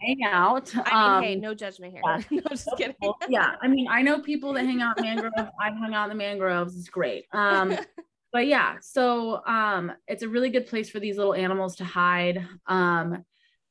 hang 0.00 0.20
out 0.24 0.72
I 0.74 0.78
mean, 0.78 1.14
um, 1.16 1.22
hey, 1.22 1.34
no 1.36 1.52
judgment 1.54 1.92
here. 1.92 2.02
yeah. 2.06 2.22
no, 2.30 2.40
just 2.48 2.68
kidding. 2.78 2.94
yeah 3.28 3.56
i 3.62 3.68
mean 3.68 3.88
i 3.90 4.00
know 4.00 4.20
people 4.20 4.52
that 4.54 4.64
hang 4.64 4.80
out 4.80 5.00
mangroves 5.00 5.34
i've 5.60 5.74
hung 5.76 5.92
out 5.92 6.04
in 6.10 6.16
the 6.16 6.22
mangroves 6.24 6.78
it's 6.78 6.88
great 6.88 7.26
um 7.32 7.76
but 8.32 8.46
yeah 8.46 8.76
so 8.80 9.44
um 9.46 9.92
it's 10.08 10.22
a 10.22 10.28
really 10.28 10.48
good 10.50 10.66
place 10.66 10.88
for 10.88 10.98
these 11.00 11.16
little 11.18 11.34
animals 11.34 11.76
to 11.76 11.84
hide 11.84 12.46
um 12.66 13.22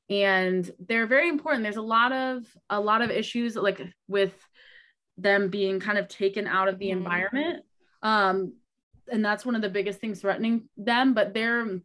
and 0.10 0.70
they're 0.88 1.08
very 1.08 1.30
important 1.30 1.64
there's 1.64 1.76
a 1.78 1.82
lot 1.82 2.12
of 2.12 2.46
a 2.70 2.80
lot 2.80 3.02
of 3.02 3.10
issues 3.10 3.56
like 3.56 3.82
with 4.08 4.34
them 5.18 5.50
being 5.50 5.80
kind 5.80 5.98
of 5.98 6.08
taken 6.08 6.46
out 6.48 6.68
of 6.68 6.78
the 6.80 6.88
Mhm. 6.90 6.98
environment 6.98 7.64
um 8.04 8.54
and 9.12 9.24
that's 9.24 9.46
one 9.46 9.56
of 9.56 9.62
the 9.62 9.70
biggest 9.70 10.00
things 10.00 10.22
threatening 10.22 10.70
them 10.78 11.14
but 11.14 11.34
they're 11.34 11.80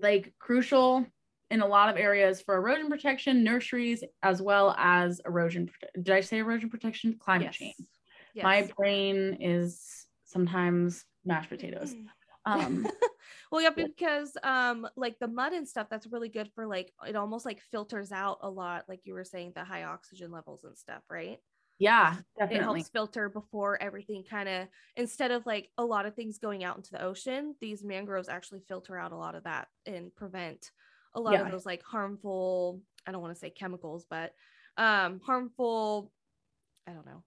like 0.00 0.32
crucial 0.38 1.04
in 1.50 1.60
a 1.60 1.66
lot 1.66 1.88
of 1.90 1.96
areas 1.96 2.40
for 2.40 2.54
erosion 2.56 2.88
protection 2.88 3.42
nurseries 3.44 4.02
as 4.22 4.40
well 4.40 4.74
as 4.78 5.20
erosion 5.26 5.68
did 5.94 6.10
i 6.14 6.20
say 6.20 6.38
erosion 6.38 6.70
protection 6.70 7.16
climate 7.18 7.48
yes. 7.48 7.56
change 7.56 7.88
Yes. 8.32 8.44
my 8.44 8.68
brain 8.76 9.36
is 9.40 10.06
sometimes 10.24 11.04
mashed 11.24 11.50
potatoes 11.50 11.94
um 12.46 12.86
well, 13.50 13.60
yeah, 13.62 13.70
because 13.70 14.36
um, 14.42 14.88
like 14.96 15.18
the 15.18 15.28
mud 15.28 15.52
and 15.52 15.66
stuff, 15.68 15.88
that's 15.90 16.06
really 16.06 16.28
good 16.28 16.52
for 16.54 16.66
like 16.66 16.92
it 17.06 17.16
almost 17.16 17.44
like 17.44 17.60
filters 17.60 18.12
out 18.12 18.38
a 18.42 18.50
lot, 18.50 18.88
like 18.88 19.00
you 19.04 19.14
were 19.14 19.24
saying, 19.24 19.52
the 19.54 19.64
high 19.64 19.84
oxygen 19.84 20.30
levels 20.30 20.64
and 20.64 20.76
stuff, 20.78 21.02
right? 21.10 21.40
yeah 21.78 22.20
definitely. 22.38 22.48
It 22.48 22.62
helps 22.62 22.88
filter 22.88 23.28
before 23.28 23.80
everything 23.80 24.24
kind 24.24 24.48
of 24.48 24.68
instead 24.96 25.30
of 25.30 25.46
like 25.46 25.70
a 25.78 25.84
lot 25.84 26.04
of 26.06 26.16
things 26.16 26.38
going 26.38 26.64
out 26.64 26.76
into 26.76 26.90
the 26.90 27.00
ocean, 27.02 27.54
these 27.60 27.84
mangroves 27.84 28.28
actually 28.28 28.60
filter 28.60 28.98
out 28.98 29.12
a 29.12 29.16
lot 29.16 29.36
of 29.36 29.44
that 29.44 29.68
and 29.86 30.14
prevent 30.14 30.72
a 31.14 31.20
lot 31.20 31.38
Yeah. 31.38 31.42
of 31.42 31.48
those 31.48 31.64
like 31.64 31.82
harmful, 31.82 32.82
I 33.06 33.12
don't 33.12 33.22
want 33.22 33.34
to 33.34 33.38
say 33.38 33.50
chemicals, 33.50 34.04
but 34.08 34.34
um 34.76 35.20
harmful, 35.20 36.12
I 36.86 36.92
don't 36.94 37.06
know, 37.06 37.24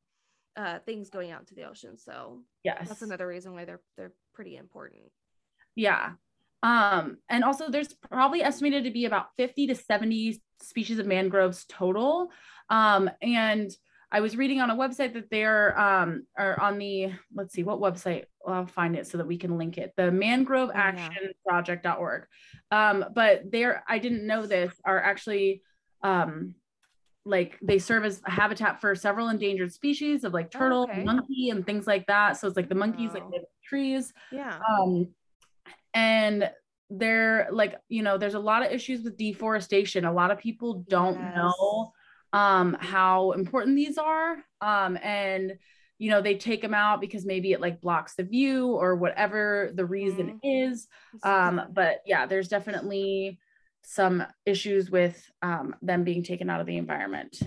uh 0.58 0.80
things 0.80 1.10
going 1.12 1.32
out 1.32 1.42
into 1.42 1.56
the 1.56 1.66
ocean. 1.66 1.98
So 1.98 2.46
yes 2.64 2.90
that's 2.90 3.04
another 3.04 3.28
reason 3.28 3.54
why 3.54 3.66
they're 3.66 3.84
they're 3.98 4.16
pretty 4.34 4.58
important. 4.58 5.12
Yeah. 5.76 6.12
Um, 6.62 7.18
and 7.30 7.44
also 7.44 7.70
there's 7.70 7.94
probably 7.94 8.42
estimated 8.42 8.86
to 8.86 8.92
be 8.92 9.06
about 9.06 9.28
50 9.38 9.68
to 9.68 9.76
70 9.76 10.42
species 10.62 10.98
of 11.00 11.06
mangroves 11.06 11.66
total. 11.68 12.32
Um, 12.70 13.10
and 13.22 13.70
I 14.12 14.22
was 14.22 14.38
reading 14.38 14.62
on 14.62 14.70
a 14.70 14.76
website 14.76 15.14
that 15.14 15.30
they're 15.32 15.78
um 15.78 16.28
are 16.38 16.60
on 16.60 16.78
the 16.78 17.12
let's 17.34 17.52
see 17.54 17.64
what 17.64 17.80
website 17.80 18.26
I'll 18.48 18.68
find 18.68 18.96
it 18.96 19.08
so 19.08 19.18
that 19.18 19.28
we 19.28 19.38
can 19.38 19.58
link 19.58 19.78
it. 19.80 19.92
The 19.98 20.12
mangrove 20.12 20.70
Oh, 20.70 20.78
action 20.78 21.32
project.org. 21.46 22.28
Um, 22.72 23.06
but 23.14 23.52
they're 23.52 23.84
I 23.88 23.98
didn't 23.98 24.28
know 24.28 24.46
this 24.46 24.72
are 24.86 25.02
actually 25.02 25.64
um 26.04 26.54
like 27.26 27.58
they 27.62 27.80
serve 27.80 28.06
as 28.06 28.22
a 28.26 28.32
habitat 28.32 28.82
for 28.82 28.94
several 28.96 29.30
endangered 29.30 29.74
species 29.74 30.24
of 30.24 30.32
like 30.34 30.52
Oh, 30.54 30.60
turtle, 30.60 30.84
okay. 30.84 31.04
monkey, 31.04 31.50
and 31.50 31.66
things 31.66 31.88
like 31.88 32.06
that. 32.08 32.38
So 32.38 32.48
it's 32.48 32.56
like 32.56 32.70
the 32.70 32.76
monkeys 32.76 33.14
like 33.14 33.24
live 33.26 33.34
in 33.42 33.46
trees 33.66 34.14
Yeah. 34.32 34.60
um 34.70 35.08
and 35.94 36.50
there 36.90 37.48
like 37.52 37.76
you 37.90 38.04
know 38.04 38.18
there's 38.18 38.34
a 38.36 38.40
lot 38.40 38.66
of 38.66 38.72
issues 38.72 39.04
with 39.04 39.18
deforestation. 39.18 40.06
A 40.06 40.14
lot 40.14 40.32
of 40.32 40.38
people 40.40 40.86
don't 40.88 41.20
Yes. 41.20 41.36
know 41.36 41.92
um 42.34 42.78
how 42.80 43.32
important 43.32 43.76
these 43.76 43.98
are. 43.98 44.38
Um 44.62 44.98
and 45.02 45.54
you 45.98 46.10
know 46.12 46.22
they 46.22 46.36
take 46.36 46.62
them 46.62 46.74
out 46.74 47.02
because 47.02 47.26
maybe 47.26 47.52
it 47.54 47.62
like 47.62 47.82
blocks 47.82 48.16
the 48.16 48.24
view 48.24 48.68
or 48.74 48.96
whatever 48.96 49.72
the 49.74 49.86
reason 49.86 50.40
is. 50.44 50.88
Um 51.24 51.62
but 51.72 52.02
yeah 52.06 52.26
there's 52.26 52.48
definitely 52.50 53.40
some 53.86 54.24
issues 54.46 54.90
with 54.90 55.22
um, 55.42 55.76
them 55.82 56.06
being 56.06 56.24
taken 56.24 56.50
out 56.50 56.62
of 56.62 56.68
the 56.68 56.78
environment. 56.78 57.38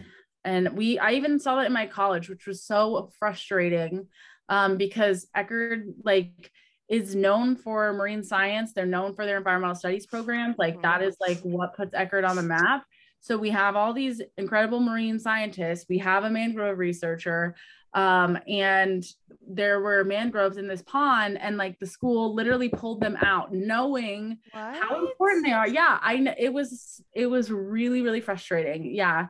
And 0.45 0.77
we 0.77 0.99
i 0.99 1.13
even 1.13 1.41
saw 1.41 1.57
that 1.57 1.67
in 1.67 1.73
my 1.73 1.87
college 1.87 2.29
which 2.29 2.47
was 2.47 2.63
so 2.63 3.11
frustrating 3.19 4.07
um, 4.49 4.77
because 4.77 5.27
eckerd 5.37 5.87
like 6.05 6.53
is 6.89 7.15
known 7.15 7.57
for 7.57 7.93
marine 7.93 8.23
science. 8.23 8.73
They're 8.73 8.87
known 8.87 9.15
for 9.15 9.27
their 9.27 9.39
environmental 9.39 9.75
studies 9.75 10.07
programs 10.07 10.57
like 10.59 10.81
that 10.83 11.03
is 11.03 11.17
like 11.21 11.39
what 11.41 11.77
puts 11.77 11.95
eckerd 11.95 12.29
on 12.29 12.37
the 12.37 12.43
map. 12.43 12.85
So 13.21 13.37
we 13.37 13.51
have 13.51 13.75
all 13.75 13.93
these 13.93 14.23
incredible 14.39 14.79
marine 14.81 15.19
scientists. 15.19 15.87
We 15.89 15.99
have 15.99 16.25
a 16.25 16.31
mangrove 16.31 16.79
researcher 16.79 17.57
um, 17.95 18.39
and 18.47 19.05
there 19.49 19.81
were 19.81 20.05
mangroves 20.05 20.59
in 20.59 20.69
this 20.69 20.83
pond 20.83 21.39
and 21.41 21.57
like 21.57 21.79
the 21.81 21.87
school 21.87 22.35
literally 22.35 22.69
pulled 22.69 23.01
them 23.01 23.17
out 23.23 23.53
knowing 23.55 24.39
how 24.53 25.01
important 25.07 25.47
they 25.47 25.53
are. 25.53 25.67
Yeah 25.69 25.99
i 26.03 26.17
know 26.17 26.35
it 26.37 26.53
was 26.53 27.01
it 27.15 27.27
was 27.27 27.51
really 27.51 28.03
really 28.03 28.21
frustrating. 28.21 28.95
Yeah. 28.95 29.29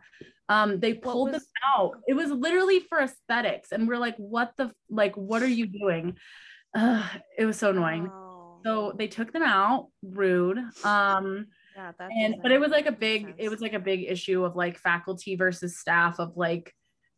Um 0.49 0.81
they 0.81 0.95
pulled 0.95 1.31
was- 1.33 1.43
them 1.43 1.51
out. 1.77 1.93
It 2.09 2.15
was 2.15 2.31
literally 2.31 2.81
for 2.81 2.99
aesthetics 2.99 3.73
and 3.73 3.87
we're 3.87 3.99
like 3.99 4.17
what 4.17 4.53
the 4.57 4.73
like 4.91 5.15
what 5.17 5.43
are 5.43 5.49
you 5.49 5.67
doing 5.67 6.17
Ugh, 6.77 7.21
it 7.39 7.47
was 7.47 7.59
so 7.59 7.71
annoying 7.71 8.09
Oh. 8.13 8.61
so 8.65 8.93
they 8.97 9.09
took 9.09 9.33
them 9.33 9.43
out 9.43 9.89
rude 10.03 10.59
um 10.85 11.47
yeah, 11.75 11.93
that 11.99 12.11
and 12.11 12.37
but 12.43 12.53
it 12.53 12.61
was 12.61 12.71
like 12.71 12.87
a 12.87 12.93
big 12.93 13.35
it 13.39 13.49
was 13.51 13.61
like 13.61 13.73
a 13.73 13.79
big 13.79 14.05
issue 14.09 14.45
of 14.45 14.57
like 14.57 14.79
faculty 14.79 15.37
versus 15.37 15.79
staff 15.79 16.19
of 16.19 16.37
like 16.37 16.75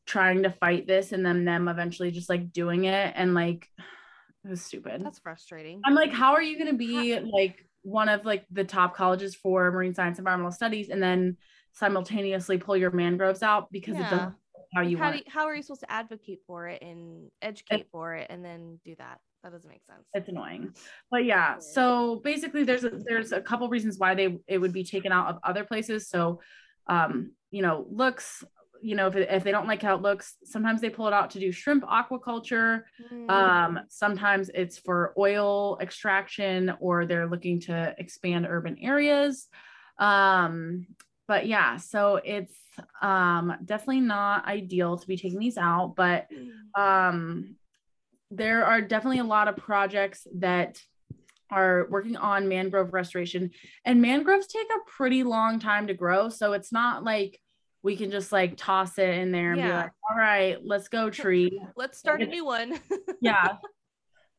trying 0.07 0.43
to 0.45 0.51
fight 0.51 0.87
this 0.87 1.13
and 1.13 1.25
then 1.27 1.45
them 1.45 1.69
eventually 1.69 2.11
just 2.11 2.29
like 2.31 2.53
doing 2.53 2.85
it 2.85 3.13
and 3.17 3.35
like 3.35 3.69
it 4.45 4.49
was 4.51 4.63
stupid 4.65 5.05
that's 5.05 5.19
frustrating. 5.19 5.81
I'm 5.85 5.95
like, 5.95 6.13
how 6.13 6.33
are 6.33 6.43
you 6.43 6.57
going 6.59 6.71
to 6.71 6.77
be 6.79 7.19
like 7.21 7.67
one 7.83 8.09
of 8.09 8.25
like 8.25 8.45
the 8.51 8.65
top 8.65 8.95
colleges 8.97 9.35
for 9.35 9.71
marine 9.73 9.95
science 9.95 10.19
environmental 10.19 10.53
studies 10.53 10.89
and 10.89 11.03
then 11.03 11.37
simultaneously 11.73 12.59
pull 12.59 12.77
your 12.77 12.91
mangroves 12.91 13.43
out 13.43 13.71
because 13.73 13.97
it 13.97 14.03
doesn't 14.11 14.35
how 14.75 14.83
you 14.83 14.99
how, 14.99 15.11
do 15.13 15.19
you- 15.19 15.25
how 15.29 15.47
are 15.47 15.55
you 15.55 15.63
supposed 15.63 15.81
to 15.81 15.91
advocate 15.91 16.41
for 16.47 16.69
it 16.69 16.83
and 16.83 17.31
educate 17.43 17.87
for 17.91 18.15
it 18.15 18.27
and 18.31 18.45
then 18.45 18.79
do 18.85 18.95
that? 18.99 19.21
That 19.43 19.53
doesn't 19.53 19.71
make 19.71 19.85
sense. 19.85 20.05
it's 20.15 20.29
annoying. 20.29 20.75
But 21.11 21.25
yeah 21.25 21.59
so 21.59 22.21
basically 22.25 22.65
there's 22.65 22.85
a, 22.85 22.91
there's 22.91 23.33
a 23.33 23.41
couple 23.41 23.69
reasons 23.69 23.99
why 23.99 24.15
they 24.15 24.39
it 24.47 24.59
would 24.59 24.73
be 24.73 24.85
taken 24.85 25.13
out 25.13 25.29
of 25.29 25.39
other 25.45 25.65
places. 25.65 26.09
So 26.09 26.41
um 26.89 27.33
you 27.51 27.63
know 27.63 27.87
looks 27.91 28.45
you 28.81 28.95
know 28.95 29.09
if, 29.09 29.17
it, 29.17 29.29
if 29.31 29.43
they 29.45 29.51
don't 29.51 29.67
like 29.67 29.83
how 29.83 29.95
it 29.95 30.03
looks 30.03 30.37
sometimes 30.45 30.81
they 30.81 30.91
pull 30.91 31.07
it 31.09 31.13
out 31.13 31.31
to 31.31 31.41
do 31.41 31.51
shrimp 31.53 31.85
aquaculture. 31.85 32.83
Mm. 33.13 33.31
um 33.31 33.81
sometimes 33.89 34.51
it's 34.55 34.79
for 34.79 35.15
oil 35.19 35.79
extraction 35.81 36.75
or 36.81 37.07
they're 37.07 37.29
looking 37.29 37.61
to 37.63 37.95
expand 37.99 38.47
urban 38.49 38.77
areas. 38.81 39.49
Um 39.99 40.87
but 41.27 41.47
yeah 41.47 41.77
so 41.77 42.21
it's 42.25 42.55
um 43.03 43.55
definitely 43.65 44.01
not 44.01 44.47
ideal 44.47 44.97
to 44.97 45.07
be 45.07 45.17
taking 45.17 45.39
these 45.39 45.59
out 45.59 45.95
but 45.97 46.27
um 46.75 47.57
there 48.31 48.65
are 48.65 48.81
definitely 48.81 49.21
a 49.21 49.25
lot 49.25 49.49
of 49.49 49.57
projects 49.57 50.27
that 50.37 50.81
are 51.51 51.87
working 51.89 52.17
on 52.17 52.49
mangrove 52.49 52.93
restoration 52.93 53.51
and 53.85 54.03
mangroves 54.03 54.47
take 54.47 54.69
a 54.69 54.91
pretty 54.91 55.23
long 55.23 55.59
time 55.59 55.87
to 55.87 55.95
grow. 55.95 56.29
So 56.29 56.53
it's 56.53 56.73
not 56.73 57.05
like 57.05 57.41
we 57.83 57.97
can 57.97 58.11
just 58.11 58.33
like 58.33 58.57
toss 58.57 58.99
it 58.99 59.09
in 59.09 59.33
there 59.33 59.53
and 59.53 59.63
be 59.63 59.69
like 59.69 59.93
all 60.11 60.17
right 60.17 60.59
let's 60.63 60.89
go 60.89 61.09
tree. 61.09 61.61
Let's 61.77 61.99
start 61.99 62.23
a 62.23 62.27
new 62.27 62.45
one. 62.45 62.79
yeah. 63.21 63.57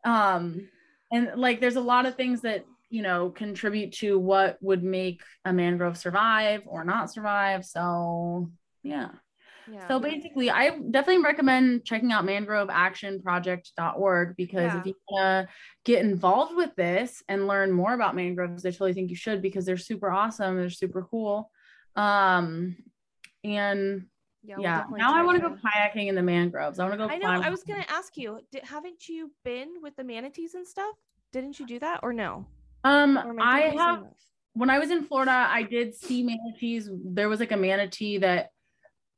Um 0.05 0.69
and 1.11 1.31
like 1.35 1.59
there's 1.59 1.77
a 1.77 1.81
lot 1.81 2.05
of 2.05 2.15
things 2.15 2.41
that 2.41 2.65
you 2.91 3.01
know 3.01 3.29
contribute 3.29 3.93
to 3.93 4.19
what 4.19 4.57
would 4.61 4.83
make 4.83 5.21
a 5.45 5.53
mangrove 5.53 5.97
survive 5.97 6.61
or 6.67 6.83
not 6.83 7.11
survive. 7.11 7.65
So 7.65 8.51
yeah 8.83 9.09
yeah. 9.71 9.87
so 9.87 9.99
basically, 9.99 10.49
I 10.49 10.69
definitely 10.69 11.23
recommend 11.23 11.85
checking 11.85 12.11
out 12.11 12.25
mangroveactionproject.org 12.25 14.35
because 14.35 14.73
Yeah. 14.73 14.79
if 14.79 14.85
you 14.85 14.95
want 15.09 15.47
to 15.47 15.53
get 15.85 16.03
involved 16.03 16.55
with 16.55 16.75
this 16.75 17.23
and 17.27 17.47
learn 17.47 17.71
more 17.71 17.93
about 17.93 18.15
mangroves, 18.15 18.65
I 18.65 18.71
totally 18.71 18.93
think 18.93 19.09
you 19.09 19.15
should 19.15 19.41
because 19.41 19.65
they're 19.65 19.77
super 19.77 20.11
awesome. 20.11 20.57
They're 20.57 20.69
super 20.69 21.07
cool. 21.09 21.51
Um, 21.95 22.77
and 23.43 24.05
yeah, 24.43 24.85
we'll 24.89 24.97
now 24.97 25.13
I 25.13 25.23
want 25.23 25.41
to 25.41 25.49
go 25.49 25.55
kayaking 25.55 26.07
in 26.07 26.15
the 26.15 26.23
mangroves. 26.23 26.79
I 26.79 26.83
want 26.83 26.93
to 26.93 26.97
go. 26.97 27.13
I 27.13 27.17
know. 27.17 27.29
I 27.29 27.49
was 27.49 27.63
gonna 27.63 27.85
ask 27.89 28.15
you. 28.17 28.39
Did, 28.51 28.63
haven't 28.63 29.07
you 29.07 29.31
been 29.43 29.81
with 29.81 29.95
the 29.95 30.03
manatees 30.03 30.53
and 30.53 30.67
stuff? 30.67 30.95
Didn't 31.31 31.59
you 31.59 31.67
do 31.67 31.79
that 31.79 31.99
or 32.03 32.13
no? 32.13 32.45
Um, 32.83 33.17
Or 33.17 33.35
I 33.39 33.61
have 33.69 34.05
when 34.53 34.69
I 34.69 34.79
was 34.79 34.91
in 34.91 35.03
Florida, 35.03 35.47
I 35.49 35.63
did 35.63 35.95
see 35.95 36.23
manatees. 36.23 36.89
There 36.91 37.29
was 37.29 37.39
like 37.39 37.51
a 37.51 37.57
manatee 37.57 38.17
that 38.19 38.51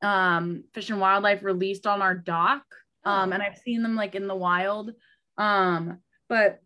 um 0.02 0.64
Fish 0.74 0.90
and 0.90 1.00
Wildlife 1.00 1.42
released 1.42 1.86
on 1.86 2.02
our 2.02 2.14
dock. 2.14 2.64
Um, 3.04 3.30
Oh. 3.30 3.34
and 3.34 3.42
I've 3.42 3.58
seen 3.58 3.82
them 3.82 3.96
like 3.96 4.14
in 4.14 4.26
the 4.28 4.34
wild. 4.36 4.92
Um, 5.38 5.98
but 6.28 6.60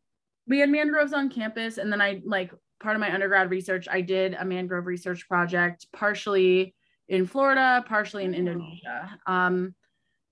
we 0.46 0.58
had 0.60 0.68
mangroves 0.70 1.12
on 1.12 1.30
campus, 1.30 1.78
and 1.78 1.92
then 1.92 2.00
I 2.00 2.20
like 2.24 2.52
part 2.80 2.94
of 2.96 3.00
my 3.00 3.12
undergrad 3.12 3.50
research, 3.50 3.88
I 3.90 4.00
did 4.02 4.34
a 4.34 4.44
mangrove 4.44 4.86
research 4.86 5.26
project, 5.28 5.86
partially 5.92 6.74
in 7.08 7.26
Florida, 7.26 7.84
partially 7.86 8.24
in 8.24 8.34
Oh. 8.34 8.38
Indonesia. 8.38 9.18
Um, 9.26 9.74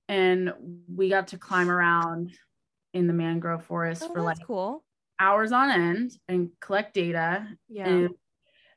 and 0.08 0.52
we 0.94 1.08
got 1.08 1.28
to 1.28 1.38
climb 1.38 1.70
around 1.70 2.32
in 2.92 3.06
the 3.06 3.12
mangrove 3.14 3.64
forest 3.64 4.02
Oh, 4.04 4.12
for 4.12 4.20
like 4.22 4.38
cool. 4.46 4.84
hours 5.18 5.52
on 5.52 5.70
end 5.70 6.12
and 6.28 6.50
collect 6.60 6.94
data 6.94 7.48
Yeah. 7.68 7.88
and 7.88 8.10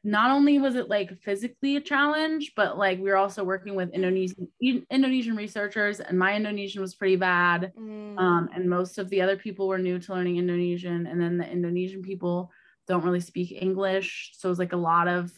not 0.07 0.31
only 0.31 0.57
was 0.57 0.75
it 0.75 0.89
like 0.89 1.21
physically 1.21 1.75
a 1.75 1.81
challenge, 1.81 2.53
but 2.55 2.77
like 2.77 2.97
we 2.97 3.09
were 3.09 3.17
also 3.17 3.43
working 3.43 3.75
with 3.75 3.89
Indonesian 3.93 4.47
Indonesian 4.89 5.35
researchers, 5.35 5.99
and 5.99 6.17
my 6.17 6.33
Indonesian 6.33 6.81
was 6.81 6.95
pretty 6.95 7.17
bad. 7.17 7.73
Mm, 7.77 8.17
Um, 8.17 8.49
and 8.55 8.69
most 8.69 8.99
of 8.99 9.09
the 9.09 9.21
other 9.21 9.35
people 9.35 9.67
were 9.67 9.77
new 9.77 9.99
to 9.99 10.13
learning 10.13 10.37
Indonesian, 10.37 11.07
and 11.07 11.19
then 11.19 11.37
the 11.37 11.45
Indonesian 11.45 12.01
people 12.03 12.51
don't 12.87 13.03
really 13.03 13.19
speak 13.19 13.51
English, 13.51 14.31
so 14.37 14.47
it 14.47 14.51
was 14.51 14.59
like 14.59 14.71
a 14.71 14.77
lot 14.77 15.09
of 15.09 15.29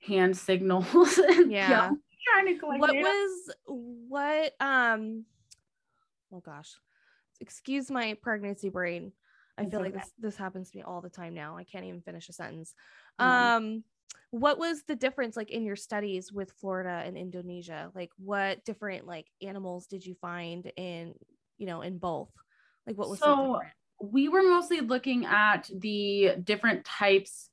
hand 0.00 0.34
signals. 0.34 1.18
and 1.18 1.52
Yeah. 1.52 1.90
trying 2.32 2.58
to 2.58 2.66
what 2.66 2.90
data. 2.90 3.02
was 3.02 3.54
what 3.66 4.52
um 4.60 5.24
oh 6.32 6.40
gosh 6.40 6.72
excuse 7.40 7.90
my 7.90 8.14
pregnancy 8.22 8.68
brain 8.68 9.12
i 9.58 9.64
feel 9.64 9.80
like 9.80 9.94
this 9.94 10.12
this 10.18 10.36
happens 10.36 10.70
to 10.70 10.76
me 10.78 10.82
all 10.82 11.00
the 11.00 11.08
time 11.08 11.34
now 11.34 11.56
i 11.56 11.64
can't 11.64 11.84
even 11.84 12.00
finish 12.02 12.28
a 12.28 12.32
sentence 12.32 12.74
Um, 13.18 13.28
um 13.28 13.84
what 14.30 14.58
was 14.58 14.82
the 14.86 14.94
difference 14.94 15.36
like 15.36 15.50
in 15.50 15.64
your 15.64 15.76
studies 15.76 16.32
with 16.32 16.52
florida 16.52 17.02
and 17.04 17.16
indonesia? 17.16 17.90
Like 17.94 18.10
what 18.16 18.64
different 18.64 19.06
like 19.06 19.26
animals 19.42 19.86
did 19.86 20.04
you 20.06 20.14
find 20.14 20.70
in 20.76 21.14
you 21.58 21.66
know 21.66 21.82
in 21.82 21.98
both? 21.98 22.30
Like 22.86 22.96
what 22.96 23.10
was 23.10 23.18
so, 23.18 23.60
we 24.00 24.28
were 24.28 24.42
mostly 24.42 24.80
looking 24.80 25.26
at 25.26 25.68
the 25.74 26.36
different 26.42 26.84
types 26.84 27.50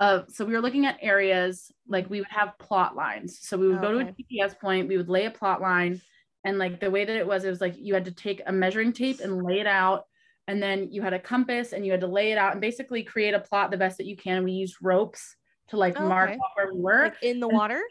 of 0.00 0.28
so 0.28 0.44
we 0.44 0.52
were 0.54 0.60
looking 0.60 0.86
at 0.86 0.98
areas 1.00 1.70
like 1.86 2.08
we 2.10 2.20
would 2.20 2.28
have 2.30 2.58
plot 2.58 2.96
lines. 2.96 3.38
So 3.42 3.56
we 3.56 3.68
would 3.68 3.80
go 3.80 3.92
to 3.92 3.98
a 3.98 4.04
gps 4.12 4.58
point 4.58 4.88
we 4.88 4.96
would 4.96 5.08
lay 5.08 5.26
a 5.26 5.30
plot 5.30 5.60
line 5.60 6.00
and 6.44 6.58
like 6.58 6.80
the 6.80 6.90
way 6.90 7.04
that 7.04 7.16
it 7.16 7.26
was 7.26 7.44
it 7.44 7.50
was 7.50 7.60
like 7.60 7.76
you 7.76 7.94
had 7.94 8.06
to 8.06 8.12
take 8.12 8.42
a 8.46 8.52
measuring 8.52 8.92
tape 8.92 9.20
and 9.20 9.42
lay 9.42 9.60
it 9.60 9.66
out 9.66 10.04
and 10.48 10.62
then 10.62 10.88
you 10.90 11.00
had 11.02 11.12
a 11.12 11.18
compass 11.18 11.72
and 11.72 11.86
you 11.86 11.92
had 11.92 12.00
to 12.00 12.06
lay 12.06 12.32
it 12.32 12.38
out 12.38 12.52
and 12.52 12.60
basically 12.60 13.02
create 13.02 13.34
a 13.34 13.40
plot 13.40 13.70
the 13.70 13.76
best 13.76 13.98
that 13.98 14.06
you 14.06 14.16
can. 14.16 14.44
We 14.44 14.52
used 14.52 14.76
ropes 14.82 15.36
to 15.68 15.76
like 15.76 15.98
Oh, 15.98 16.08
mark 16.08 16.30
okay. 16.30 16.38
where 16.54 16.74
we 16.74 16.80
were 16.80 17.02
like 17.04 17.22
in 17.22 17.40
the 17.40 17.48
and- 17.48 17.56
water? 17.56 17.82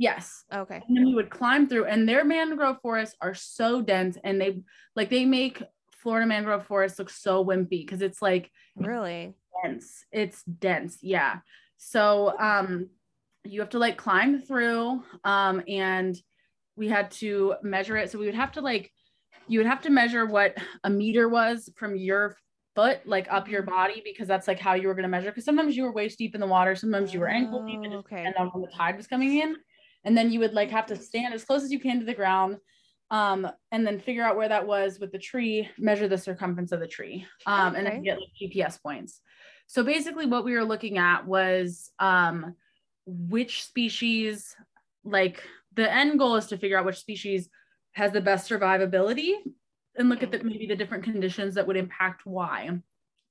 Yes. 0.00 0.44
Okay. 0.52 0.80
And 0.86 0.96
then 0.96 1.06
we 1.06 1.14
would 1.14 1.28
climb 1.28 1.68
through 1.68 1.86
and 1.86 2.08
their 2.08 2.24
mangrove 2.24 2.80
forests 2.80 3.16
are 3.20 3.34
so 3.34 3.82
dense 3.82 4.16
and 4.22 4.40
they 4.40 4.62
like 4.94 5.10
they 5.10 5.24
make 5.24 5.60
florida 5.90 6.24
mangrove 6.24 6.64
forests 6.66 7.00
look 7.00 7.10
so 7.10 7.44
wimpy 7.44 7.84
because 7.84 8.00
it's 8.00 8.22
like 8.22 8.50
really? 8.76 9.34
dense. 9.64 10.04
It's 10.12 10.44
dense 10.44 10.98
yeah. 11.02 11.38
So 11.78 12.38
um 12.38 12.90
you 13.44 13.58
have 13.60 13.70
to 13.70 13.78
like 13.80 13.96
climb 13.96 14.40
through 14.40 15.02
um 15.24 15.62
and 15.66 16.16
we 16.76 16.88
had 16.88 17.10
to 17.10 17.56
measure 17.62 17.96
it. 17.96 18.12
So 18.12 18.20
we 18.20 18.26
would 18.26 18.36
have 18.36 18.52
to 18.52 18.60
like 18.60 18.92
you 19.48 19.58
would 19.58 19.66
have 19.66 19.82
to 19.82 19.90
measure 19.90 20.26
what 20.26 20.56
a 20.84 20.90
meter 20.90 21.28
was 21.28 21.68
from 21.76 21.96
your 21.96 22.36
foot 22.78 23.00
like 23.06 23.26
up 23.28 23.48
your 23.48 23.62
body 23.62 24.00
because 24.04 24.28
that's 24.28 24.46
like 24.46 24.60
how 24.60 24.74
you 24.74 24.86
were 24.86 24.94
going 24.94 25.02
to 25.02 25.08
measure 25.08 25.32
because 25.32 25.44
sometimes 25.44 25.76
you 25.76 25.82
were 25.82 25.92
waist 25.92 26.16
deep 26.16 26.36
in 26.36 26.40
the 26.40 26.46
water 26.46 26.76
sometimes 26.76 27.12
you 27.12 27.18
were 27.18 27.26
ankle 27.26 27.64
deep 27.66 27.80
it 27.82 27.92
Oh, 27.92 27.98
okay. 27.98 28.32
on 28.38 28.46
when 28.50 28.62
the 28.62 28.68
tide 28.68 28.96
was 28.96 29.08
coming 29.08 29.38
in 29.40 29.56
and 30.04 30.16
then 30.16 30.30
you 30.30 30.38
would 30.38 30.54
like 30.54 30.70
have 30.70 30.86
to 30.86 30.94
stand 30.94 31.34
as 31.34 31.44
close 31.44 31.64
as 31.64 31.72
you 31.72 31.80
can 31.80 31.98
to 31.98 32.06
the 32.06 32.14
ground 32.14 32.56
um 33.10 33.48
and 33.72 33.84
then 33.84 33.98
figure 33.98 34.22
out 34.22 34.36
where 34.36 34.48
that 34.48 34.64
was 34.64 35.00
with 35.00 35.10
the 35.10 35.18
tree 35.18 35.68
measure 35.76 36.06
the 36.06 36.16
circumference 36.16 36.70
of 36.70 36.78
the 36.78 36.86
tree 36.86 37.26
um 37.46 37.74
and 37.74 37.84
Okay. 37.84 37.96
then 37.96 38.04
get 38.04 38.18
like 38.18 38.28
gps 38.40 38.80
points 38.80 39.22
so 39.66 39.82
basically 39.82 40.26
what 40.26 40.44
we 40.44 40.52
were 40.54 40.64
looking 40.64 40.98
at 40.98 41.26
was 41.26 41.90
um 41.98 42.54
which 43.06 43.64
species 43.64 44.54
like 45.02 45.42
the 45.74 45.92
end 45.92 46.16
goal 46.16 46.36
is 46.36 46.46
to 46.46 46.56
figure 46.56 46.78
out 46.78 46.84
which 46.84 47.00
species 47.00 47.48
has 47.90 48.12
the 48.12 48.20
best 48.20 48.48
survivability 48.48 49.32
and 49.98 50.08
look 50.08 50.22
at 50.22 50.30
the, 50.32 50.42
maybe 50.42 50.66
the 50.66 50.76
different 50.76 51.04
conditions 51.04 51.54
that 51.54 51.66
would 51.66 51.76
impact 51.76 52.22
why. 52.24 52.70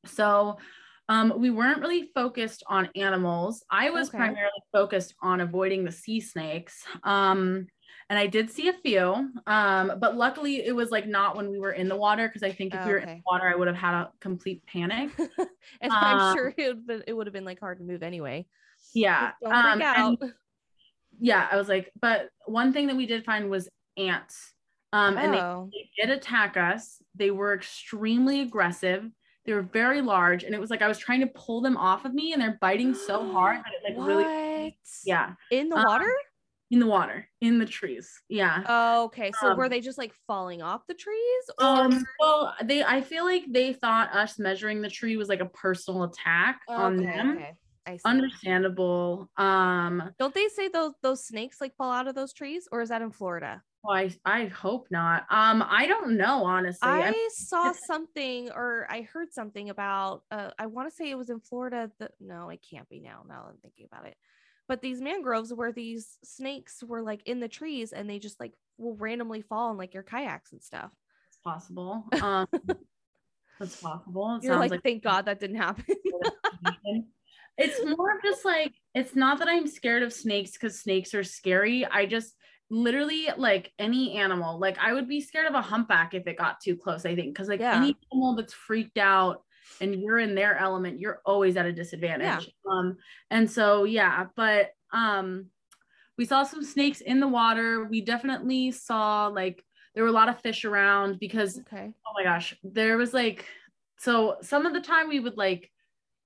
So 0.06 0.58
um, 1.10 1.34
we 1.38 1.50
weren't 1.50 1.80
really 1.82 2.10
focused 2.14 2.64
on 2.68 2.90
animals. 2.96 3.64
I 3.72 3.90
was 3.90 4.10
Okay. 4.10 4.18
primarily 4.18 4.62
focused 4.72 5.16
on 5.22 5.42
avoiding 5.42 5.84
the 5.86 5.92
sea 5.92 6.20
snakes 6.22 6.84
um, 7.04 7.68
and 8.10 8.18
i 8.18 8.26
did 8.26 8.50
see 8.50 8.70
a 8.70 8.74
few 8.74 9.04
um, 9.48 9.92
but 10.00 10.16
luckily 10.16 10.66
it 10.66 10.74
was 10.74 10.92
like 10.92 11.06
not 11.08 11.36
when 11.36 11.50
we 11.50 11.60
were 11.60 11.74
in 11.74 11.90
the 11.90 11.96
water 11.96 12.28
because 12.28 12.42
i 12.44 12.50
think 12.52 12.74
if 12.74 12.86
we 12.86 12.92
were 12.92 12.98
in 13.00 13.10
the 13.10 13.22
water 13.30 13.48
i 13.50 13.56
would 13.56 13.68
have 13.68 13.76
had 13.76 13.94
a 13.94 14.10
complete 14.22 14.62
panic. 14.66 15.10
And 15.82 15.92
i'm 15.92 16.20
Um, 16.20 16.36
sure 16.36 16.54
it 16.58 16.78
would 16.88 17.04
it 17.08 17.14
would 17.14 17.28
have 17.28 17.34
been 17.34 17.44
like 17.46 17.60
hard 17.60 17.80
to 17.80 17.84
move 17.84 18.04
anyway. 18.04 18.46
Yeah 18.94 19.32
don't 19.42 19.54
um, 19.54 19.64
freak 19.74 19.84
and- 19.86 20.18
out. 20.24 20.30
yeah, 21.20 21.48
I 21.52 21.58
was 21.58 21.68
like, 21.68 21.92
but 22.00 22.30
one 22.46 22.72
thing 22.74 22.88
that 22.88 22.96
we 22.96 23.06
did 23.08 23.26
find 23.26 23.50
was 23.50 23.68
ants. 23.98 24.54
Um, 24.94 25.18
and 25.18 25.34
they, 25.34 25.40
oh 25.40 25.70
they 25.74 25.90
did 26.06 26.16
attack 26.18 26.56
us. 26.58 27.02
They 27.16 27.32
were 27.32 27.54
extremely 27.54 28.42
aggressive. 28.42 29.10
They 29.46 29.54
were 29.54 29.62
very 29.62 30.02
large, 30.02 30.44
and 30.44 30.54
it 30.54 30.60
was 30.60 30.70
like 30.70 30.82
I 30.82 30.88
was 30.88 30.98
trying 30.98 31.22
to 31.22 31.28
pull 31.28 31.62
them 31.62 31.78
off 31.78 32.06
of 32.06 32.14
me, 32.14 32.34
and 32.34 32.42
they're 32.42 32.58
biting 32.62 32.94
so 32.94 33.32
hard 33.32 33.58
that 33.60 33.72
it 33.82 33.98
like 33.98 34.08
really, 34.08 34.24
What? 34.24 34.74
yeah, 35.06 35.34
in 35.52 35.70
the 35.70 35.78
Um, 35.78 35.84
water 35.86 36.12
in 36.70 36.80
the 36.80 36.86
water, 36.86 37.26
in 37.40 37.60
the 37.60 37.66
trees, 37.66 38.10
yeah. 38.28 38.62
oh, 38.68 39.06
okay 39.06 39.32
so 39.40 39.56
were 39.56 39.64
um, 39.66 39.70
they 39.70 39.80
just 39.80 39.98
like 39.98 40.14
falling 40.28 40.62
off 40.62 40.86
the 40.86 40.94
trees 40.94 41.44
or 41.60 41.66
Um, 41.66 42.06
well, 42.20 42.54
they, 42.66 42.84
I 42.84 43.00
feel 43.00 43.24
like 43.24 43.44
they 43.48 43.72
thought 43.72 44.14
us 44.14 44.38
measuring 44.38 44.82
the 44.82 44.90
tree 44.90 45.16
was 45.16 45.30
like 45.30 45.40
a 45.40 45.46
personal 45.46 46.04
attack 46.04 46.60
on 46.68 46.98
them. 46.98 47.38
okay. 47.38 47.54
I 47.86 47.96
see. 47.96 48.02
Understandable. 48.04 49.30
Um, 49.38 50.12
Don't 50.20 50.34
they 50.34 50.50
say 50.50 50.68
those 50.68 50.92
those 51.02 51.24
snakes 51.26 51.62
like 51.62 51.74
fall 51.78 51.92
out 51.92 52.08
of 52.10 52.16
those 52.16 52.34
trees, 52.34 52.68
or 52.72 52.82
is 52.82 52.90
that 52.90 53.02
in 53.02 53.12
Florida? 53.12 53.64
Well, 53.88 53.96
I, 53.96 54.12
I 54.26 54.46
hope 54.48 54.88
not. 54.92 55.26
Um, 55.30 55.64
I 55.68 55.88
don't 55.88 56.18
know, 56.18 56.44
honestly. 56.44 56.90
I 56.90 57.06
I'm- 57.06 57.14
saw 57.30 57.72
something, 57.72 58.52
or 58.52 58.86
I 58.90 59.02
heard 59.02 59.32
something 59.32 59.70
about. 59.70 60.24
Uh, 60.30 60.52
I 60.60 60.66
want 60.66 60.90
to 60.90 60.96
say 60.96 61.10
it 61.10 61.18
was 61.18 61.30
in 61.30 61.40
Florida. 61.40 61.90
That 62.00 62.12
no, 62.20 62.50
it 62.50 62.60
can't 62.70 62.90
be 62.90 63.00
now. 63.00 63.24
Now 63.28 63.44
that 63.44 63.52
I'm 63.52 63.58
thinking 63.62 63.88
about 63.90 64.06
it, 64.06 64.18
but 64.68 64.82
these 64.82 65.02
mangroves 65.02 65.54
where 65.54 65.72
these 65.72 66.18
snakes 66.24 66.84
were 66.84 67.02
like 67.02 67.22
in 67.26 67.40
the 67.40 67.48
trees 67.48 67.94
and 67.94 68.10
they 68.10 68.20
just 68.20 68.40
like 68.40 68.54
will 68.78 68.96
randomly 68.98 69.42
fall 69.42 69.72
in 69.72 69.78
like 69.78 69.94
your 69.94 70.04
kayaks 70.04 70.52
and 70.52 70.62
stuff. 70.62 70.92
It's 71.30 71.38
possible. 71.38 72.04
Um, 72.22 72.48
that's 73.60 73.80
possible. 73.80 74.36
It 74.36 74.44
You're 74.44 74.58
like, 74.58 74.72
like 74.72 74.84
thank 74.84 75.04
God 75.04 75.26
that 75.26 75.40
didn't 75.40 75.58
happen. 75.58 75.86
it's 77.58 77.98
more 77.98 78.18
of 78.18 78.24
just 78.24 78.44
like 78.44 78.74
it's 78.94 79.16
not 79.16 79.40
that 79.40 79.48
I'm 79.48 79.68
scared 79.68 80.04
of 80.04 80.12
snakes 80.12 80.52
because 80.52 80.82
snakes 80.82 81.14
are 81.14 81.24
scary. 81.24 81.86
I 81.86 82.06
just 82.06 82.34
literally 82.70 83.30
like 83.38 83.72
any 83.80 84.18
animal, 84.18 84.60
like 84.60 84.78
I 84.80 84.94
would 84.94 85.08
be 85.08 85.22
scared 85.22 85.48
of 85.48 85.56
a 85.56 85.62
humpback 85.62 86.14
if 86.14 86.28
it 86.28 86.38
got 86.38 86.60
too 86.60 86.76
close, 86.76 87.06
I 87.06 87.16
think. 87.16 87.36
Cause 87.36 87.48
like 87.48 87.60
Yeah. 87.60 87.78
any 87.78 87.96
animal 88.12 88.36
that's 88.36 88.54
freaked 88.54 88.98
out 88.98 89.44
and 89.80 90.02
you're 90.02 90.20
in 90.20 90.36
their 90.36 90.58
element, 90.58 91.00
you're 91.00 91.22
always 91.26 91.56
at 91.58 91.66
a 91.66 91.72
disadvantage. 91.72 92.46
Yeah. 92.46 92.72
Um, 92.72 92.98
and 93.30 93.50
so 93.50 93.84
yeah, 93.86 94.26
but 94.36 94.72
um 94.92 95.48
we 96.18 96.26
saw 96.26 96.44
some 96.44 96.64
snakes 96.64 97.02
in 97.02 97.20
the 97.20 97.28
water. 97.28 97.86
We 97.86 98.02
definitely 98.02 98.72
saw 98.72 99.28
like 99.28 99.64
there 99.94 100.04
were 100.04 100.10
a 100.10 100.14
lot 100.14 100.30
of 100.30 100.42
fish 100.42 100.66
around 100.66 101.20
because 101.20 101.60
okay. 101.60 101.92
oh 102.06 102.12
my 102.16 102.24
gosh 102.24 102.56
there 102.64 102.98
was 102.98 103.14
like 103.14 103.46
so 103.98 104.38
some 104.42 104.66
of 104.66 104.74
the 104.74 104.82
time 104.82 105.08
we 105.10 105.20
would 105.20 105.38
like 105.38 105.72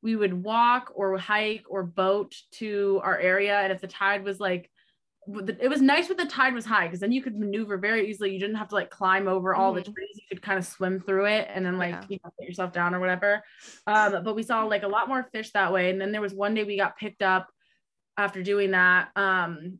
we 0.01 0.15
would 0.15 0.33
walk 0.33 0.91
or 0.95 1.17
hike 1.17 1.65
or 1.69 1.83
boat 1.83 2.35
to 2.51 2.99
our 3.03 3.17
area 3.19 3.59
and 3.59 3.71
if 3.71 3.81
the 3.81 3.87
tide 3.87 4.23
was 4.23 4.39
like 4.39 4.70
it 5.59 5.69
was 5.69 5.81
nice 5.81 6.07
when 6.09 6.17
the 6.17 6.25
tide 6.25 6.53
was 6.53 6.65
high 6.65 6.87
because 6.87 6.99
then 6.99 7.11
you 7.11 7.21
could 7.21 7.37
maneuver 7.37 7.77
very 7.77 8.09
easily. 8.09 8.31
You 8.33 8.39
didn't 8.39 8.55
have 8.55 8.69
to 8.69 8.75
like 8.75 8.89
climb 8.89 9.27
over 9.27 9.53
all 9.55 9.73
the 9.73 9.81
Mhm. 9.81 9.93
trees. 9.93 10.15
You 10.15 10.23
could 10.29 10.41
kind 10.41 10.57
of 10.57 10.65
swim 10.65 10.99
through 10.99 11.25
it 11.25 11.47
and 11.53 11.65
then 11.65 11.77
like 11.77 11.91
Yeah. 11.95 12.03
you 12.09 12.19
know 12.23 12.31
put 12.37 12.45
yourself 12.47 12.71
down 12.73 12.93
or 12.95 12.99
whatever. 12.99 13.43
Um 13.87 14.23
but 14.23 14.35
we 14.35 14.43
saw 14.43 14.63
like 14.65 14.83
a 14.83 14.87
lot 14.87 15.07
more 15.07 15.23
fish 15.31 15.51
that 15.51 15.71
way. 15.73 15.89
And 15.89 15.99
then 16.01 16.11
there 16.11 16.21
was 16.21 16.33
one 16.33 16.53
day 16.53 16.63
we 16.63 16.77
got 16.77 16.97
picked 16.97 17.21
up 17.21 17.49
after 18.17 18.43
doing 18.43 18.71
that 18.71 19.09
um 19.15 19.79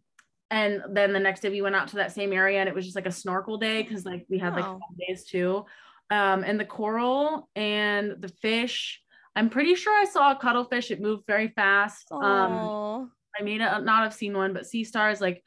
and 0.50 0.84
then 0.90 1.14
the 1.14 1.20
next 1.20 1.40
day 1.42 1.50
we 1.50 1.62
went 1.62 1.76
out 1.76 1.88
to 1.90 1.96
that 1.98 2.12
same 2.12 2.34
area 2.34 2.60
and 2.60 2.68
it 2.68 2.76
was 2.76 2.86
just 2.86 2.96
like 2.96 3.06
a 3.06 3.12
snorkel 3.12 3.58
day 3.58 3.82
because 3.84 4.06
like 4.06 4.26
we 4.30 4.38
had 4.38 4.54
like 4.56 4.66
Oh. 4.66 4.80
five 4.80 4.98
days 5.08 5.26
too. 5.26 5.66
Um 6.10 6.44
and 6.44 6.60
the 6.60 6.66
coral 6.66 7.50
and 7.56 8.22
the 8.22 8.30
fish 8.30 9.02
i'm 9.36 9.50
pretty 9.50 9.76
sure 9.76 9.94
i 9.98 10.04
saw 10.06 10.32
a 10.32 10.36
cuttlefish. 10.36 10.92
It 10.92 11.00
moved 11.02 11.26
very 11.26 11.48
fast. 11.50 12.12
Um 12.12 13.12
i 13.40 13.44
may 13.44 13.58
not 13.58 13.84
not 13.84 14.04
have 14.04 14.14
seen 14.14 14.34
one 14.36 14.54
but 14.54 14.66
sea 14.66 14.84
stars 14.84 15.22
like 15.22 15.44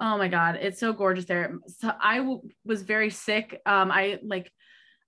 oh 0.00 0.16
my 0.18 0.28
god 0.28 0.56
it's 0.60 0.78
so 0.80 0.92
gorgeous 0.92 1.24
there 1.24 1.54
so 1.66 1.92
i 2.00 2.18
w- 2.18 2.42
was 2.64 2.82
very 2.82 3.10
sick 3.10 3.60
um 3.66 3.90
i 3.90 4.18
like 4.22 4.50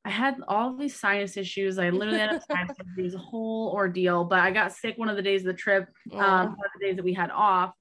I 0.02 0.08
had 0.08 0.36
all 0.48 0.74
these 0.78 0.98
sinus 0.98 1.36
issues. 1.36 1.78
I 1.78 1.90
literally 1.90 2.20
had 2.20 2.30
a 2.34 2.40
sinus 2.50 2.74
surgery. 2.74 3.00
It 3.00 3.02
was 3.02 3.14
a 3.14 3.18
whole 3.18 3.70
ordeal, 3.74 4.24
but 4.24 4.38
I 4.38 4.50
got 4.50 4.72
sick 4.72 4.96
one 4.96 5.10
of 5.10 5.16
the 5.16 5.20
days 5.22 5.42
of 5.42 5.48
the 5.48 5.52
trip 5.52 5.90
um, 6.14 6.18
Aw. 6.18 6.44
one 6.46 6.52
of 6.52 6.56
the 6.80 6.86
days 6.86 6.96
that 6.96 7.04
we 7.04 7.12
had 7.12 7.30
off. 7.30 7.74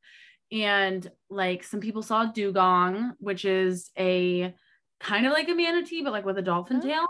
And 0.52 1.10
like 1.30 1.64
some 1.64 1.80
people 1.80 2.02
saw 2.02 2.26
dugong, 2.26 3.14
which 3.20 3.46
is 3.46 3.90
a 3.98 4.54
kind 5.00 5.28
of 5.28 5.32
like 5.32 5.48
a 5.48 5.56
manatee, 5.56 6.02
but 6.04 6.12
like 6.12 6.26
with 6.26 6.38
a 6.38 6.42
dolphin 6.42 6.82
Oh. 6.84 6.86
tail. 6.86 7.08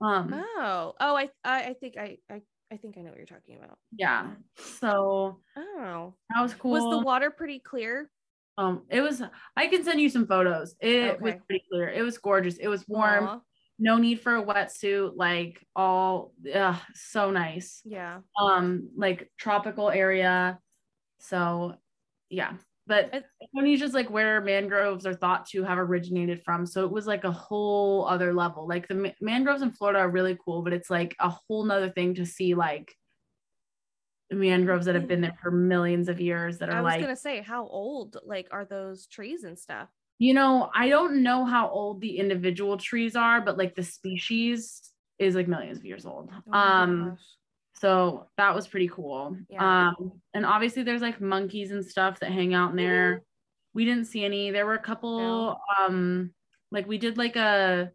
Um, 0.00 0.32
oh, 0.34 0.94
oh! 1.00 1.16
I, 1.16 1.28
I, 1.44 1.62
I 1.64 1.74
think 1.74 1.96
I, 1.96 2.18
I, 2.30 2.42
I 2.72 2.76
think 2.76 2.96
I 2.98 3.00
know 3.02 3.10
what 3.10 3.18
you're 3.18 3.26
talking 3.26 3.56
about. 3.56 3.78
yeah. 3.96 4.32
So 4.56 5.40
Oh, 5.56 6.14
that 6.34 6.42
was 6.42 6.54
cool. 6.54 6.72
was 6.72 6.82
the 6.98 7.04
water 7.04 7.30
pretty 7.30 7.58
clear? 7.60 8.10
um, 8.58 8.84
it 8.88 9.00
was. 9.02 9.22
I 9.56 9.66
can 9.66 9.84
send 9.84 10.00
you 10.00 10.08
some 10.08 10.26
photos. 10.26 10.74
It 10.80 11.20
was 11.20 11.34
pretty 11.46 11.64
clear. 11.70 11.88
It 11.90 12.02
was 12.02 12.16
gorgeous. 12.18 12.56
It 12.56 12.68
was 12.68 12.84
warm. 12.88 13.26
Aw, 13.26 13.40
No 13.78 13.98
need 13.98 14.20
for 14.20 14.36
a 14.36 14.42
wetsuit. 14.42 15.12
Like 15.14 15.64
all, 15.76 16.32
ugh, 16.54 16.76
so 16.94 17.30
nice. 17.30 17.82
Yeah. 17.84 18.20
um 18.40 18.88
like 18.96 19.30
tropical 19.38 19.90
area 19.90 20.58
so 21.20 21.74
yeah 22.30 22.52
but 22.86 23.24
indonesia's 23.54 23.94
like 23.94 24.08
where 24.10 24.40
mangroves 24.40 25.06
are 25.06 25.14
thought 25.14 25.46
to 25.46 25.62
have 25.64 25.78
originated 25.78 26.42
from 26.44 26.64
so 26.66 26.84
it 26.84 26.90
was 26.90 27.06
like 27.06 27.24
a 27.24 27.30
whole 27.32 28.06
other 28.06 28.32
level 28.32 28.66
like 28.66 28.86
the 28.88 28.94
ma- 28.94 29.10
mangroves 29.20 29.62
in 29.62 29.70
florida 29.70 29.98
are 29.98 30.10
really 30.10 30.36
cool 30.44 30.62
but 30.62 30.72
it's 30.72 30.90
like 30.90 31.14
a 31.20 31.28
whole 31.28 31.64
nother 31.64 31.90
thing 31.90 32.14
to 32.14 32.24
see 32.24 32.54
like 32.54 32.94
mangroves 34.30 34.86
that 34.86 34.94
have 34.94 35.06
been 35.06 35.20
there 35.20 35.36
for 35.40 35.50
millions 35.50 36.08
of 36.08 36.20
years 36.20 36.58
that 36.58 36.68
are 36.68 36.78
I 36.78 36.82
was 36.82 36.92
like 36.92 37.00
gonna 37.00 37.16
say, 37.16 37.40
how 37.42 37.66
old 37.68 38.16
like 38.24 38.48
are 38.50 38.64
those 38.64 39.06
trees 39.06 39.44
and 39.44 39.58
stuff? 39.58 39.88
you 40.18 40.32
know 40.32 40.70
i 40.74 40.88
don't 40.88 41.22
know 41.22 41.44
how 41.44 41.68
old 41.68 42.00
the 42.00 42.16
individual 42.16 42.78
trees 42.78 43.16
are 43.16 43.42
but 43.42 43.58
like 43.58 43.74
the 43.74 43.82
species 43.82 44.92
is 45.18 45.34
like 45.34 45.46
millions 45.46 45.76
of 45.76 45.84
years 45.84 46.06
old 46.06 46.30
Oh 46.48 46.52
um 46.58 47.10
gosh. 47.10 47.18
So 47.80 48.26
that 48.38 48.54
was 48.54 48.66
pretty 48.66 48.88
cool. 48.88 49.36
Yeah. 49.50 49.88
Um, 49.88 50.20
and 50.32 50.46
obviously 50.46 50.82
there's 50.82 51.02
like 51.02 51.20
monkeys 51.20 51.70
and 51.70 51.84
stuff 51.84 52.20
that 52.20 52.32
hang 52.32 52.54
out 52.54 52.70
in 52.70 52.76
there. 52.76 53.22
We 53.74 53.84
didn't 53.84 54.06
see 54.06 54.24
any. 54.24 54.50
There 54.50 54.64
were 54.64 54.74
a 54.74 54.78
couple 54.82 55.18
No. 55.18 55.58
um 55.78 56.32
like 56.72 56.86
we 56.86 56.98
did 56.98 57.18
like 57.18 57.36
a 57.36 57.90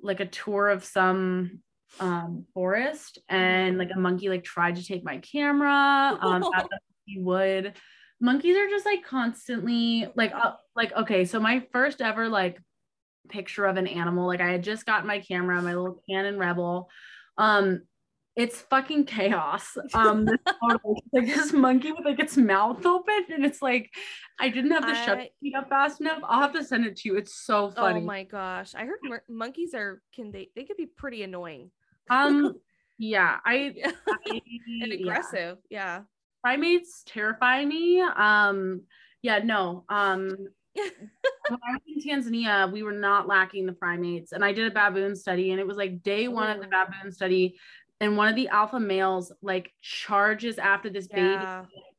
like 0.00 0.20
a 0.20 0.26
tour 0.26 0.68
of 0.70 0.84
some 0.84 1.60
um 2.00 2.46
forest 2.54 3.18
and 3.28 3.76
like 3.76 3.90
a 3.94 3.98
monkey 3.98 4.28
like 4.30 4.44
tried 4.44 4.76
to 4.76 4.84
take 4.84 5.04
my 5.04 5.18
camera. 5.18 6.18
Um 6.20 6.44
he 7.04 7.18
would. 7.20 7.74
Monkeys 8.20 8.56
are 8.56 8.68
just 8.68 8.86
like 8.86 9.04
constantly 9.04 10.08
like 10.14 10.32
uh, 10.34 10.52
like 10.74 10.92
okay, 10.94 11.26
so 11.26 11.38
my 11.38 11.66
first 11.72 12.00
ever 12.00 12.28
like 12.28 12.58
picture 13.28 13.66
of 13.66 13.76
an 13.76 13.86
animal, 13.86 14.26
like 14.26 14.40
I 14.40 14.50
had 14.52 14.62
just 14.64 14.86
got 14.86 15.04
my 15.06 15.18
camera, 15.20 15.60
my 15.60 15.74
little 15.74 16.02
Canon 16.08 16.38
Rebel. 16.38 16.88
Um 17.36 17.82
it's 18.34 18.60
fucking 18.62 19.04
chaos. 19.04 19.76
Um, 19.94 20.24
this 20.24 20.38
photo, 20.60 20.94
like 21.12 21.26
this 21.26 21.52
monkey 21.52 21.92
with 21.92 22.04
like 22.04 22.18
its 22.18 22.36
mouth 22.36 22.84
open, 22.86 23.24
and 23.30 23.44
it's 23.44 23.60
like 23.60 23.90
I 24.40 24.48
didn't 24.48 24.70
have 24.70 24.86
the 24.86 24.92
I- 24.92 25.30
speed 25.36 25.54
up 25.54 25.68
fast 25.68 26.00
enough. 26.00 26.20
I'll 26.24 26.40
have 26.40 26.52
to 26.54 26.64
send 26.64 26.86
it 26.86 26.96
to 26.98 27.08
you. 27.10 27.16
It's 27.16 27.34
so 27.44 27.70
funny. 27.70 28.00
Oh 28.00 28.04
my 28.04 28.24
gosh! 28.24 28.74
I 28.74 28.84
heard 28.84 29.00
mer- 29.02 29.24
monkeys 29.28 29.74
are 29.74 30.02
can 30.14 30.30
they 30.30 30.50
they 30.56 30.64
could 30.64 30.76
be 30.76 30.86
pretty 30.86 31.22
annoying 31.22 31.70
um, 32.10 32.54
yeah, 32.98 33.38
I, 33.44 33.74
I 34.08 34.40
and 34.82 34.92
aggressive. 34.92 35.58
Yeah. 35.70 36.02
primates 36.42 37.02
terrify 37.06 37.64
me. 37.64 38.00
Um, 38.00 38.82
yeah, 39.22 39.38
no. 39.38 39.84
Um, 39.88 40.36
when 40.74 41.58
I 41.62 41.72
was 41.72 41.82
in 41.86 42.10
Tanzania, 42.10 42.70
we 42.72 42.82
were 42.82 42.92
not 42.92 43.28
lacking 43.28 43.66
the 43.66 43.72
primates, 43.72 44.32
and 44.32 44.44
I 44.44 44.52
did 44.52 44.70
a 44.70 44.74
baboon 44.74 45.14
study, 45.14 45.50
and 45.50 45.60
it 45.60 45.66
was 45.66 45.76
like 45.76 46.02
day 46.02 46.28
one 46.28 46.50
of 46.50 46.60
the 46.62 46.68
baboon 46.68 47.12
study, 47.12 47.58
and 48.02 48.16
one 48.16 48.28
of 48.28 48.34
the 48.36 48.48
alpha 48.48 48.78
males 48.78 49.32
like 49.40 49.72
charges 49.80 50.58
after 50.58 50.90
this 50.90 51.06
baby. 51.06 51.42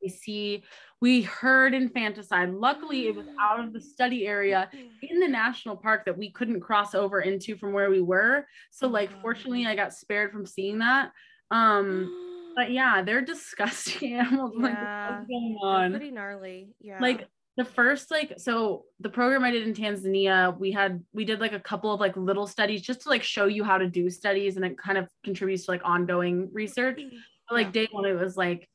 We 0.02 0.08
see, 0.10 0.62
we 1.00 1.22
heard 1.22 1.74
infanticide. 1.74 2.50
Luckily, 2.50 3.08
it 3.08 3.16
was 3.16 3.26
out 3.40 3.58
of 3.58 3.72
the 3.72 3.80
study 3.80 4.26
area 4.26 4.70
in 5.02 5.18
the 5.18 5.26
national 5.28 5.76
park 5.76 6.04
that 6.04 6.16
we 6.16 6.30
couldn't 6.30 6.60
cross 6.60 6.94
over 6.94 7.20
into 7.22 7.56
from 7.56 7.72
where 7.72 7.90
we 7.90 8.02
were. 8.02 8.46
So, 8.70 8.86
like, 8.86 9.10
fortunately, 9.22 9.66
I 9.66 9.74
got 9.74 9.92
spared 9.94 10.30
from 10.30 10.46
seeing 10.46 10.78
that. 10.78 11.10
Um, 11.50 12.52
but 12.56 12.70
yeah, 12.70 13.02
they're 13.02 13.20
disgusting 13.22 14.14
animals. 14.20 14.52
Like, 14.56 14.74
Yeah. 14.74 15.16
what's 15.16 15.26
going 15.26 15.58
on? 15.62 15.90
pretty 15.92 16.10
gnarly. 16.10 16.68
Yeah. 16.80 17.00
like 17.00 17.26
the 17.56 17.64
first 17.64 18.10
like 18.10 18.34
so 18.36 18.84
the 19.00 19.08
program 19.08 19.44
i 19.44 19.50
did 19.50 19.66
in 19.66 19.74
tanzania 19.74 20.58
we 20.58 20.72
had 20.72 21.02
we 21.12 21.24
did 21.24 21.40
like 21.40 21.52
a 21.52 21.60
couple 21.60 21.92
of 21.92 22.00
like 22.00 22.16
little 22.16 22.46
studies 22.46 22.82
just 22.82 23.02
to 23.02 23.08
like 23.08 23.22
show 23.22 23.46
you 23.46 23.62
how 23.62 23.78
to 23.78 23.88
do 23.88 24.10
studies 24.10 24.56
and 24.56 24.64
it 24.64 24.76
kind 24.76 24.98
of 24.98 25.08
contributes 25.22 25.66
to 25.66 25.70
like 25.70 25.82
ongoing 25.84 26.48
research. 26.52 26.98
Mm-hmm. 26.98 27.16
But, 27.48 27.54
like 27.54 27.72
day 27.72 27.88
one 27.90 28.06
it 28.06 28.14
was 28.14 28.36
like 28.36 28.68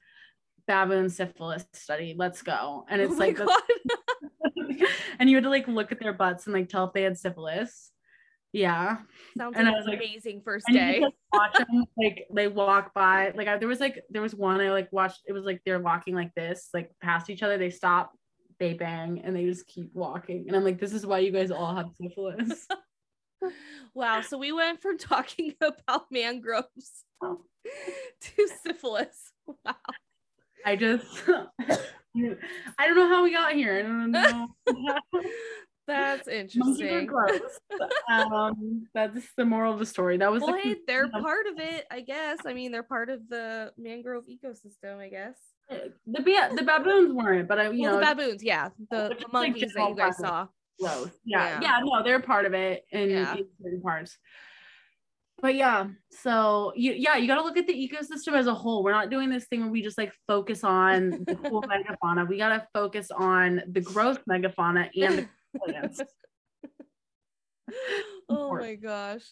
baboon 0.68 1.10
syphilis 1.10 1.66
study 1.74 2.14
let's 2.16 2.42
go. 2.42 2.86
And 2.88 3.02
it's 3.02 3.14
oh 3.14 3.18
like 3.18 3.40
and 5.20 5.30
you 5.30 5.36
had 5.36 5.44
to 5.44 5.50
like 5.50 5.68
look 5.68 5.92
at 5.92 6.00
their 6.00 6.14
butts 6.14 6.46
and 6.46 6.54
like 6.54 6.70
tell 6.70 6.86
if 6.86 6.94
they 6.94 7.02
had 7.02 7.18
syphilis. 7.18 7.92
Yeah. 8.54 8.98
Sounds 9.38 9.58
and 9.58 9.66
like 9.66 9.74
I 9.74 9.78
was 9.78 9.86
an 9.86 9.92
like- 9.92 10.00
amazing 10.00 10.42
first 10.46 10.68
day. 10.72 11.04
watch 11.34 11.58
them 11.58 11.86
like 11.98 12.28
they 12.34 12.48
walk 12.48 12.94
by 12.94 13.32
like 13.36 13.48
I, 13.48 13.58
there 13.58 13.68
was 13.68 13.80
like 13.80 14.04
there 14.10 14.22
was 14.22 14.34
one 14.34 14.60
i 14.62 14.72
like 14.72 14.92
watched 14.92 15.22
it 15.28 15.34
was 15.34 15.46
like 15.46 15.62
they're 15.64 15.80
walking 15.80 16.16
like 16.16 16.34
this 16.34 16.70
like 16.74 16.92
past 17.02 17.30
each 17.30 17.44
other 17.44 17.58
they 17.58 17.70
stop 17.70 18.12
they 18.60 18.74
bang 18.74 19.22
and 19.24 19.36
they 19.36 19.46
just 19.46 19.66
keep 19.68 19.90
walking 19.94 20.46
and 20.48 20.56
i'm 20.56 20.64
like 20.64 20.80
this 20.80 20.94
is 20.94 21.06
why 21.06 21.20
you 21.20 21.32
guys 21.32 21.52
all 21.52 21.74
have 21.76 21.90
syphilis 22.02 22.68
wow. 23.94 24.20
So 24.22 24.38
we 24.38 24.52
went 24.52 24.82
from 24.82 24.98
talking 24.98 25.54
about 25.62 26.06
mangroves 26.12 27.06
Oh. 27.24 27.42
to 28.22 28.48
syphilis. 28.66 29.32
Wow. 29.66 29.76
i 30.66 30.76
just 30.76 31.06
i 31.28 32.86
don't 32.86 32.96
know 32.96 33.08
how 33.08 33.24
we 33.24 33.32
got 33.32 33.54
here 33.54 33.78
i 33.80 33.82
don't 33.82 34.12
know 34.12 34.48
That's 35.88 36.28
interesting. 36.28 37.10
um 38.12 38.86
that's 38.94 39.26
the 39.38 39.46
moral 39.46 39.74
of 39.74 39.80
the 39.80 39.86
story 39.88 40.18
that 40.18 40.32
was 40.32 40.44
Well, 40.44 40.54
the 40.54 40.60
hey, 40.62 40.76
they're 40.86 41.10
part 41.10 41.48
of 41.48 41.58
it, 41.60 41.86
I 41.90 42.02
guess. 42.02 42.38
I 42.46 42.54
mean, 42.54 42.72
they're 42.72 42.84
part 42.84 43.10
of 43.10 43.28
the 43.28 43.72
mangrove 43.76 44.26
ecosystem, 44.28 45.00
I 45.00 45.10
guess. 45.10 45.40
The 45.70 46.22
ba- 46.22 46.52
the 46.56 46.64
baboons 46.64 47.14
weren't 47.14 47.48
but 47.48 47.60
i 47.60 47.70
you 47.70 47.84
well, 47.84 47.94
know 47.94 48.00
the 48.00 48.06
baboons, 48.16 48.44
yeah, 48.44 48.70
the, 48.90 49.10
the 49.10 49.16
just, 49.16 49.34
like, 49.34 49.54
monkeys 49.54 49.74
that 49.76 49.90
you 49.90 49.96
guys 49.96 50.18
saw. 50.18 50.48
Yeah, 50.80 51.06
Yeah. 51.26 51.60
yeah, 51.62 51.80
no, 51.84 52.02
they're 52.04 52.22
part 52.22 52.46
of 52.46 52.54
it 52.54 52.86
in, 52.92 53.10
Yeah. 53.10 53.36
in 53.36 53.46
certain 53.62 53.82
parts. 53.82 54.18
but 55.42 55.56
yeah, 55.56 55.88
so 56.12 56.74
you 56.76 56.94
yeah, 56.94 57.18
you 57.18 57.28
gotta 57.28 57.44
look 57.44 57.58
at 57.58 57.68
the 57.68 57.74
ecosystem 57.74 58.34
as 58.34 58.48
a 58.48 58.54
whole. 58.54 58.84
We're 58.84 58.92
not 58.94 59.10
doing 59.10 59.30
this 59.30 59.46
thing 59.48 59.62
where 59.62 59.70
we 59.70 59.82
just 59.82 59.98
like 59.98 60.12
focus 60.28 60.64
on 60.64 61.12
the 61.28 61.36
cool 61.44 61.62
megafauna. 61.64 62.28
We 62.28 62.38
gotta 62.38 62.68
focus 62.74 63.10
on 63.16 63.62
the 63.70 63.82
gross 63.82 64.18
megafauna 64.30 64.90
and 65.02 65.28
the 65.54 65.60
plants. 65.66 66.02
oh 68.30 68.56
my 68.56 68.76
gosh. 68.76 69.24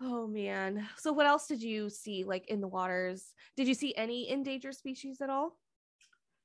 Oh 0.00 0.26
man. 0.26 0.86
So 0.98 1.12
what 1.12 1.26
else 1.26 1.46
did 1.46 1.62
you 1.62 1.88
see 1.88 2.24
like 2.24 2.48
in 2.48 2.60
the 2.60 2.68
waters? 2.68 3.32
Did 3.56 3.66
you 3.66 3.74
see 3.74 3.94
any 3.94 4.28
endangered 4.28 4.74
species 4.74 5.20
at 5.20 5.30
all? 5.30 5.56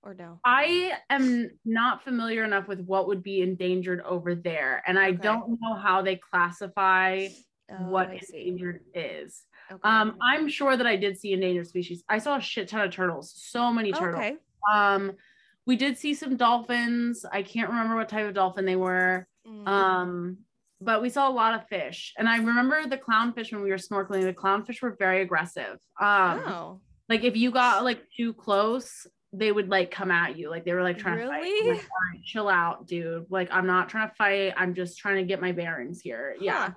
Or 0.03 0.13
no? 0.13 0.39
I 0.43 0.93
am 1.09 1.51
not 1.65 2.03
familiar 2.03 2.43
enough 2.43 2.67
with 2.67 2.79
what 2.81 3.07
would 3.07 3.21
be 3.21 3.41
endangered 3.41 4.01
over 4.01 4.33
there. 4.33 4.81
And 4.87 4.97
I 4.97 5.09
Okay. 5.09 5.17
don't 5.21 5.59
know 5.61 5.75
how 5.75 6.01
they 6.01 6.15
classify 6.15 7.27
Oh, 7.69 7.85
what 7.85 8.09
I 8.09 8.19
see. 8.19 8.47
endangered 8.47 8.81
is. 8.93 9.43
Okay. 9.71 9.87
Um, 9.87 10.17
I'm 10.21 10.49
sure 10.49 10.75
that 10.75 10.87
I 10.87 10.95
did 10.95 11.17
see 11.17 11.33
endangered 11.33 11.67
species. 11.67 12.03
I 12.09 12.17
saw 12.17 12.37
a 12.37 12.41
shit 12.41 12.67
ton 12.67 12.81
of 12.81 12.91
turtles, 12.91 13.33
so 13.35 13.71
many 13.71 13.91
turtles. 13.91 14.19
okay. 14.19 14.37
Um, 14.73 15.13
we 15.65 15.75
did 15.75 15.97
see 15.97 16.13
some 16.13 16.35
dolphins. 16.35 17.23
I 17.31 17.43
can't 17.43 17.69
remember 17.69 17.95
what 17.95 18.09
type 18.09 18.27
of 18.27 18.33
dolphin 18.33 18.65
they 18.65 18.75
were. 18.75 19.27
Mm. 19.47 19.67
Um, 19.67 20.37
but 20.81 21.01
we 21.01 21.09
saw 21.09 21.29
a 21.29 21.31
lot 21.31 21.53
of 21.53 21.67
fish. 21.67 22.13
And 22.17 22.27
I 22.27 22.37
remember 22.37 22.85
the 22.87 22.97
clownfish 22.97 23.51
when 23.53 23.61
we 23.61 23.69
were 23.69 23.77
snorkeling, 23.77 24.23
the 24.23 24.33
clownfish 24.33 24.81
were 24.81 24.95
very 24.97 25.21
aggressive. 25.21 25.77
Um, 25.99 26.39
oh. 26.47 26.81
like 27.07 27.23
if 27.23 27.37
you 27.37 27.51
got 27.51 27.83
like 27.83 28.01
too 28.17 28.33
close, 28.33 29.05
they 29.31 29.51
would 29.51 29.69
like 29.69 29.91
come 29.91 30.11
at 30.11 30.37
you. 30.37 30.49
Like 30.49 30.65
they 30.65 30.73
were 30.73 30.83
like 30.83 30.97
trying 30.97 31.19
to 31.19 31.27
fight. 31.27 31.41
Really? 31.43 31.69
Like, 31.73 31.83
All 31.83 32.11
right, 32.13 32.23
chill 32.25 32.49
out, 32.49 32.87
dude. 32.87 33.27
Like 33.29 33.49
I'm 33.51 33.67
not 33.67 33.87
trying 33.89 34.09
to 34.09 34.15
fight. 34.15 34.53
I'm 34.57 34.73
just 34.73 34.97
trying 34.97 35.17
to 35.17 35.23
get 35.23 35.39
my 35.39 35.51
bearings 35.51 36.01
here. 36.01 36.35
Yeah. 36.39 36.71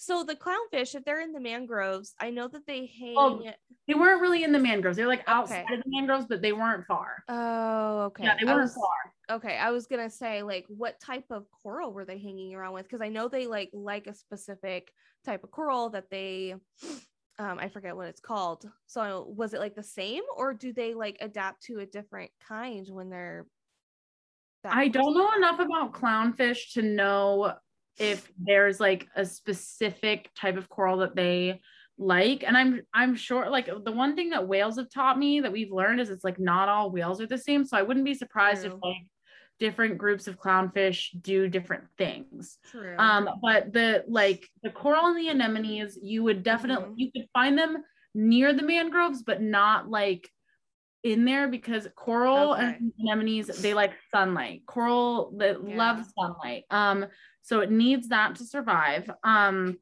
So 0.00 0.22
the 0.22 0.36
clownfish, 0.36 0.94
if 0.94 1.04
they're 1.04 1.20
in 1.20 1.32
the 1.32 1.40
mangroves, 1.40 2.14
I 2.20 2.30
know 2.30 2.46
that 2.46 2.64
they 2.68 2.86
hang. 2.98 3.14
Oh, 3.18 3.42
They 3.88 3.94
weren't 3.94 4.20
really 4.22 4.44
in 4.44 4.52
the 4.52 4.58
mangroves. 4.60 4.96
They 4.96 5.02
were 5.02 5.08
like 5.08 5.22
Okay. 5.22 5.32
outside 5.32 5.64
of 5.72 5.82
the 5.82 5.90
mangroves, 5.90 6.26
but 6.28 6.40
they 6.40 6.52
weren't 6.52 6.86
far. 6.86 7.24
Oh, 7.28 8.02
okay. 8.02 8.22
Yeah, 8.22 8.36
they 8.38 8.46
weren't 8.46 8.60
was- 8.62 8.74
far. 8.74 9.12
Okay, 9.30 9.56
I 9.58 9.70
was 9.70 9.86
gonna 9.86 10.10
say 10.10 10.42
like 10.42 10.64
what 10.68 11.00
type 11.00 11.26
of 11.30 11.46
coral 11.62 11.92
were 11.92 12.04
they 12.04 12.18
hanging 12.18 12.54
around 12.54 12.72
with? 12.72 12.84
Because 12.84 13.02
I 13.02 13.08
know 13.08 13.28
they 13.28 13.46
like 13.46 13.70
like 13.72 14.06
a 14.06 14.14
specific 14.14 14.90
type 15.24 15.44
of 15.44 15.50
coral 15.50 15.90
that 15.90 16.10
they 16.10 16.54
um 17.38 17.58
I 17.58 17.68
forget 17.68 17.94
what 17.94 18.08
it's 18.08 18.20
called. 18.20 18.64
So 18.86 19.32
was 19.36 19.52
it 19.52 19.60
like 19.60 19.74
the 19.74 19.82
same 19.82 20.22
or 20.36 20.54
do 20.54 20.72
they 20.72 20.94
like 20.94 21.18
adapt 21.20 21.62
to 21.64 21.80
a 21.80 21.86
different 21.86 22.30
kind 22.46 22.86
when 22.90 23.10
they're 23.10 23.46
I 24.64 24.88
don't 24.88 25.14
know 25.14 25.30
enough 25.36 25.60
about 25.60 25.92
clownfish 25.92 26.72
to 26.74 26.82
know 26.82 27.54
if 27.98 28.30
there's 28.38 28.80
like 28.80 29.08
a 29.14 29.24
specific 29.24 30.30
type 30.34 30.56
of 30.56 30.68
coral 30.68 30.98
that 30.98 31.16
they 31.16 31.60
like 31.98 32.44
and 32.46 32.56
i'm 32.56 32.80
i'm 32.94 33.16
sure 33.16 33.50
like 33.50 33.68
the 33.84 33.90
one 33.90 34.14
thing 34.14 34.30
that 34.30 34.46
whales 34.46 34.78
have 34.78 34.88
taught 34.88 35.18
me 35.18 35.40
that 35.40 35.50
we've 35.50 35.72
learned 35.72 36.00
is 36.00 36.10
it's 36.10 36.22
like 36.22 36.38
not 36.38 36.68
all 36.68 36.92
whales 36.92 37.20
are 37.20 37.26
the 37.26 37.36
same 37.36 37.64
so 37.64 37.76
i 37.76 37.82
wouldn't 37.82 38.06
be 38.06 38.14
surprised 38.14 38.64
if 38.64 38.72
like 38.72 38.96
different 39.58 39.98
groups 39.98 40.26
of 40.28 40.38
clownfish 40.38 41.10
do 41.20 41.48
different 41.48 41.84
things 41.96 42.58
True. 42.70 42.96
um 42.98 43.28
but 43.42 43.72
the 43.72 44.04
like 44.08 44.48
the 44.62 44.70
coral 44.70 45.06
and 45.06 45.16
the 45.18 45.28
anemones 45.28 45.98
you 46.00 46.22
would 46.24 46.42
definitely 46.42 46.86
Mhm. 46.86 46.94
you 46.96 47.12
could 47.12 47.28
find 47.32 47.58
them 47.58 47.82
near 48.14 48.52
the 48.52 48.62
mangroves 48.62 49.22
but 49.22 49.42
not 49.42 49.88
like 49.88 50.28
in 51.04 51.24
there 51.24 51.48
because 51.48 51.86
coral 51.94 52.52
Okay. 52.52 52.76
and 52.78 52.92
anemones 53.00 53.46
they 53.62 53.74
like 53.74 53.92
sunlight 54.14 54.62
coral 54.66 55.32
that 55.38 55.62
Yeah. 55.64 55.76
love 55.76 56.04
sunlight 56.18 56.64
um 56.70 57.06
so 57.42 57.60
it 57.60 57.70
needs 57.70 58.08
that 58.08 58.34
to 58.36 58.44
survive 58.44 59.10
um 59.24 59.78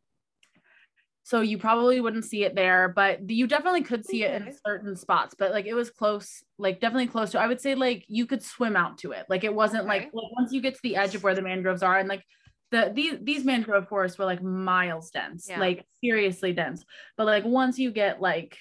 so 1.27 1.41
you 1.41 1.59
probably 1.59 2.01
wouldn't 2.01 2.25
see 2.25 2.45
it 2.45 2.55
there 2.55 2.89
but 2.89 3.29
you 3.29 3.49
definitely 3.49 3.83
could 3.83 4.07
see 4.07 4.23
it 4.23 4.41
in 4.41 4.55
certain 4.65 4.95
spots 4.95 5.35
but 5.37 5.51
like 5.51 5.67
it 5.67 5.75
was 5.75 5.91
close 5.91 6.45
like 6.57 6.79
definitely 6.79 7.09
close 7.09 7.33
to 7.33 7.41
i 7.41 7.49
would 7.49 7.61
say 7.61 7.75
like 7.75 8.05
you 8.07 8.27
could 8.27 8.43
swim 8.43 8.77
out 8.77 8.97
to 8.97 9.11
it 9.11 9.27
like 9.29 9.43
it 9.43 9.53
wasn't 9.53 9.85
like, 9.87 10.03
Okay. 10.03 10.11
like 10.12 10.33
once 10.39 10.53
you 10.53 10.61
get 10.62 10.75
to 10.75 10.81
the 10.85 10.95
edge 10.95 11.17
of 11.17 11.25
where 11.25 11.35
the 11.35 11.43
mangroves 11.43 11.83
are 11.83 11.99
and 11.99 12.09
like 12.09 12.23
the 12.71 12.93
these 12.95 13.19
these 13.23 13.45
mangrove 13.45 13.89
forests 13.89 14.19
were 14.19 14.25
like 14.25 14.41
miles 14.41 15.11
dense 15.11 15.49
Yeah. 15.49 15.59
like 15.59 15.85
seriously 16.03 16.53
dense 16.53 16.85
but 17.17 17.27
like 17.27 17.45
once 17.45 17.77
you 17.77 17.91
get 17.91 18.21
like 18.21 18.57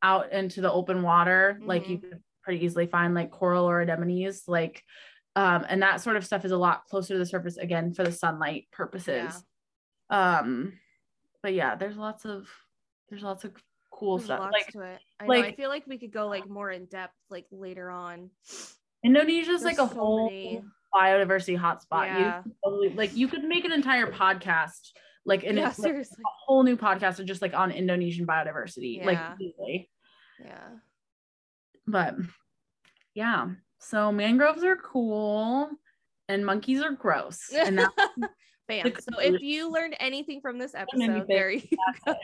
out 0.00 0.30
into 0.32 0.60
the 0.60 0.70
open 0.70 1.02
water 1.02 1.58
like 1.64 1.88
you 1.88 1.98
Mhm. 1.98 2.08
could 2.08 2.22
pretty 2.44 2.64
easily 2.64 2.86
find 2.86 3.14
like 3.14 3.32
coral 3.32 3.68
or 3.68 3.80
anemones 3.80 4.44
like 4.46 4.84
um 5.34 5.66
and 5.68 5.82
that 5.82 6.00
sort 6.02 6.14
of 6.16 6.24
stuff 6.24 6.44
is 6.44 6.52
a 6.52 6.56
lot 6.56 6.84
closer 6.84 7.14
to 7.14 7.18
the 7.18 7.26
surface 7.26 7.56
again 7.56 7.92
for 7.94 8.04
the 8.04 8.12
sunlight 8.12 8.68
purposes 8.70 9.42
um 10.10 10.74
but 11.44 11.52
yeah 11.52 11.74
there's 11.74 11.96
lots 11.98 12.24
of 12.24 12.48
there's 13.10 13.22
lots 13.22 13.44
of 13.44 13.52
cool 13.92 14.16
There's 14.16 14.24
stuff 14.24 14.50
like. 14.50 14.74
I 15.20 15.26
know. 15.26 15.32
I 15.34 15.52
feel 15.54 15.68
like 15.68 15.86
we 15.86 15.98
could 15.98 16.10
go 16.10 16.26
like 16.26 16.48
more 16.48 16.70
in 16.70 16.86
depth 16.86 17.12
like 17.30 17.44
later 17.52 17.90
on. 17.90 18.30
indonesia's 19.04 19.62
like 19.62 19.74
a 19.74 19.86
so 19.86 19.86
whole 19.86 20.24
many- 20.30 20.64
biodiversity 20.92 21.58
hotspot 21.60 22.06
Yeah. 22.06 22.18
you 22.38 22.42
could 22.44 22.52
totally, 22.64 22.88
like 22.94 23.14
you 23.14 23.28
could 23.28 23.44
make 23.44 23.64
an 23.66 23.72
entire 23.72 24.06
podcast 24.10 24.90
like 25.26 25.44
in 25.44 25.56
yeah, 25.58 25.72
like, 25.78 25.94
a 25.94 26.04
whole 26.46 26.62
new 26.62 26.76
podcast 26.76 27.22
just 27.26 27.42
like 27.42 27.52
on 27.52 27.70
indonesian 27.70 28.26
biodiversity 28.26 29.04
like 29.04 29.18
Yeah. 29.18 29.34
easily. 29.40 29.90
Yeah. 30.42 30.68
but 31.86 32.14
yeah 33.14 33.50
so 33.80 34.10
mangroves 34.10 34.64
are 34.64 34.76
cool 34.76 35.68
and 36.28 36.44
monkeys 36.46 36.80
are 36.82 36.92
gross 36.92 37.50
and 37.52 37.78
that 37.78 37.92
Bam. 38.68 38.92
So 38.98 39.18
if 39.20 39.42
you 39.42 39.70
learned 39.70 39.96
anything 40.00 40.40
from 40.40 40.58
this 40.58 40.74
episode, 40.74 41.26
there 41.28 41.50
you 41.50 41.62
go. 42.06 42.14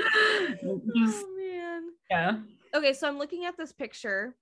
oh 0.64 0.80
man. 1.38 1.82
yeah 2.10 2.38
Okay, 2.74 2.92
so 2.94 3.06
I'm 3.06 3.18
looking 3.18 3.44
at 3.44 3.56
this 3.56 3.70
picture 3.70 4.34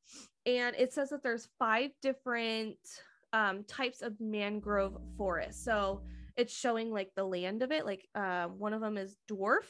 and 0.46 0.76
it 0.76 0.92
says 0.92 1.10
that 1.10 1.22
there's 1.22 1.48
five 1.58 1.90
different 2.00 2.78
um, 3.32 3.64
types 3.64 4.02
of 4.02 4.14
mangrove 4.20 4.96
forest. 5.18 5.64
So 5.64 6.02
it's 6.36 6.54
showing 6.56 6.92
like 6.92 7.10
the 7.16 7.24
land 7.24 7.62
of 7.62 7.72
it. 7.72 7.84
Like 7.84 8.08
uh, 8.14 8.46
one 8.46 8.72
of 8.72 8.80
them 8.80 8.96
is 8.96 9.16
dwarf. 9.30 9.66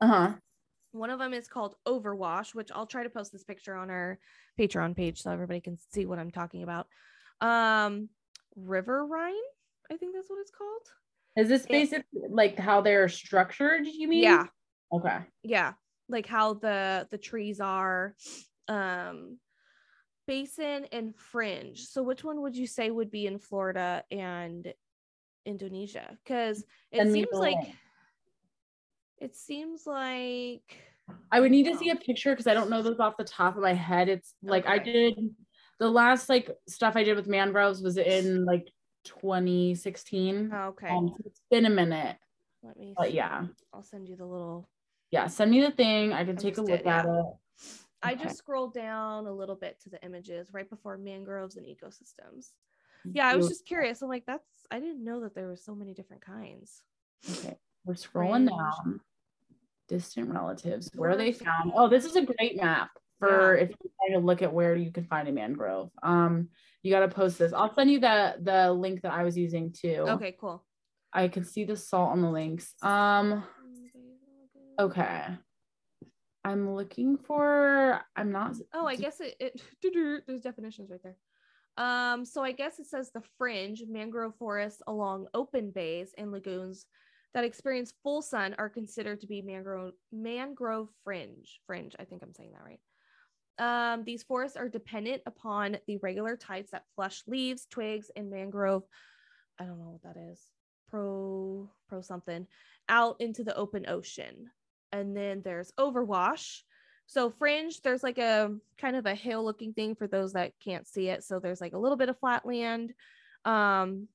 uh-huh 0.00 0.34
One 0.92 1.10
of 1.10 1.18
them 1.18 1.32
is 1.32 1.48
called 1.48 1.76
Overwash, 1.86 2.54
which 2.54 2.70
I'll 2.74 2.86
try 2.86 3.02
to 3.02 3.10
post 3.10 3.32
this 3.32 3.44
picture 3.44 3.74
on 3.74 3.90
our 3.90 4.18
Patreon 4.58 4.94
page 4.94 5.22
so 5.22 5.30
everybody 5.30 5.60
can 5.60 5.78
see 5.92 6.04
what 6.04 6.18
I'm 6.18 6.30
talking 6.30 6.62
about. 6.62 6.86
Um, 7.40 8.10
Riverine, 8.56 9.34
I 9.90 9.96
think 9.96 10.14
that's 10.14 10.28
what 10.28 10.40
it's 10.40 10.50
called. 10.50 10.86
is 11.36 11.48
this 11.48 11.64
It- 11.64 11.70
basically 11.70 12.22
like 12.30 12.58
how 12.58 12.80
they're 12.80 13.08
structured 13.08 13.86
you 13.86 14.08
mean 14.08 14.22
Yeah, 14.22 14.46
okay 14.92 15.18
yeah, 15.42 15.72
like 16.08 16.26
how 16.26 16.54
the 16.54 17.06
the 17.10 17.18
trees 17.18 17.60
are. 17.60 18.14
Um, 18.68 19.38
basin 20.26 20.86
and 20.90 21.14
fringe. 21.14 21.84
So 21.84 22.02
which 22.02 22.24
one 22.24 22.42
would 22.42 22.56
you 22.56 22.66
say 22.66 22.90
would 22.90 23.10
be 23.10 23.26
in 23.26 23.38
Florida 23.38 24.02
and 24.10 24.72
Indonesia? 25.44 26.18
Because 26.24 26.64
it 26.90 27.06
me 27.06 27.12
seems 27.12 27.28
like 27.32 27.54
link. 27.54 27.74
it 29.18 29.36
seems 29.36 29.86
like 29.86 30.78
I 31.30 31.40
would 31.40 31.52
need 31.52 31.66
to 31.66 31.76
see 31.78 31.90
a 31.90 31.96
picture 31.96 32.32
because 32.32 32.46
I 32.46 32.54
don't 32.54 32.70
know 32.70 32.82
those 32.82 32.98
off 32.98 33.16
the 33.16 33.24
top 33.24 33.56
of 33.56 33.62
my 33.62 33.74
head. 33.74 34.08
It's 34.08 34.34
like 34.42 34.66
I 34.66 34.78
did 34.78 35.14
the 35.78 35.88
last 35.88 36.28
like 36.28 36.50
stuff 36.68 36.96
I 36.96 37.04
did 37.04 37.16
with 37.16 37.28
mangroves 37.28 37.82
was 37.82 37.96
in 37.96 38.44
like 38.44 38.66
2016. 39.06 40.50
oh, 40.52 40.56
okay. 40.68 40.88
Um, 40.88 41.08
so 41.08 41.22
it's 41.24 41.40
been 41.50 41.66
a 41.66 41.70
minute, 41.70 42.16
Let 42.62 42.76
me. 42.78 42.94
but 42.96 43.08
see. 43.08 43.16
yeah, 43.16 43.46
I'll 43.72 43.82
send 43.82 44.08
you 44.08 44.16
the 44.16 44.26
little 44.26 44.68
yeah. 45.10 45.28
Send 45.28 45.50
me 45.50 45.60
the 45.60 45.70
thing. 45.70 46.12
I 46.12 46.24
can 46.24 46.36
I 46.36 46.40
take 46.40 46.58
a 46.58 46.60
look 46.60 46.70
did, 46.82 46.86
at 46.86 47.04
yeah. 47.06 47.20
it. 47.20 47.26
I 48.02 48.12
Okay. 48.12 48.24
just 48.24 48.38
scrolled 48.38 48.74
down 48.74 49.26
a 49.26 49.32
little 49.32 49.54
bit 49.54 49.80
to 49.82 49.88
the 49.88 50.02
images 50.04 50.50
right 50.52 50.68
before 50.68 50.98
mangroves 50.98 51.56
and 51.56 51.66
ecosystems. 51.66 52.50
Yeah, 53.04 53.28
I 53.28 53.36
was 53.36 53.48
just 53.48 53.66
curious. 53.66 54.02
I'm 54.02 54.08
like, 54.08 54.26
that's 54.26 54.48
I 54.70 54.80
didn't 54.80 55.04
know 55.04 55.20
that 55.20 55.34
there 55.34 55.46
were 55.46 55.56
so 55.56 55.74
many 55.74 55.94
different 55.94 56.22
kinds. 56.24 56.82
Okay, 57.30 57.56
we're 57.84 57.94
scrolling 57.94 58.46
Fringe. 58.46 58.50
down. 58.50 59.00
Distant 59.88 60.30
relatives. 60.30 60.90
Where 60.94 61.10
are 61.10 61.16
they 61.16 61.30
found? 61.32 61.72
Oh, 61.74 61.88
this 61.88 62.04
is 62.04 62.16
a 62.16 62.22
great 62.22 62.56
map 62.56 62.90
for 63.20 63.54
if 63.56 63.68
you're 63.70 63.92
trying 64.00 64.20
to 64.20 64.26
look 64.26 64.42
at 64.42 64.52
where 64.52 64.74
you 64.74 64.90
can 64.90 65.04
find 65.04 65.28
a 65.28 65.32
mangrove. 65.32 65.90
Um, 66.02 66.48
you 66.82 66.92
got 66.92 67.00
to 67.00 67.08
post 67.08 67.38
this. 67.38 67.52
I'll 67.52 67.72
send 67.74 67.90
you 67.90 68.00
the 68.00 68.36
the 68.40 68.72
link 68.72 69.02
that 69.02 69.12
I 69.12 69.22
was 69.24 69.36
using 69.36 69.72
too. 69.72 70.04
Okay, 70.08 70.36
cool. 70.38 70.64
I 71.12 71.28
can 71.28 71.44
see 71.44 71.64
the 71.64 71.76
salt 71.76 72.12
on 72.12 72.20
the 72.20 72.30
links. 72.30 72.74
Um, 72.82 73.42
okay. 74.78 75.24
I'm 76.44 76.74
looking 76.74 77.16
for. 77.16 78.00
I'm 78.14 78.30
not. 78.30 78.56
Oh, 78.72 78.86
I 78.86 78.96
guess 78.96 79.20
it, 79.20 79.34
it 79.40 79.60
there's 80.26 80.42
definitions 80.42 80.90
right 80.90 81.00
there. 81.02 81.16
Um, 81.78 82.24
so 82.24 82.42
I 82.42 82.52
guess 82.52 82.78
it 82.78 82.86
says 82.86 83.10
the 83.12 83.22
fringe 83.36 83.82
mangrove 83.88 84.34
forests 84.38 84.80
along 84.86 85.26
open 85.34 85.70
bays 85.70 86.14
and 86.16 86.32
lagoons 86.32 86.86
that 87.34 87.44
experience 87.44 87.92
full 88.02 88.22
sun 88.22 88.54
are 88.58 88.70
considered 88.70 89.20
to 89.20 89.26
be 89.26 89.42
mangrove 89.42 89.92
mangrove 90.12 90.88
fringe. 91.04 91.60
Fringe, 91.66 91.94
I 91.98 92.04
think 92.04 92.22
I'm 92.22 92.32
saying 92.32 92.52
that 92.52 92.64
right. 92.64 92.80
Um, 93.58 94.04
these 94.04 94.22
forests 94.22 94.56
are 94.56 94.68
dependent 94.68 95.22
upon 95.26 95.78
the 95.86 95.96
regular 95.98 96.36
tides 96.36 96.70
that 96.72 96.84
flush 96.94 97.22
leaves, 97.26 97.66
twigs, 97.70 98.10
and 98.14 98.30
mangrove. 98.30 98.84
I 99.58 99.64
don't 99.64 99.78
know 99.78 99.98
what 99.98 100.02
that 100.02 100.20
is. 100.30 100.40
pro 100.90 101.70
pro 101.88 102.00
something 102.00 102.46
out 102.88 103.16
into 103.20 103.44
the 103.44 103.56
open 103.56 103.88
ocean. 103.88 104.50
And 104.92 105.16
then 105.16 105.42
there's 105.42 105.72
overwash. 105.78 106.62
So 107.06 107.30
fringe, 107.30 107.82
there's 107.82 108.02
like 108.02 108.18
a 108.18 108.54
kind 108.78 108.96
of 108.96 109.06
a 109.06 109.14
hill 109.14 109.44
looking 109.44 109.72
thing 109.72 109.94
for 109.94 110.06
those 110.06 110.32
that 110.32 110.52
can't 110.62 110.86
see 110.86 111.08
it. 111.08 111.24
So 111.24 111.38
there's 111.38 111.60
like 111.60 111.72
a 111.72 111.78
little 111.78 111.96
bit 111.96 112.08
of 112.08 112.18
flat 112.18 112.44
land. 112.44 112.92
Um, 113.44 114.08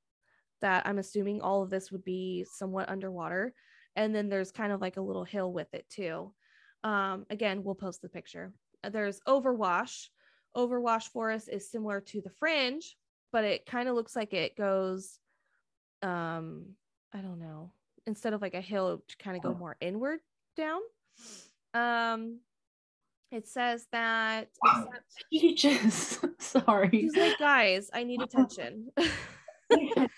that 0.62 0.86
I'm 0.86 1.00
assuming 1.00 1.42
all 1.42 1.64
of 1.64 1.70
this 1.72 1.92
would 1.92 2.04
be 2.04 2.46
somewhat 2.48 2.89
underwater. 2.89 3.54
And 3.96 4.14
then 4.14 4.30
there's 4.30 4.52
kind 4.52 4.72
of 4.72 4.80
like 4.80 4.98
a 4.98 5.02
little 5.02 5.24
hill 5.24 5.52
with 5.52 5.74
it 5.74 5.89
too. 5.89 6.34
Um, 6.84 7.26
again, 7.30 7.64
we'll 7.64 7.76
post 7.76 8.02
the 8.02 8.10
picture. 8.10 8.54
There's 8.89 9.19
overwash. 9.27 10.07
Overwash 10.55 11.09
forest 11.09 11.49
is 11.51 11.69
similar 11.69 12.01
to 12.01 12.21
the 12.21 12.29
fringe, 12.29 12.97
but 13.32 13.43
it 13.43 13.65
kind 13.65 13.88
of 13.88 13.95
looks 13.95 14.15
like 14.15 14.34
it 14.34 14.57
goes, 14.57 15.19
um, 16.01 16.65
I 17.13 17.19
don't 17.19 17.39
know, 17.39 17.71
instead 18.05 18.34
of 18.34 18.41
like 18.41 18.53
a 18.53 18.61
hill, 18.61 19.03
to 19.07 19.17
kind 19.17 19.38
of 19.38 19.43
go 19.43 19.53
more 19.53 19.77
inward 19.79 20.19
down. 20.57 20.82
Um, 21.73 22.39
it 23.32 23.47
says 23.47 23.88
that. 23.91 24.49
Peaches. 25.32 26.19
Sorry. 26.39 26.89
He's 26.89 27.15
like, 27.15 27.38
guys, 27.39 27.89
I 27.93 28.03
need 28.03 28.21
attention. 28.21 28.91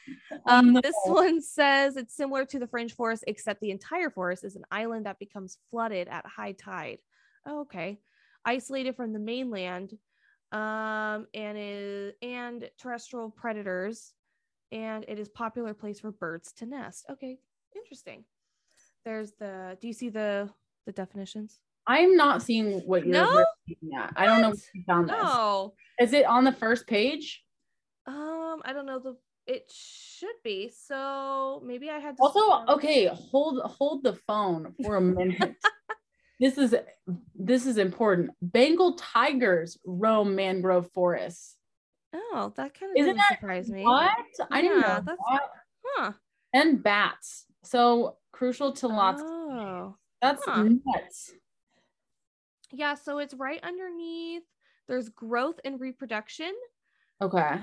um, 0.48 0.74
this 0.74 0.96
one 1.06 1.42
says 1.42 1.98
it's 1.98 2.16
similar 2.16 2.46
to 2.46 2.60
the 2.60 2.68
fringe 2.68 2.96
forest, 2.96 3.24
except 3.28 3.62
the 3.62 3.72
entire 3.72 4.10
forest 4.10 4.44
is 4.44 4.56
an 4.56 4.66
island 4.72 5.06
that 5.06 5.20
becomes 5.20 5.58
flooded 5.70 6.08
at 6.08 6.26
high 6.26 6.54
tide. 6.54 7.00
Oh, 7.46 7.62
okay. 7.62 8.00
Isolated 8.46 8.96
from 8.96 9.14
the 9.14 9.20
mainland 9.20 9.98
um, 10.52 11.28
and 11.34 11.58
is 11.58 12.14
and 12.22 12.70
terrestrial 12.78 13.30
predators, 13.30 14.14
and 14.72 15.06
it 15.08 15.18
is 15.20 15.30
popular 15.30 15.74
place 15.74 16.00
for 16.00 16.12
birds 16.12 16.52
to 16.54 16.66
nest. 16.66 17.06
Okay, 17.10 17.40
interesting. 17.76 18.24
There's 19.06 19.32
the. 19.40 19.78
Do 19.82 19.88
you 19.88 19.94
see 19.94 20.10
the 20.10 20.50
the 20.86 20.92
definitions? 20.92 21.60
I'm 21.88 22.16
not 22.16 22.42
seeing 22.42 22.80
what 22.82 23.06
you're 23.06 23.14
No? 23.14 23.44
looking 23.68 23.90
at. 23.98 24.14
I 24.16 24.26
don't 24.26 24.42
know 24.42 24.50
where 24.50 24.58
you 24.74 24.84
found 24.86 25.10
this. 25.10 25.16
No. 25.18 25.74
Is 26.00 26.14
it 26.14 26.26
on 26.26 26.44
the 26.46 26.54
first 26.54 26.88
page? 26.88 27.44
Um, 28.06 28.62
I 28.64 28.72
don't 28.74 28.86
know 28.86 29.00
the. 29.00 29.16
It 29.46 29.70
should 29.74 30.36
be. 30.44 30.70
So 30.74 31.62
maybe 31.66 31.90
I 31.90 32.00
had 32.00 32.16
to. 32.18 32.24
Also, 32.24 32.74
okay, 32.76 33.08
hold 33.08 33.62
hold 33.66 34.04
the 34.04 34.14
phone 34.28 34.74
for 34.86 34.98
a 34.98 35.02
minute. 35.02 35.56
this 36.40 36.58
is 36.58 36.76
this 37.36 37.66
is 37.66 37.78
important. 37.78 38.32
Bengal 38.42 38.94
tigers 38.96 39.78
roam 39.86 40.36
mangrove 40.36 40.90
forests. 40.92 41.56
Oh, 42.14 42.54
that 42.56 42.78
kind 42.80 42.92
of 42.92 43.02
Isn't 43.02 43.16
that 43.18 43.40
surprise 43.40 43.70
me. 43.70 43.84
What? 43.84 44.12
I 44.52 44.62
didn't 44.62 44.82
Yeah, 44.82 44.88
know 44.88 45.02
that's- 45.06 45.18
that. 45.32 45.50
Huh. 45.86 46.12
And 46.54 46.84
bats. 46.84 47.46
So 47.64 48.18
crucial 48.32 48.72
to 48.74 48.88
lots. 48.88 49.22
Oh. 49.26 49.96
That's 50.22 50.44
huh. 50.46 50.64
nuts. 50.86 51.34
Yeah, 52.72 52.96
so 52.96 53.18
it's 53.20 53.34
right 53.34 53.60
underneath. 53.64 54.44
There's 54.88 55.10
growth 55.10 55.60
and 55.66 55.80
reproduction. 55.80 56.54
Okay. 57.22 57.60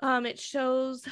Um, 0.00 0.26
it 0.26 0.38
shows 0.38 1.06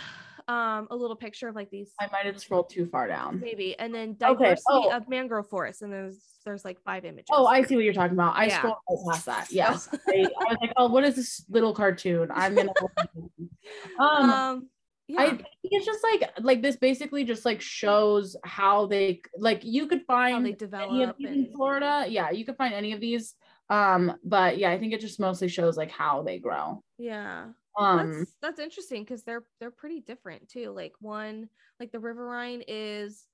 um 0.53 0.89
a 0.91 0.97
little 0.97 1.17
picture 1.17 1.49
of 1.49 1.55
like 1.55 1.71
these 1.71 1.91
I 2.01 2.09
might 2.13 2.27
have 2.27 2.39
scrolled 2.41 2.69
too 2.71 2.87
far 2.87 3.07
down. 3.09 3.41
maybe, 3.41 3.79
and 3.79 3.95
then 3.95 4.17
Okay, 4.23 4.45
diversity 4.45 4.65
oh. 4.71 4.97
of 4.97 5.09
mangrove 5.09 5.49
forests, 5.49 5.83
and 5.83 5.93
there's 5.93 6.19
there's 6.45 6.65
like 6.65 6.79
five 6.83 7.05
images. 7.05 7.29
Oh, 7.31 7.47
I 7.47 7.63
see 7.63 7.77
what 7.77 7.85
you're 7.85 7.95
talking 7.95 8.17
about. 8.21 8.35
I 8.37 8.47
Yeah. 8.47 8.59
scrolled 8.59 8.77
right 8.89 8.99
past 9.13 9.27
that. 9.27 9.47
Yes. 9.53 9.89
I, 10.09 10.27
I 10.41 10.45
was 10.51 10.59
like, 10.61 10.73
oh, 10.77 10.89
what 10.89 11.05
is 11.05 11.15
this 11.15 11.45
little 11.49 11.73
cartoon? 11.75 12.29
I'm 12.33 12.55
gonna 12.57 12.73
um 13.99 14.31
um 14.31 14.69
yeah. 15.09 15.21
I 15.23 15.29
think 15.31 15.47
it's 15.65 15.87
just 15.87 16.03
like 16.03 16.31
like 16.41 16.63
this 16.63 16.77
basically 16.77 17.25
just 17.25 17.45
like 17.45 17.61
shows 17.61 18.37
how 18.45 18.87
they 18.87 19.21
like 19.37 19.61
you 19.65 19.87
could 19.87 20.05
how 20.09 20.15
find 20.15 20.45
they 20.47 20.51
any 20.51 20.53
of 20.53 20.59
develop 20.59 21.17
these 21.19 21.29
in 21.29 21.53
Florida. 21.55 22.07
Yeah, 22.09 22.31
you 22.31 22.45
could 22.45 22.57
find 22.57 22.73
any 22.75 22.93
of 22.93 23.01
these. 23.01 23.35
Um, 23.69 24.17
but 24.25 24.59
yeah, 24.59 24.71
I 24.71 24.79
think 24.79 24.93
it 24.93 25.01
just 25.01 25.19
mostly 25.21 25.49
shows 25.49 25.77
like 25.77 25.91
how 25.91 26.23
they 26.23 26.39
grow. 26.39 26.83
yeah. 26.99 27.49
Um 27.79 27.97
that's 27.97 28.37
that's 28.41 28.59
interesting 28.59 29.03
because 29.05 29.25
they're 29.25 29.47
they're 29.61 29.71
pretty 29.71 30.01
different 30.01 30.49
too. 30.49 30.71
Like 30.71 30.95
one, 31.01 31.49
like 31.81 31.93
the 31.93 32.01
riverine 32.01 32.63
is 32.69 33.29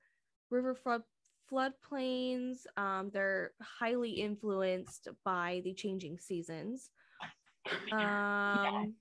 river 0.51 0.74
flood 0.74 1.05
floodplains. 1.51 2.66
Um, 2.76 3.11
they're 3.11 3.55
highly 3.62 4.12
influenced 4.12 5.09
by 5.24 5.62
the 5.64 5.74
changing 5.74 6.18
seasons. 6.20 6.91
Um, 7.91 8.97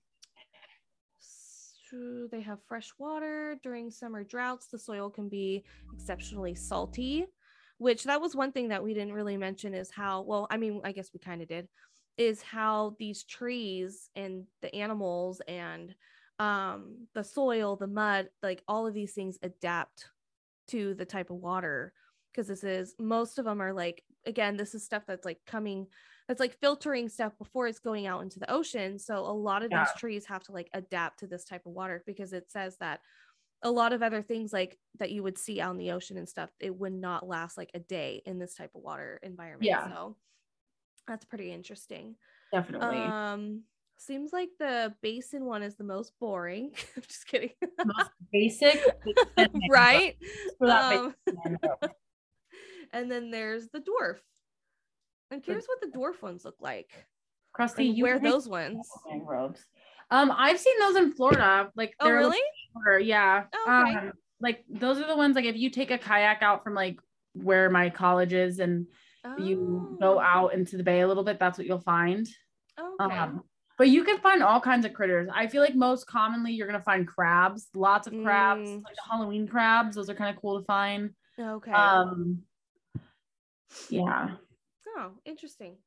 so 1.20 2.28
they 2.32 2.42
have 2.42 2.60
fresh 2.68 2.92
water 2.98 3.58
during 3.64 3.92
summer 3.92 4.24
droughts. 4.24 4.68
The 4.68 4.80
soil 4.80 5.10
can 5.10 5.30
be 5.30 5.66
exceptionally 5.92 6.56
salty, 6.56 7.28
which 7.78 8.04
that 8.04 8.22
was 8.22 8.36
one 8.36 8.52
thing 8.52 8.70
that 8.70 8.84
we 8.84 8.94
didn't 8.94 9.14
really 9.14 9.38
mention 9.38 9.74
is 9.74 9.92
how 9.92 10.22
well, 10.22 10.48
I 10.50 10.58
mean, 10.58 10.82
I 10.84 10.92
guess 10.92 11.14
we 11.14 11.20
kind 11.20 11.42
of 11.42 11.48
did, 11.48 11.70
is 12.18 12.42
how 12.42 12.96
these 13.00 13.24
trees 13.24 14.10
and 14.16 14.48
the 14.62 14.74
animals 14.76 15.42
and 15.48 15.96
um 16.40 17.08
the 17.14 17.24
soil, 17.24 17.76
the 17.76 17.88
mud, 17.88 18.30
like 18.44 18.64
all 18.68 18.88
of 18.88 18.94
these 18.94 19.14
things 19.14 19.38
adapt 19.42 20.10
to 20.70 20.94
the 20.96 21.06
type 21.06 21.30
of 21.30 21.38
water 21.38 21.94
because 22.32 22.48
this 22.48 22.64
is 22.64 22.96
most 23.00 23.40
of 23.40 23.46
them 23.46 23.62
are 23.62 23.74
like 23.74 24.04
again 24.26 24.58
this 24.58 24.76
is 24.76 24.84
stuff 24.84 25.06
that's 25.08 25.26
like 25.26 25.40
coming 25.46 25.88
that's 26.28 26.40
like 26.40 26.60
filtering 26.60 27.08
stuff 27.10 27.38
before 27.38 27.68
it's 27.68 27.80
going 27.80 28.06
out 28.06 28.22
into 28.22 28.40
the 28.40 28.52
ocean 28.52 29.00
so 29.00 29.20
a 29.20 29.32
lot 29.32 29.64
of 29.64 29.72
Yeah. 29.72 29.74
these 29.74 29.94
trees 29.94 30.26
have 30.26 30.44
to 30.44 30.52
like 30.52 30.70
adapt 30.74 31.20
to 31.20 31.28
this 31.28 31.46
type 31.46 31.66
of 31.66 31.72
water 31.72 32.04
because 32.06 32.34
it 32.34 32.52
says 32.52 32.78
that 32.80 33.00
a 33.64 33.72
lot 33.72 33.94
of 33.94 34.04
other 34.04 34.22
things 34.22 34.54
like 34.54 34.80
that 35.00 35.12
you 35.12 35.24
would 35.24 35.38
see 35.38 35.60
out 35.62 35.72
in 35.72 35.78
the 35.78 35.92
ocean 35.92 36.18
and 36.18 36.30
stuff 36.30 36.52
it 36.60 36.76
would 36.76 36.94
not 36.94 37.28
last 37.28 37.58
like 37.58 37.72
a 37.74 37.80
day 37.80 38.22
in 38.26 38.40
this 38.40 38.56
type 38.56 38.72
of 38.76 38.82
water 38.82 39.20
environment 39.24 39.76
Yeah. 39.76 39.88
so 39.88 40.18
that's 41.08 41.26
pretty 41.26 41.52
interesting 41.52 42.16
definitely. 42.52 42.98
um 42.98 43.64
seems 43.98 44.32
like 44.32 44.50
the 44.60 44.94
basin 45.02 45.46
one 45.46 45.64
is 45.64 45.76
the 45.76 45.84
most 45.84 46.12
boring 46.20 46.72
i'm 46.96 47.04
just 47.08 47.28
kidding 47.28 47.52
Most 47.86 48.10
basic 48.32 48.80
right 49.72 50.16
for 50.60 50.68
that 50.68 50.96
Um, 50.98 51.16
and 52.94 53.12
then 53.12 53.32
there's 53.32 53.70
the 53.70 53.80
dwarf 53.80 54.18
i'm 55.32 55.42
curious 55.42 55.66
what 55.68 55.82
the 55.82 55.98
dwarf 55.98 56.22
ones 56.22 56.46
look 56.46 56.58
like 56.60 56.92
Krusty, 57.58 57.88
and 57.88 57.98
you 57.98 58.04
wear 58.04 58.20
those 58.20 58.48
ones 58.48 58.88
mangroves. 59.10 59.66
Um, 60.12 60.32
I've 60.36 60.60
seen 60.60 60.80
those 60.80 60.96
in 60.96 61.12
Florida. 61.14 61.72
Like 61.76 61.94
oh 62.00 62.06
they're 62.06 62.18
a 62.20 62.22
little 62.22 62.32
really 62.32 62.44
shorter, 62.72 63.00
yeah. 63.00 63.46
Oh, 63.54 63.82
okay. 63.84 63.98
Um, 63.98 64.12
like 64.40 64.64
those 64.70 65.00
are 65.00 65.08
the 65.08 65.18
ones 65.18 65.36
like 65.36 65.46
if 65.46 65.58
you 65.58 65.70
take 65.72 65.90
a 65.90 65.98
kayak 65.98 66.44
out 66.44 66.64
from 66.64 66.76
like 66.76 67.00
where 67.34 67.70
my 67.70 67.90
college 67.90 68.32
is 68.34 68.60
and 68.60 68.86
you 69.38 69.98
go 70.00 70.18
Oh, 70.18 70.20
out 70.20 70.54
into 70.54 70.78
the 70.78 70.84
bay 70.84 71.02
a 71.02 71.08
little 71.08 71.24
bit, 71.24 71.40
that's 71.40 71.58
what 71.58 71.68
you'll 71.68 71.80
find. 71.80 72.28
okay. 72.80 73.16
Um, 73.18 73.44
but 73.78 73.90
you 73.90 74.04
can 74.04 74.18
find 74.20 74.42
all 74.42 74.60
kinds 74.60 74.86
of 74.86 74.94
critters. 74.94 75.30
I 75.32 75.48
feel 75.48 75.62
like 75.62 75.76
most 75.76 76.08
commonly 76.08 76.52
you're 76.54 76.68
gonna 76.68 76.82
find 76.82 77.08
crabs, 77.08 77.68
lots 77.76 78.08
of 78.08 78.14
crabs, 78.24 78.70
Mm. 78.70 78.84
like 78.84 78.96
Halloween 79.10 79.48
crabs. 79.48 79.96
Those 79.96 80.10
are 80.10 80.16
kind 80.16 80.36
of 80.36 80.42
cool 80.42 80.60
to 80.60 80.66
find. 80.66 81.14
okay 81.40 81.72
Um, 81.74 82.44
yeah. 83.90 84.30
Oh, 84.98 85.12
interesting. 85.26 85.78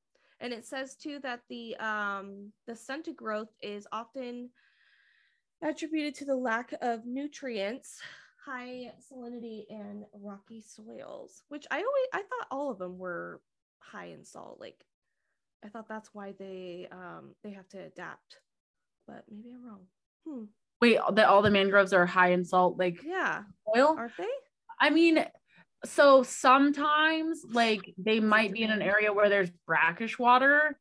And 0.41 0.53
it 0.53 0.65
says 0.65 0.95
too 0.95 1.19
that 1.23 1.41
the 1.49 1.77
um 1.77 2.53
the 2.67 2.77
stunted 2.77 3.17
growth 3.17 3.51
is 3.61 3.87
often 3.93 4.51
attributed 5.63 6.15
to 6.17 6.25
the 6.25 6.35
lack 6.37 6.73
of 6.81 7.05
nutrients, 7.07 8.01
high 8.51 8.93
salinity, 9.13 9.65
and 9.71 10.05
rocky 10.13 10.61
soils. 10.61 11.43
Which 11.49 11.67
I 11.71 11.77
always 11.77 12.09
I 12.13 12.19
thought 12.19 12.49
all 12.51 12.71
of 12.71 12.79
them 12.79 12.99
were 12.99 13.41
high 13.81 14.07
in 14.07 14.25
salt. 14.25 14.59
Like 14.61 14.85
I 15.65 15.69
thought 15.69 15.89
that's 15.89 16.11
why 16.13 16.35
they 16.39 16.89
um 16.91 17.35
they 17.45 17.51
have 17.53 17.69
to 17.71 17.79
adapt. 17.79 18.39
But 19.07 19.25
maybe 19.31 19.51
I'm 19.55 19.65
wrong. 19.67 19.87
Hmm. 20.27 20.45
Wait, 20.81 20.99
that 21.15 21.29
all 21.29 21.43
the 21.43 21.51
mangroves 21.51 21.93
are 21.93 22.07
high 22.07 22.31
in 22.33 22.45
salt, 22.45 22.79
like 22.79 22.99
Yeah, 23.05 23.43
oil. 23.77 23.97
aren't 23.99 24.17
they? 24.17 24.29
I 24.81 24.91
mean, 24.91 25.25
so 25.85 26.23
sometimes 26.23 27.43
like 27.53 27.95
they 27.99 28.21
might 28.21 28.53
be 28.53 28.63
in 28.63 28.71
an 28.71 28.81
area 28.83 29.13
where 29.13 29.29
there's 29.29 29.51
brackish 29.67 30.19
water, 30.19 30.79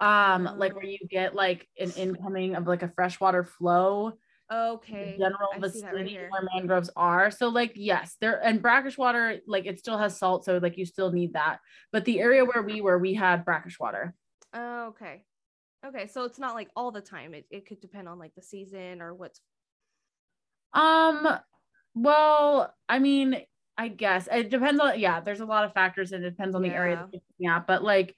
um, 0.00 0.48
like 0.58 0.74
where 0.74 0.84
Oh. 0.84 0.88
you 0.88 0.98
get 1.10 1.34
like 1.34 1.68
an 1.78 1.90
incoming 1.92 2.54
of 2.54 2.66
like 2.66 2.82
a 2.82 2.92
freshwater 2.94 3.42
flow. 3.42 4.12
Okay. 4.52 5.16
The 5.16 5.24
general 5.24 5.48
I 5.52 5.58
that 5.58 5.64
right 5.64 5.70
vicinity 5.72 6.18
where 6.28 6.48
mangroves 6.54 6.90
are. 6.96 7.30
So 7.30 7.48
like 7.48 7.72
yes, 7.76 8.16
there 8.20 8.42
and 8.44 8.60
brackish 8.62 8.98
water, 8.98 9.40
like 9.46 9.66
it 9.66 9.78
still 9.78 9.98
has 9.98 10.18
salt, 10.18 10.44
so 10.44 10.58
like 10.58 10.76
you 10.76 10.84
still 10.86 11.12
need 11.12 11.32
that. 11.32 11.60
But 11.92 12.04
the 12.04 12.20
area 12.20 12.44
where 12.44 12.62
we 12.62 12.80
were, 12.80 12.98
we 12.98 13.14
had 13.14 13.44
brackish 13.44 13.80
water. 13.80 14.14
Oh, 14.52 14.88
okay. 14.88 15.24
Okay, 15.84 16.06
so 16.06 16.24
it's 16.24 16.38
not 16.38 16.54
like 16.54 16.70
all 16.76 16.92
the 16.92 17.00
time. 17.00 17.34
It 17.34 17.46
it 17.50 17.66
could 17.66 17.80
depend 17.80 18.08
on 18.08 18.18
like 18.18 18.34
the 18.34 18.42
season 18.42 19.02
or 19.02 19.14
what's 19.14 19.40
Um, 20.72 21.28
well, 21.94 22.74
I 22.88 22.98
mean, 22.98 23.42
I 23.76 23.88
guess 23.88 24.28
it 24.30 24.50
depends 24.50 24.80
on 24.80 24.98
yeah, 24.98 25.20
there's 25.20 25.40
a 25.40 25.46
lot 25.46 25.64
of 25.64 25.72
factors 25.72 26.12
and 26.12 26.24
it 26.24 26.30
depends 26.30 26.54
on 26.54 26.62
the 26.62 26.74
area 26.74 26.96
Yeah. 26.96 27.02
that 27.02 27.08
you're 27.12 27.22
looking 27.30 27.46
at. 27.48 27.66
But 27.66 27.82
like, 27.82 28.16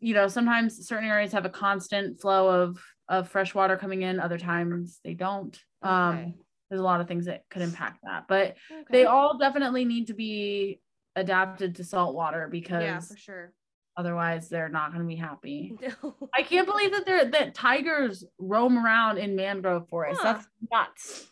you 0.00 0.14
know, 0.14 0.28
sometimes 0.28 0.86
certain 0.86 1.08
areas 1.08 1.32
have 1.32 1.44
a 1.44 1.50
constant 1.50 2.20
flow 2.20 2.62
of 2.62 2.82
of 3.10 3.28
fresh 3.28 3.54
water 3.54 3.76
coming 3.76 4.02
in, 4.02 4.18
other 4.20 4.38
times 4.38 5.00
they 5.04 5.12
don't. 5.14 5.58
Um, 5.82 6.14
Okay. 6.16 6.34
there's 6.70 6.80
a 6.80 6.84
lot 6.84 7.00
of 7.02 7.08
things 7.08 7.26
that 7.26 7.44
could 7.50 7.60
impact 7.62 7.98
that. 8.04 8.26
But 8.28 8.56
Okay. 8.70 8.84
they 8.90 9.04
all 9.04 9.36
definitely 9.36 9.84
need 9.84 10.06
to 10.06 10.14
be 10.14 10.80
adapted 11.16 11.74
to 11.76 11.84
salt 11.84 12.14
water 12.14 12.48
because 12.48 12.82
yeah, 12.84 13.00
for 13.00 13.16
sure. 13.16 13.52
otherwise 13.96 14.48
they're 14.48 14.68
not 14.68 14.92
going 14.92 15.02
to 15.02 15.08
be 15.08 15.16
happy. 15.16 15.74
No. 16.02 16.14
I 16.32 16.42
can't 16.44 16.66
believe 16.68 16.92
that 16.92 17.04
they're 17.04 17.24
that 17.32 17.54
tigers 17.56 18.24
roam 18.38 18.78
around 18.82 19.18
in 19.18 19.34
mangrove 19.34 19.88
forests. 19.88 20.22
Huh. 20.22 20.34
That's 20.34 20.46
nuts. 20.70 21.26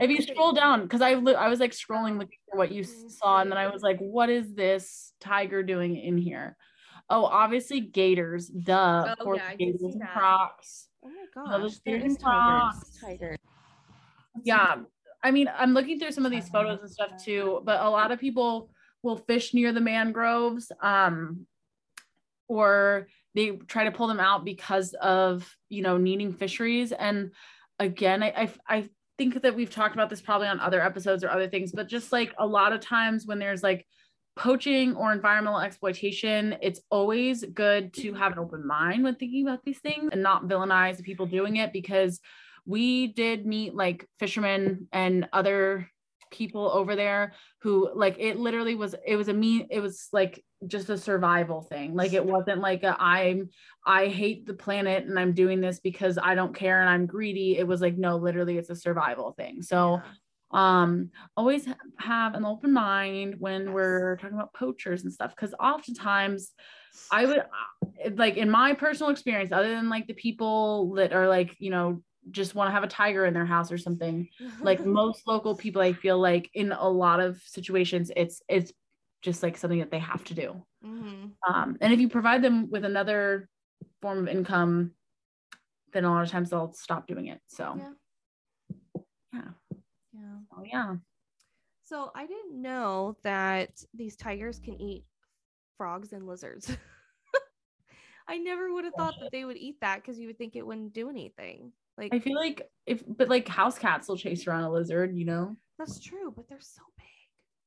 If 0.00 0.10
you 0.10 0.20
scroll 0.22 0.52
down, 0.52 0.82
because 0.82 1.00
I 1.00 1.12
I 1.12 1.48
was 1.48 1.58
like 1.58 1.72
scrolling 1.72 2.18
looking 2.18 2.38
for 2.50 2.56
what 2.58 2.70
you 2.70 2.82
Mhm. 2.84 3.10
saw, 3.10 3.40
and 3.40 3.50
then 3.50 3.58
I 3.58 3.68
was 3.68 3.82
like, 3.82 3.98
what 3.98 4.28
is 4.28 4.54
this 4.54 5.12
tiger 5.20 5.62
doing 5.62 5.96
in 5.96 6.18
here? 6.18 6.56
Oh, 7.08 7.24
obviously 7.24 7.80
gators. 7.80 8.46
Duh. 8.48 9.16
Oh, 9.20 9.34
yeah, 9.34 9.54
gators 9.56 9.80
see 9.80 9.86
and 9.92 10.00
that. 10.02 10.12
crocs. 10.12 10.88
Oh 11.04 11.08
my 11.08 11.58
gosh, 11.58 11.78
there 11.84 11.96
is 11.96 12.16
tigers. 12.16 12.98
Tiger. 13.00 13.36
Yeah. 14.44 14.76
I 15.24 15.30
mean, 15.30 15.48
I'm 15.56 15.72
looking 15.72 15.98
through 15.98 16.12
some 16.12 16.26
of 16.26 16.32
these 16.32 16.48
photos 16.48 16.80
and 16.80 16.90
stuff 16.90 17.24
too, 17.24 17.60
but 17.64 17.80
a 17.80 17.88
lot 17.88 18.10
of 18.10 18.18
people 18.18 18.70
will 19.02 19.16
fish 19.16 19.54
near 19.54 19.72
the 19.72 19.80
mangroves. 19.80 20.72
Um, 20.80 21.46
or 22.48 23.06
they 23.34 23.50
try 23.66 23.84
to 23.84 23.92
pull 23.92 24.06
them 24.06 24.20
out 24.20 24.44
because 24.44 24.94
of 24.94 25.56
you 25.68 25.82
know 25.82 25.96
needing 25.96 26.32
fisheries 26.32 26.92
and 26.92 27.30
again 27.78 28.22
I, 28.22 28.28
I 28.36 28.50
i 28.68 28.88
think 29.16 29.40
that 29.40 29.54
we've 29.54 29.70
talked 29.70 29.94
about 29.94 30.10
this 30.10 30.20
probably 30.20 30.48
on 30.48 30.60
other 30.60 30.82
episodes 30.82 31.24
or 31.24 31.30
other 31.30 31.48
things 31.48 31.72
but 31.72 31.88
just 31.88 32.12
like 32.12 32.34
a 32.38 32.46
lot 32.46 32.72
of 32.72 32.80
times 32.80 33.26
when 33.26 33.38
there's 33.38 33.62
like 33.62 33.86
poaching 34.34 34.96
or 34.96 35.12
environmental 35.12 35.60
exploitation 35.60 36.56
it's 36.62 36.80
always 36.90 37.44
good 37.52 37.92
to 37.92 38.14
have 38.14 38.32
an 38.32 38.38
open 38.38 38.66
mind 38.66 39.04
when 39.04 39.14
thinking 39.14 39.46
about 39.46 39.62
these 39.64 39.78
things 39.80 40.08
and 40.10 40.22
not 40.22 40.48
villainize 40.48 40.96
the 40.96 41.02
people 41.02 41.26
doing 41.26 41.56
it 41.56 41.72
because 41.72 42.18
we 42.64 43.08
did 43.08 43.46
meet 43.46 43.74
like 43.74 44.08
fishermen 44.18 44.88
and 44.92 45.28
other 45.32 45.88
people 46.32 46.70
over 46.72 46.96
there 46.96 47.34
who 47.60 47.90
like 47.94 48.16
it 48.18 48.38
literally 48.38 48.74
was 48.74 48.94
it 49.06 49.16
was 49.16 49.28
a 49.28 49.34
mean 49.34 49.66
it 49.70 49.80
was 49.80 50.08
like 50.12 50.42
just 50.66 50.90
a 50.90 50.96
survival 50.96 51.60
thing. 51.60 51.94
Like 51.94 52.12
it 52.12 52.24
wasn't 52.24 52.60
like 52.60 52.82
a 52.82 52.96
i'm 52.98 53.50
i 53.86 54.06
hate 54.06 54.46
the 54.46 54.54
planet 54.54 55.04
and 55.04 55.18
i'm 55.18 55.32
doing 55.32 55.60
this 55.60 55.80
because 55.80 56.18
i 56.22 56.34
don't 56.34 56.54
care 56.54 56.80
and 56.80 56.88
i'm 56.88 57.06
greedy. 57.06 57.58
It 57.58 57.66
was 57.66 57.80
like 57.80 57.96
no 57.96 58.16
literally 58.16 58.58
it's 58.58 58.70
a 58.70 58.76
survival 58.76 59.32
thing. 59.32 59.62
So 59.62 60.00
um 60.52 61.10
always 61.36 61.66
have 61.98 62.34
an 62.34 62.44
open 62.44 62.72
mind 62.72 63.36
when 63.38 63.72
we're 63.72 64.16
talking 64.16 64.36
about 64.36 64.52
poachers 64.54 65.02
and 65.04 65.12
stuff 65.12 65.34
because 65.34 65.54
oftentimes 65.58 66.52
i 67.10 67.24
would 67.24 67.38
uh, 67.38 68.10
like 68.16 68.36
in 68.36 68.50
my 68.50 68.72
personal 68.74 69.10
experience 69.10 69.52
other 69.52 69.70
than 69.74 69.88
like 69.88 70.06
the 70.06 70.14
people 70.14 70.92
that 70.94 71.12
are 71.12 71.28
like 71.28 71.56
you 71.58 71.70
know 71.70 72.02
just 72.30 72.54
want 72.54 72.68
to 72.68 72.72
have 72.72 72.84
a 72.84 72.88
tiger 72.88 73.24
in 73.26 73.34
their 73.34 73.46
house 73.46 73.72
or 73.72 73.78
something 73.78 74.28
like 74.60 74.84
most 75.00 75.26
local 75.26 75.56
people 75.56 75.80
i 75.82 75.92
feel 75.92 76.18
like 76.18 76.50
in 76.54 76.70
a 76.72 76.88
lot 76.88 77.18
of 77.20 77.40
situations 77.42 78.10
it's 78.16 78.42
it's 78.48 78.72
just 79.22 79.42
like 79.42 79.56
something 79.56 79.78
that 79.80 79.90
they 79.90 79.98
have 79.98 80.22
to 80.24 80.34
do 80.34 80.64
Mhm. 80.84 81.30
um, 81.48 81.76
and 81.80 81.92
if 81.92 82.00
you 82.00 82.08
provide 82.08 82.42
them 82.42 82.68
with 82.70 82.84
another 82.84 83.48
form 84.00 84.18
of 84.18 84.28
income 84.28 84.92
then 85.92 86.04
a 86.04 86.10
lot 86.10 86.24
of 86.24 86.30
times 86.30 86.50
they'll 86.50 86.72
stop 86.72 87.06
doing 87.06 87.26
it 87.26 87.40
so 87.46 87.74
yeah 87.78 87.92
Yeah. 89.34 89.50
Oh 90.56 90.62
yeah 90.64 90.94
So 91.84 92.10
I 92.14 92.26
didn't 92.26 92.60
know 92.60 93.16
that 93.24 93.70
these 93.94 94.16
tigers 94.16 94.58
can 94.58 94.80
eat 94.80 95.04
frogs 95.76 96.12
and 96.12 96.26
lizards. 96.26 96.70
I 98.28 98.38
never 98.38 98.72
would 98.72 98.84
have 98.84 98.94
thought 98.96 99.14
that 99.20 99.32
they 99.32 99.44
would 99.44 99.56
eat 99.56 99.80
that 99.80 99.96
because 99.96 100.18
you 100.18 100.28
would 100.28 100.38
think 100.38 100.54
it 100.56 100.66
wouldn't 100.66 100.92
do 100.94 101.10
anything. 101.10 101.72
Like 101.98 102.14
i 102.14 102.18
feel 102.18 102.36
like 102.36 102.70
if 102.86 103.02
but 103.06 103.28
like 103.28 103.46
house 103.48 103.78
cats 103.78 104.08
will 104.08 104.16
chase 104.16 104.46
around 104.46 104.64
a 104.64 104.70
lizard 104.72 105.14
you 105.14 105.24
know 105.26 105.54
that's 105.78 105.98
true, 106.00 106.32
but 106.34 106.48
they're 106.48 106.60
so 106.60 106.80
big. 106.96 107.06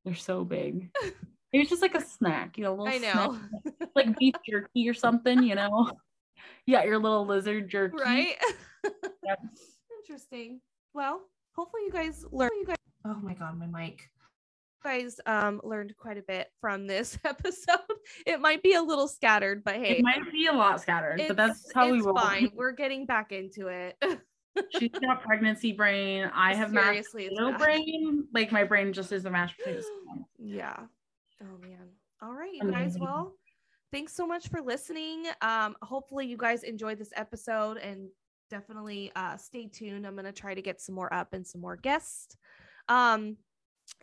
they're 0.04 0.14
so 0.14 0.44
big 0.44 0.90
it 1.52 1.58
was 1.58 1.68
just 1.68 1.82
like 1.82 1.94
a 1.94 2.00
snack 2.00 2.58
you 2.58 2.64
know 2.64 2.70
a 2.70 2.76
little 2.76 2.88
I 2.88 2.98
snack, 2.98 3.30
know, 3.30 3.38
like 3.94 4.18
beef 4.18 4.34
jerky 4.48 4.88
or 4.88 4.94
something 4.94 5.42
you 5.44 5.54
know 5.54 5.92
yeah 6.66 6.82
your 6.84 6.98
little 6.98 7.24
lizard 7.26 7.68
jerky 7.68 7.96
right? 8.02 8.36
Yep. 9.24 9.38
Interesting. 10.02 10.60
Well, 10.94 11.20
hopefully 11.56 11.82
you 11.86 11.92
guys 11.92 12.24
learn. 12.30 12.50
You 12.60 12.66
guys, 12.66 12.76
oh 13.04 13.16
my 13.22 13.34
god, 13.34 13.58
my 13.58 13.66
mic. 13.66 14.10
You 14.84 14.90
guys 14.90 15.20
um 15.26 15.60
learned 15.64 15.96
quite 15.96 16.18
a 16.18 16.22
bit 16.22 16.48
from 16.60 16.86
this 16.86 17.18
episode. 17.24 17.78
It 18.24 18.40
might 18.40 18.62
be 18.62 18.74
a 18.74 18.82
little 18.82 19.08
scattered, 19.08 19.64
but 19.64 19.76
hey, 19.76 19.98
it 19.98 20.02
might 20.02 20.30
be 20.30 20.46
a 20.46 20.52
lot 20.52 20.80
scattered 20.80 21.22
but 21.26 21.36
that's 21.36 21.72
how 21.74 21.90
we 21.90 21.98
it's 21.98 22.06
roll 22.06 22.16
fine. 22.16 22.50
We're 22.54 22.72
getting 22.72 23.06
back 23.06 23.32
into 23.32 23.68
it. 23.68 23.96
she's 24.78 24.90
got 24.90 25.22
pregnancy 25.22 25.70
brain 25.70 26.30
i 26.34 26.54
have 26.54 26.72
mashed 26.72 27.10
Seriously, 27.10 27.28
potato 27.28 27.58
brain 27.58 28.26
like 28.32 28.50
my 28.50 28.64
brain 28.64 28.90
just 28.90 29.12
is 29.12 29.26
a 29.26 29.30
mashed 29.30 29.58
potatoes 29.58 29.84
yeah. 30.38 30.76
Oh 31.42 31.58
man. 31.60 31.88
All 32.22 32.32
right, 32.32 32.52
you 32.54 32.62
Amazing. 32.62 32.82
guys. 32.84 32.98
Well, 32.98 33.34
thanks 33.92 34.14
so 34.14 34.26
much 34.26 34.48
for 34.48 34.60
listening. 34.62 35.26
Um, 35.42 35.76
hopefully 35.82 36.26
you 36.26 36.36
guys 36.36 36.62
enjoyed 36.62 36.98
this 36.98 37.12
episode 37.14 37.76
and 37.76 38.08
definitely 38.50 39.12
uh 39.16 39.36
stay 39.36 39.66
tuned. 39.66 40.06
I'm 40.06 40.16
gonna 40.16 40.32
try 40.32 40.54
to 40.54 40.62
get 40.62 40.80
some 40.80 40.94
more 40.94 41.12
up 41.12 41.32
and 41.32 41.46
some 41.46 41.60
more 41.60 41.76
guests. 41.76 42.36
Um 42.88 43.36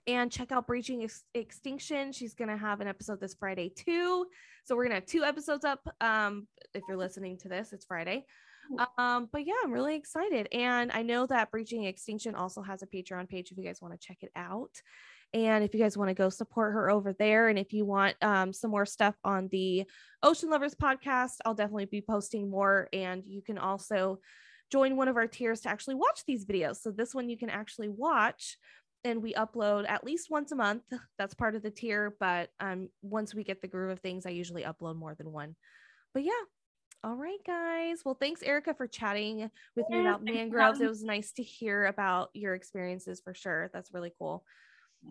and 0.08 0.32
check 0.32 0.52
out 0.52 0.68
Breaching 0.68 1.04
Ex- 1.04 1.26
Extinction. 1.34 2.12
She's 2.12 2.34
gonna 2.34 2.58
have 2.58 2.82
an 2.82 2.88
episode 2.88 3.20
this 3.20 3.34
Friday 3.34 3.70
too. 3.70 4.26
So 4.66 4.76
we're 4.76 4.84
gonna 4.84 4.96
have 4.96 5.06
two 5.06 5.24
episodes 5.24 5.66
up. 5.66 5.88
Um, 6.02 6.48
if 6.74 6.84
you're 6.88 6.98
listening 6.98 7.38
to 7.40 7.50
this, 7.50 7.74
it's 7.74 7.86
Friday. 7.86 8.26
Um, 8.98 9.30
but 9.32 9.46
yeah, 9.46 9.54
I'm 9.64 9.72
really 9.72 9.96
excited. 9.96 10.48
And 10.52 10.92
I 10.92 11.02
know 11.02 11.26
that 11.28 11.52
Breaching 11.52 11.84
Extinction 11.84 12.36
also 12.36 12.62
has 12.62 12.82
a 12.82 12.88
Patreon 12.88 13.28
page 13.28 13.52
if 13.52 13.58
you 13.58 13.64
guys 13.64 13.82
want 13.82 13.94
to 13.94 14.08
check 14.08 14.18
it 14.22 14.32
out. 14.36 14.72
And 15.34 15.64
if 15.64 15.74
you 15.74 15.80
guys 15.80 15.98
want 15.98 16.10
to 16.10 16.14
go 16.14 16.30
support 16.30 16.74
her 16.74 16.92
over 16.92 17.14
there, 17.14 17.48
and 17.48 17.58
if 17.58 17.74
you 17.74 17.86
want 17.86 18.16
um, 18.22 18.54
some 18.54 18.70
more 18.70 18.86
stuff 18.86 19.16
on 19.24 19.48
the 19.52 19.86
Ocean 20.22 20.50
Lovers 20.50 20.76
podcast, 20.76 21.38
I'll 21.44 21.56
definitely 21.56 21.86
be 21.86 22.02
posting 22.02 22.50
more. 22.50 22.88
And 22.94 23.24
you 23.26 23.42
can 23.42 23.58
also 23.58 24.20
join 24.72 24.96
one 24.96 25.08
of 25.08 25.18
our 25.18 25.28
tiers 25.28 25.62
to 25.62 25.70
actually 25.70 25.96
watch 25.96 26.22
these 26.28 26.46
videos. 26.46 26.78
So 26.78 26.92
this 26.92 27.16
one 27.16 27.30
you 27.30 27.38
can 27.38 27.50
actually 27.50 27.90
watch, 27.90 28.58
and 29.04 29.24
we 29.24 29.34
upload 29.34 29.90
at 29.90 30.04
least 30.04 30.30
once 30.30 30.52
a 30.52 30.56
month. 30.56 30.84
That's 31.18 31.34
part 31.34 31.56
of 31.56 31.64
the 31.64 31.72
tier. 31.72 32.16
But 32.20 32.50
um, 32.60 32.90
once 33.02 33.34
we 33.34 33.44
get 33.44 33.62
the 33.62 33.68
groove 33.68 33.92
of 33.92 34.00
things, 34.00 34.26
I 34.26 34.32
usually 34.32 34.64
upload 34.64 34.98
more 34.98 35.16
than 35.16 35.32
one. 35.32 35.56
But 36.14 36.24
yeah. 36.24 36.32
All 37.06 37.16
right, 37.16 37.40
guys. 37.46 38.00
Well, 38.06 38.16
thanks, 38.18 38.42
Erica, 38.44 38.74
for 38.74 38.88
chatting 38.88 39.52
with 39.76 39.90
me 39.90 40.00
about 40.00 40.24
mangroves. 40.24 40.80
It 40.80 40.88
was 40.88 41.04
nice 41.04 41.34
to 41.34 41.44
hear 41.44 41.88
about 41.88 42.30
your 42.34 42.56
experiences 42.56 43.20
for 43.22 43.34
sure. 43.34 43.70
That's 43.74 43.94
really 43.94 44.14
cool. 44.18 44.46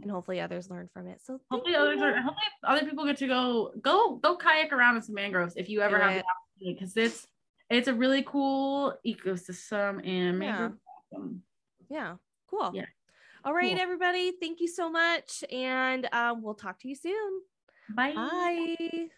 And 0.01 0.11
hopefully 0.11 0.41
others 0.41 0.71
learn 0.71 0.89
from 0.93 1.07
it. 1.07 1.21
So 1.23 1.41
hopefully 1.51 1.77
others 1.77 2.01
are 2.01 2.15
hopefully 2.17 2.47
other 2.65 2.85
people 2.87 3.05
get 3.05 3.19
to 3.19 3.27
go 3.29 3.73
go 3.81 4.17
go 4.17 4.37
kayak 4.37 4.73
around 4.73 4.97
in 4.97 5.03
some 5.03 5.15
mangroves 5.15 5.55
if 5.57 5.69
you 5.69 5.81
ever 5.83 5.97
Do 5.99 6.03
have 6.03 6.13
it. 6.13 6.25
the 6.25 6.25
opportunity 6.65 6.75
because 6.81 6.97
it's 6.97 7.27
it's 7.71 7.89
a 7.89 7.95
really 7.95 8.23
cool 8.25 8.95
ecosystem 9.07 10.07
and 10.07 10.39
mangroves 10.39 10.77
awesome. 11.13 11.43
Yeah, 11.89 12.17
cool. 12.49 12.71
Yeah. 12.75 12.87
All 13.45 13.53
right, 13.55 13.73
Cool. 13.73 13.81
everybody. 13.81 14.33
Thank 14.41 14.61
you 14.61 14.69
so 14.69 14.91
much. 14.91 15.43
And 15.53 16.09
um, 16.13 16.43
we'll 16.43 16.55
talk 16.55 16.79
to 16.81 16.89
you 16.89 16.95
soon. 16.95 17.43
bye 17.95 18.15
Bye. 18.15 19.09